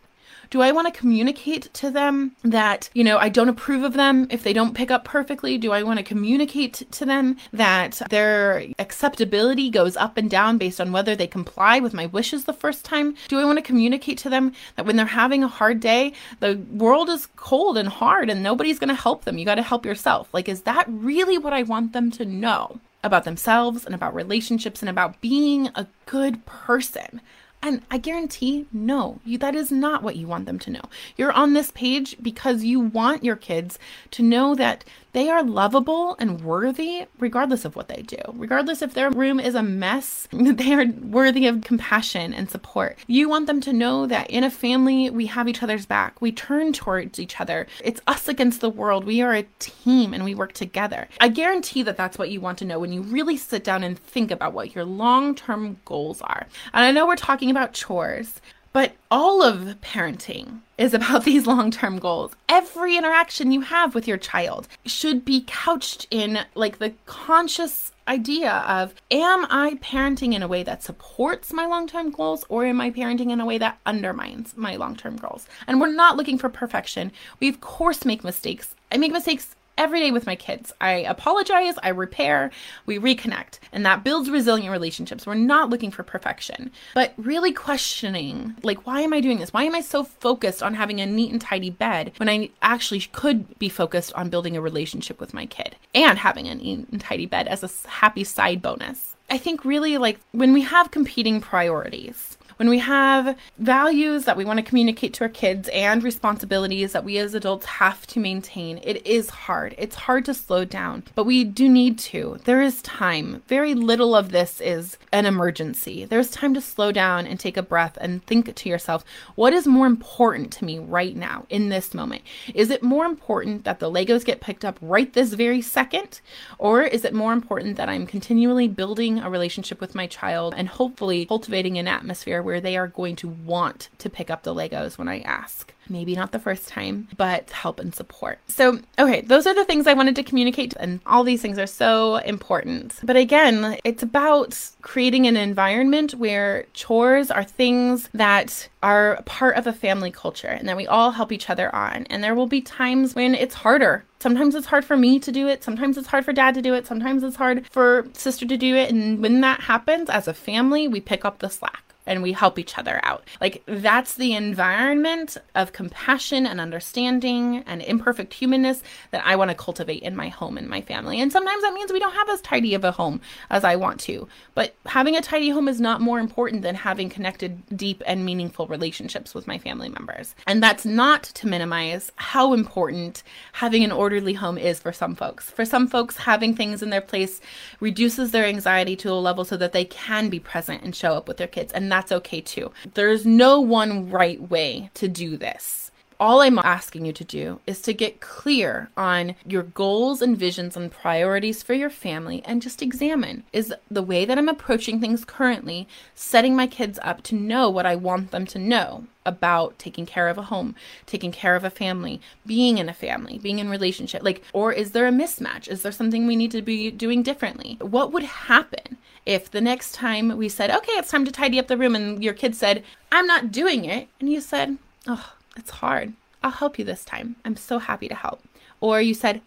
Do 0.49 0.61
I 0.61 0.71
want 0.71 0.91
to 0.91 0.99
communicate 0.99 1.73
to 1.75 1.89
them 1.89 2.35
that, 2.43 2.89
you 2.93 3.03
know, 3.03 3.17
I 3.17 3.29
don't 3.29 3.49
approve 3.49 3.83
of 3.83 3.93
them 3.93 4.27
if 4.29 4.43
they 4.43 4.53
don't 4.53 4.75
pick 4.75 4.91
up 4.91 5.03
perfectly? 5.03 5.57
Do 5.57 5.71
I 5.71 5.83
want 5.83 5.97
to 5.99 6.03
communicate 6.03 6.83
to 6.91 7.05
them 7.05 7.37
that 7.53 8.01
their 8.09 8.65
acceptability 8.79 9.69
goes 9.69 9.97
up 9.97 10.17
and 10.17 10.29
down 10.29 10.57
based 10.57 10.79
on 10.79 10.91
whether 10.91 11.15
they 11.15 11.27
comply 11.27 11.79
with 11.79 11.93
my 11.93 12.05
wishes 12.07 12.45
the 12.45 12.53
first 12.53 12.85
time? 12.85 13.15
Do 13.27 13.39
I 13.39 13.45
want 13.45 13.57
to 13.57 13.63
communicate 13.63 14.17
to 14.19 14.29
them 14.29 14.53
that 14.75 14.85
when 14.85 14.95
they're 14.95 15.05
having 15.05 15.43
a 15.43 15.47
hard 15.47 15.79
day, 15.79 16.13
the 16.39 16.61
world 16.71 17.09
is 17.09 17.27
cold 17.35 17.77
and 17.77 17.89
hard 17.89 18.29
and 18.29 18.41
nobody's 18.41 18.79
going 18.79 18.89
to 18.89 18.95
help 18.95 19.25
them? 19.25 19.37
You 19.37 19.45
got 19.45 19.55
to 19.55 19.61
help 19.61 19.85
yourself. 19.85 20.33
Like, 20.33 20.49
is 20.49 20.61
that 20.61 20.85
really 20.87 21.37
what 21.37 21.53
I 21.53 21.63
want 21.63 21.93
them 21.93 22.11
to 22.11 22.25
know? 22.25 22.79
About 23.03 23.23
themselves 23.23 23.85
and 23.85 23.93
about 23.93 24.15
relationships 24.15 24.81
and 24.81 24.89
about 24.89 25.21
being 25.21 25.69
a 25.75 25.85
good 26.07 26.43
person. 26.47 27.21
And 27.65 27.81
I 27.89 27.97
guarantee, 27.97 28.67
no, 28.71 29.19
you, 29.25 29.39
that 29.39 29.55
is 29.55 29.71
not 29.71 30.03
what 30.03 30.15
you 30.17 30.27
want 30.27 30.45
them 30.45 30.59
to 30.59 30.69
know. 30.69 30.83
You're 31.17 31.31
on 31.31 31.53
this 31.53 31.71
page 31.71 32.15
because 32.21 32.63
you 32.63 32.79
want 32.79 33.23
your 33.23 33.35
kids 33.35 33.79
to 34.11 34.21
know 34.21 34.53
that 34.53 34.85
they 35.15 35.29
are 35.29 35.43
lovable 35.43 36.17
and 36.19 36.41
worthy 36.41 37.05
regardless 37.19 37.63
of 37.63 37.77
what 37.77 37.87
they 37.87 38.01
do. 38.01 38.17
Regardless 38.33 38.81
if 38.81 38.93
their 38.93 39.09
room 39.09 39.39
is 39.39 39.55
a 39.55 39.63
mess, 39.63 40.27
they 40.33 40.73
are 40.73 40.85
worthy 40.85 41.47
of 41.47 41.61
compassion 41.61 42.33
and 42.33 42.51
support. 42.51 42.99
You 43.07 43.29
want 43.29 43.47
them 43.47 43.61
to 43.61 43.71
know 43.71 44.07
that 44.07 44.29
in 44.29 44.43
a 44.43 44.51
family, 44.51 45.09
we 45.09 45.27
have 45.27 45.47
each 45.47 45.63
other's 45.63 45.85
back. 45.85 46.21
We 46.21 46.33
turn 46.33 46.73
towards 46.73 47.17
each 47.17 47.39
other. 47.39 47.65
It's 47.81 48.01
us 48.07 48.27
against 48.27 48.59
the 48.59 48.69
world. 48.69 49.05
We 49.05 49.21
are 49.21 49.33
a 49.33 49.47
team 49.59 50.13
and 50.13 50.25
we 50.25 50.35
work 50.35 50.51
together. 50.51 51.07
I 51.21 51.29
guarantee 51.29 51.81
that 51.83 51.95
that's 51.95 52.17
what 52.17 52.29
you 52.29 52.41
want 52.41 52.57
to 52.57 52.65
know 52.65 52.77
when 52.77 52.91
you 52.91 53.01
really 53.01 53.37
sit 53.37 53.63
down 53.63 53.83
and 53.83 53.97
think 53.97 54.31
about 54.31 54.51
what 54.51 54.75
your 54.75 54.83
long 54.83 55.33
term 55.33 55.77
goals 55.85 56.21
are. 56.23 56.45
And 56.73 56.83
I 56.83 56.91
know 56.91 57.07
we're 57.07 57.15
talking 57.15 57.49
about 57.55 57.73
chores, 57.73 58.41
but 58.73 58.93
all 59.09 59.41
of 59.41 59.79
parenting 59.79 60.59
is 60.77 60.93
about 60.93 61.23
these 61.25 61.47
long 61.47 61.71
term 61.71 61.97
goals. 61.97 62.33
Every 62.49 62.97
interaction 62.97 63.53
you 63.53 63.61
have 63.61 63.95
with 63.95 64.07
your 64.07 64.17
child 64.17 64.67
should 64.85 65.23
be 65.23 65.45
couched 65.47 66.07
in 66.11 66.39
like 66.55 66.79
the 66.79 66.93
conscious 67.05 67.93
idea 68.07 68.51
of 68.67 68.93
am 69.09 69.47
I 69.49 69.79
parenting 69.81 70.33
in 70.33 70.43
a 70.43 70.47
way 70.47 70.61
that 70.63 70.83
supports 70.83 71.53
my 71.53 71.65
long 71.65 71.87
term 71.87 72.11
goals 72.11 72.45
or 72.49 72.65
am 72.65 72.81
I 72.81 72.91
parenting 72.91 73.31
in 73.31 73.39
a 73.39 73.45
way 73.45 73.57
that 73.57 73.79
undermines 73.85 74.57
my 74.57 74.75
long 74.75 74.97
term 74.97 75.15
goals? 75.15 75.47
And 75.67 75.79
we're 75.79 75.93
not 75.93 76.17
looking 76.17 76.37
for 76.37 76.49
perfection. 76.49 77.13
We, 77.39 77.47
of 77.47 77.61
course, 77.61 78.03
make 78.03 78.25
mistakes. 78.25 78.75
I 78.91 78.97
make 78.97 79.13
mistakes 79.13 79.55
every 79.77 79.99
day 79.99 80.11
with 80.11 80.25
my 80.25 80.35
kids. 80.35 80.71
I 80.79 80.91
apologize, 80.91 81.75
I 81.83 81.89
repair, 81.89 82.51
we 82.85 82.99
reconnect, 82.99 83.59
and 83.71 83.85
that 83.85 84.03
builds 84.03 84.29
resilient 84.29 84.71
relationships. 84.71 85.25
We're 85.25 85.35
not 85.35 85.69
looking 85.69 85.91
for 85.91 86.03
perfection, 86.03 86.71
but 86.93 87.13
really 87.17 87.51
questioning 87.51 88.55
like, 88.63 88.85
why 88.85 89.01
am 89.01 89.13
I 89.13 89.21
doing 89.21 89.39
this? 89.39 89.53
Why 89.53 89.63
am 89.63 89.75
I 89.75 89.81
so 89.81 90.03
focused 90.03 90.63
on 90.63 90.73
having 90.73 91.01
a 91.01 91.05
neat 91.05 91.31
and 91.31 91.41
tidy 91.41 91.69
bed 91.69 92.13
when 92.17 92.29
I 92.29 92.49
actually 92.61 93.01
could 93.01 93.57
be 93.59 93.69
focused 93.69 94.13
on 94.13 94.29
building 94.29 94.55
a 94.55 94.61
relationship 94.61 95.19
with 95.19 95.33
my 95.33 95.45
kid 95.45 95.75
and 95.93 96.19
having 96.19 96.47
a 96.47 96.55
neat 96.55 96.87
and 96.89 97.01
tidy 97.01 97.25
bed 97.25 97.47
as 97.47 97.63
a 97.63 97.89
happy 97.89 98.23
side 98.23 98.61
bonus? 98.61 99.15
I 99.29 99.37
think 99.37 99.65
really 99.65 99.97
like 99.97 100.19
when 100.31 100.53
we 100.53 100.61
have 100.61 100.91
competing 100.91 101.41
priorities, 101.41 102.37
when 102.57 102.69
we 102.69 102.79
have 102.79 103.37
values 103.57 104.25
that 104.25 104.37
we 104.37 104.45
want 104.45 104.57
to 104.57 104.63
communicate 104.63 105.13
to 105.15 105.23
our 105.23 105.29
kids 105.29 105.69
and 105.73 106.03
responsibilities 106.03 106.93
that 106.93 107.03
we 107.03 107.17
as 107.17 107.33
adults 107.33 107.65
have 107.65 108.07
to 108.07 108.19
maintain, 108.19 108.79
it 108.83 109.05
is 109.05 109.29
hard. 109.29 109.75
It's 109.77 109.95
hard 109.95 110.25
to 110.25 110.33
slow 110.33 110.63
down, 110.63 111.03
but 111.15 111.25
we 111.25 111.43
do 111.43 111.67
need 111.67 111.99
to. 111.99 112.39
There 112.45 112.61
is 112.61 112.81
time. 112.81 113.43
Very 113.47 113.73
little 113.73 114.15
of 114.15 114.31
this 114.31 114.61
is 114.61 114.97
an 115.11 115.25
emergency. 115.25 116.05
There's 116.05 116.31
time 116.31 116.53
to 116.53 116.61
slow 116.61 116.91
down 116.91 117.27
and 117.27 117.39
take 117.39 117.57
a 117.57 117.63
breath 117.63 117.97
and 117.99 118.25
think 118.25 118.53
to 118.55 118.69
yourself, 118.69 119.03
what 119.35 119.53
is 119.53 119.67
more 119.67 119.87
important 119.87 120.51
to 120.53 120.65
me 120.65 120.79
right 120.79 121.15
now 121.15 121.45
in 121.49 121.69
this 121.69 121.93
moment? 121.93 122.21
Is 122.53 122.69
it 122.69 122.83
more 122.83 123.05
important 123.05 123.65
that 123.65 123.79
the 123.79 123.91
Legos 123.91 124.23
get 124.23 124.41
picked 124.41 124.63
up 124.63 124.77
right 124.81 125.11
this 125.11 125.33
very 125.33 125.61
second? 125.61 126.21
Or 126.57 126.83
is 126.83 127.03
it 127.03 127.13
more 127.13 127.33
important 127.33 127.75
that 127.77 127.89
I'm 127.89 128.07
continually 128.07 128.67
building 128.67 129.19
a 129.19 129.29
relationship 129.29 129.81
with 129.81 129.95
my 129.95 130.07
child 130.07 130.53
and 130.55 130.67
hopefully 130.67 131.25
cultivating 131.25 131.77
an 131.77 131.87
atmosphere 131.87 132.44
where 132.45 132.61
they 132.61 132.77
are 132.77 132.87
going 132.87 133.15
to 133.17 133.27
want 133.27 133.89
to 133.97 134.09
pick 134.09 134.29
up 134.29 134.43
the 134.43 134.53
Legos 134.53 134.97
when 134.97 135.09
I 135.09 135.19
ask. 135.21 135.73
Maybe 135.89 136.15
not 136.15 136.31
the 136.31 136.39
first 136.39 136.67
time, 136.67 137.07
but 137.15 137.49
help 137.51 137.79
and 137.79 137.93
support. 137.93 138.39
So, 138.47 138.79
okay, 138.97 139.21
those 139.21 139.45
are 139.45 139.53
the 139.53 139.65
things 139.65 139.85
I 139.85 139.93
wanted 139.93 140.15
to 140.15 140.23
communicate, 140.23 140.73
and 140.79 140.99
all 141.05 141.23
these 141.23 141.41
things 141.41 141.59
are 141.59 141.67
so 141.67 142.17
important. 142.17 142.99
But 143.03 143.17
again, 143.17 143.77
it's 143.83 144.01
about 144.01 144.57
creating 144.81 145.27
an 145.27 145.37
environment 145.37 146.13
where 146.13 146.65
chores 146.73 147.29
are 147.29 147.43
things 147.43 148.09
that 148.13 148.67
are 148.81 149.21
part 149.25 149.57
of 149.57 149.67
a 149.67 149.73
family 149.73 150.11
culture 150.11 150.47
and 150.47 150.67
that 150.67 150.77
we 150.77 150.87
all 150.87 151.11
help 151.11 151.31
each 151.31 151.49
other 151.49 151.73
on. 151.75 152.05
And 152.09 152.23
there 152.23 152.35
will 152.35 152.47
be 152.47 152.61
times 152.61 153.15
when 153.15 153.35
it's 153.35 153.55
harder 153.55 154.05
sometimes 154.19 154.55
it's 154.55 154.65
hard 154.65 154.83
for 154.83 154.97
me 154.97 155.19
to 155.19 155.31
do 155.31 155.47
it 155.47 155.63
sometimes 155.63 155.97
it's 155.99 156.07
hard 156.07 156.25
for 156.25 156.33
dad 156.33 156.55
to 156.55 156.61
do 156.61 156.73
it 156.73 156.87
sometimes 156.87 157.21
it's 157.21 157.35
hard 157.35 157.67
for 157.67 158.07
sister 158.13 158.47
to 158.47 158.57
do 158.57 158.75
it 158.75 158.89
and 158.89 159.21
when 159.21 159.39
that 159.41 159.59
happens 159.59 160.09
as 160.09 160.27
a 160.27 160.33
family 160.33 160.87
we 160.87 160.99
pick 160.99 161.23
up 161.23 161.37
the 161.39 161.49
slack 161.49 161.84
and 162.05 162.21
we 162.21 162.31
help 162.31 162.59
each 162.59 162.77
other 162.77 162.99
out. 163.03 163.23
Like 163.41 163.63
that's 163.65 164.15
the 164.15 164.33
environment 164.33 165.37
of 165.55 165.73
compassion 165.73 166.45
and 166.45 166.61
understanding 166.61 167.63
and 167.65 167.81
imperfect 167.81 168.33
humanness 168.33 168.83
that 169.11 169.25
I 169.25 169.35
want 169.35 169.51
to 169.51 169.55
cultivate 169.55 170.03
in 170.03 170.15
my 170.15 170.29
home 170.29 170.57
and 170.57 170.67
my 170.67 170.81
family. 170.81 171.19
And 171.19 171.31
sometimes 171.31 171.63
that 171.63 171.73
means 171.73 171.91
we 171.91 171.99
don't 171.99 172.13
have 172.13 172.29
as 172.29 172.41
tidy 172.41 172.73
of 172.73 172.83
a 172.83 172.91
home 172.91 173.21
as 173.49 173.63
I 173.63 173.75
want 173.75 173.99
to. 174.01 174.27
But 174.53 174.75
having 174.85 175.15
a 175.15 175.21
tidy 175.21 175.49
home 175.49 175.67
is 175.67 175.81
not 175.81 176.01
more 176.01 176.19
important 176.19 176.61
than 176.61 176.75
having 176.75 177.09
connected, 177.09 177.61
deep, 177.75 178.03
and 178.05 178.25
meaningful 178.25 178.67
relationships 178.67 179.33
with 179.33 179.47
my 179.47 179.57
family 179.57 179.89
members. 179.89 180.35
And 180.47 180.61
that's 180.61 180.85
not 180.85 181.23
to 181.23 181.47
minimize 181.47 182.11
how 182.15 182.53
important 182.53 183.23
having 183.53 183.83
an 183.83 183.91
orderly 183.91 184.33
home 184.33 184.57
is 184.57 184.79
for 184.79 184.93
some 184.93 185.15
folks. 185.15 185.49
For 185.49 185.65
some 185.65 185.87
folks, 185.87 186.17
having 186.17 186.55
things 186.55 186.83
in 186.83 186.89
their 186.89 187.01
place 187.01 187.41
reduces 187.79 188.31
their 188.31 188.45
anxiety 188.45 188.95
to 188.97 189.11
a 189.11 189.13
level 189.13 189.45
so 189.45 189.57
that 189.57 189.73
they 189.73 189.85
can 189.85 190.29
be 190.29 190.39
present 190.39 190.83
and 190.83 190.95
show 190.95 191.13
up 191.13 191.27
with 191.27 191.37
their 191.37 191.47
kids. 191.47 191.71
And 191.73 191.91
that's 191.95 192.11
okay 192.11 192.41
too. 192.41 192.71
There's 192.93 193.25
no 193.25 193.61
one 193.61 194.09
right 194.09 194.41
way 194.49 194.89
to 194.95 195.07
do 195.07 195.37
this. 195.37 195.91
All 196.17 196.39
I'm 196.39 196.59
asking 196.59 197.05
you 197.05 197.11
to 197.11 197.25
do 197.25 197.59
is 197.67 197.81
to 197.81 197.93
get 197.93 198.21
clear 198.21 198.89
on 198.95 199.35
your 199.45 199.63
goals 199.63 200.21
and 200.21 200.37
visions 200.37 200.77
and 200.77 200.89
priorities 200.89 201.61
for 201.61 201.73
your 201.73 201.89
family 201.89 202.41
and 202.45 202.61
just 202.61 202.81
examine 202.81 203.43
is 203.51 203.73
the 203.91 204.01
way 204.01 204.23
that 204.23 204.37
I'm 204.37 204.47
approaching 204.47 205.01
things 205.01 205.25
currently 205.25 205.89
setting 206.13 206.55
my 206.55 206.67
kids 206.67 206.99
up 207.01 207.21
to 207.23 207.35
know 207.35 207.69
what 207.69 207.85
I 207.85 207.97
want 207.97 208.31
them 208.31 208.45
to 208.47 208.59
know 208.59 209.07
about 209.25 209.77
taking 209.77 210.05
care 210.05 210.29
of 210.29 210.37
a 210.37 210.43
home, 210.43 210.75
taking 211.05 211.33
care 211.33 211.55
of 211.55 211.65
a 211.65 211.69
family, 211.69 212.21
being 212.45 212.77
in 212.77 212.87
a 212.87 212.93
family, 212.93 213.37
being 213.37 213.59
in 213.59 213.69
relationship? 213.69 214.23
Like 214.23 214.41
or 214.53 214.71
is 214.71 214.91
there 214.91 215.07
a 215.07 215.11
mismatch? 215.11 215.67
Is 215.67 215.81
there 215.81 215.91
something 215.91 216.25
we 216.25 216.37
need 216.37 216.51
to 216.51 216.61
be 216.61 216.91
doing 216.91 217.23
differently? 217.23 217.77
What 217.81 218.13
would 218.13 218.23
happen 218.23 218.97
if 219.25 219.51
the 219.51 219.61
next 219.61 219.93
time 219.93 220.37
we 220.37 220.47
said, 220.47 220.71
"Okay, 220.71 220.93
it's 220.93 221.11
time 221.11 221.25
to 221.25 221.31
tidy 221.31 221.59
up 221.59 221.67
the 221.67 221.77
room," 221.77 221.95
and 221.95 222.23
your 222.23 222.33
kid 222.33 222.55
said, 222.55 222.83
"I'm 223.11 223.27
not 223.27 223.51
doing 223.51 223.83
it," 223.83 224.07
and 224.21 224.31
you 224.31 224.39
said, 224.39 224.77
"Oh, 225.07 225.33
it's 225.55 225.71
hard. 225.71 226.13
I'll 226.43 226.51
help 226.51 226.77
you 226.77 226.85
this 226.85 227.05
time. 227.05 227.35
I'm 227.45 227.55
so 227.55 227.79
happy 227.79 228.07
to 228.07 228.15
help." 228.15 228.41
Or 228.81 229.01
you 229.01 229.13
said, 229.13 229.41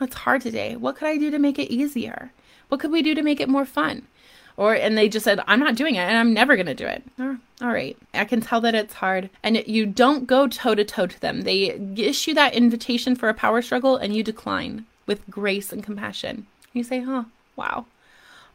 oh, 0.00 0.04
"It's 0.04 0.16
hard 0.16 0.42
today. 0.42 0.76
What 0.76 0.96
could 0.96 1.08
I 1.08 1.16
do 1.16 1.30
to 1.30 1.38
make 1.38 1.58
it 1.58 1.72
easier? 1.72 2.32
What 2.68 2.80
could 2.80 2.90
we 2.90 3.02
do 3.02 3.14
to 3.14 3.22
make 3.22 3.40
it 3.40 3.48
more 3.48 3.64
fun?" 3.64 4.06
Or 4.56 4.74
and 4.74 4.96
they 4.96 5.08
just 5.08 5.24
said, 5.24 5.40
"I'm 5.48 5.58
not 5.58 5.74
doing 5.74 5.96
it, 5.96 6.06
and 6.06 6.16
I'm 6.16 6.32
never 6.32 6.54
going 6.54 6.66
to 6.66 6.74
do 6.74 6.86
it." 6.86 7.02
Oh, 7.18 7.38
all 7.60 7.72
right, 7.72 7.96
I 8.12 8.24
can 8.24 8.40
tell 8.40 8.60
that 8.60 8.74
it's 8.74 8.94
hard, 8.94 9.30
and 9.42 9.62
you 9.66 9.84
don't 9.84 10.26
go 10.26 10.46
toe 10.46 10.76
to 10.76 10.84
toe 10.84 11.06
to 11.06 11.20
them. 11.20 11.42
They 11.42 11.70
issue 11.96 12.34
that 12.34 12.54
invitation 12.54 13.16
for 13.16 13.28
a 13.28 13.34
power 13.34 13.62
struggle, 13.62 13.96
and 13.96 14.14
you 14.14 14.22
decline 14.22 14.86
with 15.06 15.28
grace 15.28 15.72
and 15.72 15.82
compassion. 15.82 16.46
You 16.72 16.84
say, 16.84 17.00
"Huh, 17.00 17.24
wow." 17.56 17.86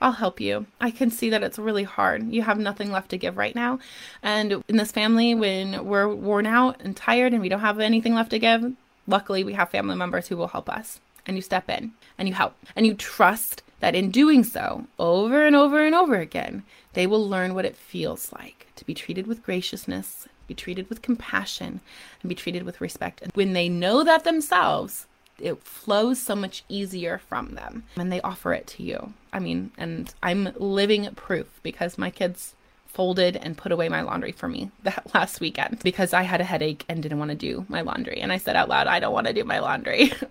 I'll 0.01 0.13
help 0.13 0.39
you. 0.39 0.65
I 0.79 0.91
can 0.91 1.11
see 1.11 1.29
that 1.29 1.43
it's 1.43 1.59
really 1.59 1.83
hard. 1.83 2.31
You 2.31 2.43
have 2.43 2.57
nothing 2.57 2.91
left 2.91 3.09
to 3.09 3.17
give 3.17 3.37
right 3.37 3.55
now. 3.55 3.79
And 4.23 4.63
in 4.67 4.77
this 4.77 4.91
family, 4.91 5.35
when 5.35 5.85
we're 5.85 6.07
worn 6.07 6.45
out 6.45 6.79
and 6.81 6.95
tired 6.95 7.33
and 7.33 7.41
we 7.41 7.49
don't 7.49 7.59
have 7.59 7.79
anything 7.79 8.15
left 8.15 8.31
to 8.31 8.39
give, 8.39 8.73
luckily 9.07 9.43
we 9.43 9.53
have 9.53 9.69
family 9.69 9.95
members 9.95 10.27
who 10.27 10.37
will 10.37 10.47
help 10.47 10.69
us. 10.69 10.99
And 11.25 11.35
you 11.35 11.41
step 11.41 11.69
in 11.69 11.91
and 12.17 12.27
you 12.27 12.33
help 12.33 12.55
and 12.75 12.87
you 12.87 12.93
trust 12.93 13.61
that 13.81 13.95
in 13.95 14.11
doing 14.11 14.43
so, 14.43 14.87
over 14.97 15.45
and 15.45 15.55
over 15.55 15.85
and 15.85 15.95
over 15.95 16.15
again, 16.15 16.63
they 16.93 17.07
will 17.07 17.27
learn 17.27 17.53
what 17.53 17.65
it 17.65 17.75
feels 17.75 18.31
like 18.33 18.67
to 18.75 18.85
be 18.85 18.93
treated 18.93 19.27
with 19.27 19.43
graciousness, 19.43 20.27
be 20.47 20.55
treated 20.55 20.89
with 20.89 21.01
compassion, 21.01 21.79
and 22.21 22.29
be 22.29 22.35
treated 22.35 22.63
with 22.63 22.81
respect. 22.81 23.21
And 23.21 23.31
when 23.33 23.53
they 23.53 23.69
know 23.69 24.03
that 24.03 24.23
themselves, 24.23 25.05
it 25.41 25.63
flows 25.63 26.19
so 26.19 26.35
much 26.35 26.63
easier 26.69 27.17
from 27.17 27.55
them 27.55 27.83
and 27.95 28.11
they 28.11 28.21
offer 28.21 28.53
it 28.53 28.67
to 28.67 28.83
you. 28.83 29.13
I 29.31 29.39
mean, 29.39 29.71
and 29.77 30.13
I'm 30.21 30.53
living 30.57 31.09
proof 31.15 31.59
because 31.63 31.97
my 31.97 32.09
kids 32.09 32.55
folded 32.87 33.37
and 33.37 33.57
put 33.57 33.71
away 33.71 33.87
my 33.87 34.01
laundry 34.01 34.31
for 34.31 34.47
me 34.47 34.71
that 34.83 35.13
last 35.13 35.39
weekend 35.39 35.79
because 35.83 36.13
I 36.13 36.23
had 36.23 36.41
a 36.41 36.45
headache 36.45 36.85
and 36.89 37.01
didn't 37.01 37.19
want 37.19 37.29
to 37.29 37.35
do 37.35 37.65
my 37.69 37.81
laundry. 37.81 38.19
And 38.19 38.31
I 38.31 38.37
said 38.37 38.55
out 38.55 38.69
loud, 38.69 38.87
I 38.87 38.99
don't 38.99 39.13
want 39.13 39.27
to 39.27 39.33
do 39.33 39.43
my 39.43 39.59
laundry. 39.59 40.11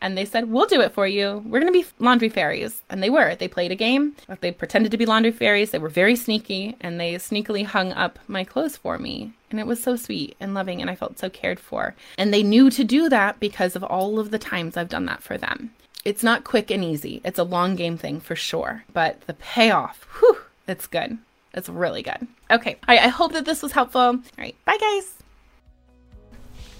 and 0.00 0.16
they 0.16 0.24
said, 0.24 0.50
We'll 0.50 0.66
do 0.66 0.80
it 0.80 0.92
for 0.92 1.06
you. 1.06 1.42
We're 1.44 1.60
going 1.60 1.72
to 1.72 1.78
be 1.78 1.86
laundry 1.98 2.28
fairies. 2.28 2.82
And 2.88 3.02
they 3.02 3.10
were. 3.10 3.34
They 3.34 3.48
played 3.48 3.72
a 3.72 3.76
game. 3.76 4.14
They 4.40 4.52
pretended 4.52 4.90
to 4.92 4.98
be 4.98 5.06
laundry 5.06 5.32
fairies. 5.32 5.70
They 5.70 5.78
were 5.78 5.88
very 5.88 6.16
sneaky 6.16 6.76
and 6.80 7.00
they 7.00 7.14
sneakily 7.14 7.64
hung 7.64 7.92
up 7.92 8.18
my 8.28 8.44
clothes 8.44 8.76
for 8.76 8.98
me. 8.98 9.32
And 9.50 9.58
it 9.58 9.66
was 9.66 9.82
so 9.82 9.96
sweet 9.96 10.36
and 10.40 10.52
loving, 10.52 10.82
and 10.82 10.90
I 10.90 10.94
felt 10.94 11.18
so 11.18 11.30
cared 11.30 11.58
for. 11.58 11.94
And 12.18 12.34
they 12.34 12.42
knew 12.42 12.68
to 12.70 12.84
do 12.84 13.08
that 13.08 13.40
because 13.40 13.76
of 13.76 13.82
all 13.82 14.18
of 14.18 14.30
the 14.30 14.38
times 14.38 14.76
I've 14.76 14.90
done 14.90 15.06
that 15.06 15.22
for 15.22 15.38
them. 15.38 15.72
It's 16.04 16.22
not 16.22 16.44
quick 16.44 16.70
and 16.70 16.84
easy, 16.84 17.20
it's 17.24 17.38
a 17.38 17.44
long 17.44 17.74
game 17.74 17.96
thing 17.96 18.20
for 18.20 18.36
sure. 18.36 18.84
But 18.92 19.22
the 19.22 19.34
payoff, 19.34 20.06
whew, 20.18 20.38
it's 20.66 20.86
good. 20.86 21.18
It's 21.54 21.68
really 21.68 22.02
good. 22.02 22.26
Okay. 22.50 22.76
All 22.86 22.94
right. 22.94 23.00
I 23.02 23.08
hope 23.08 23.32
that 23.32 23.44
this 23.44 23.62
was 23.62 23.72
helpful. 23.72 24.00
All 24.00 24.22
right. 24.36 24.54
Bye, 24.64 24.76
guys. 24.78 25.17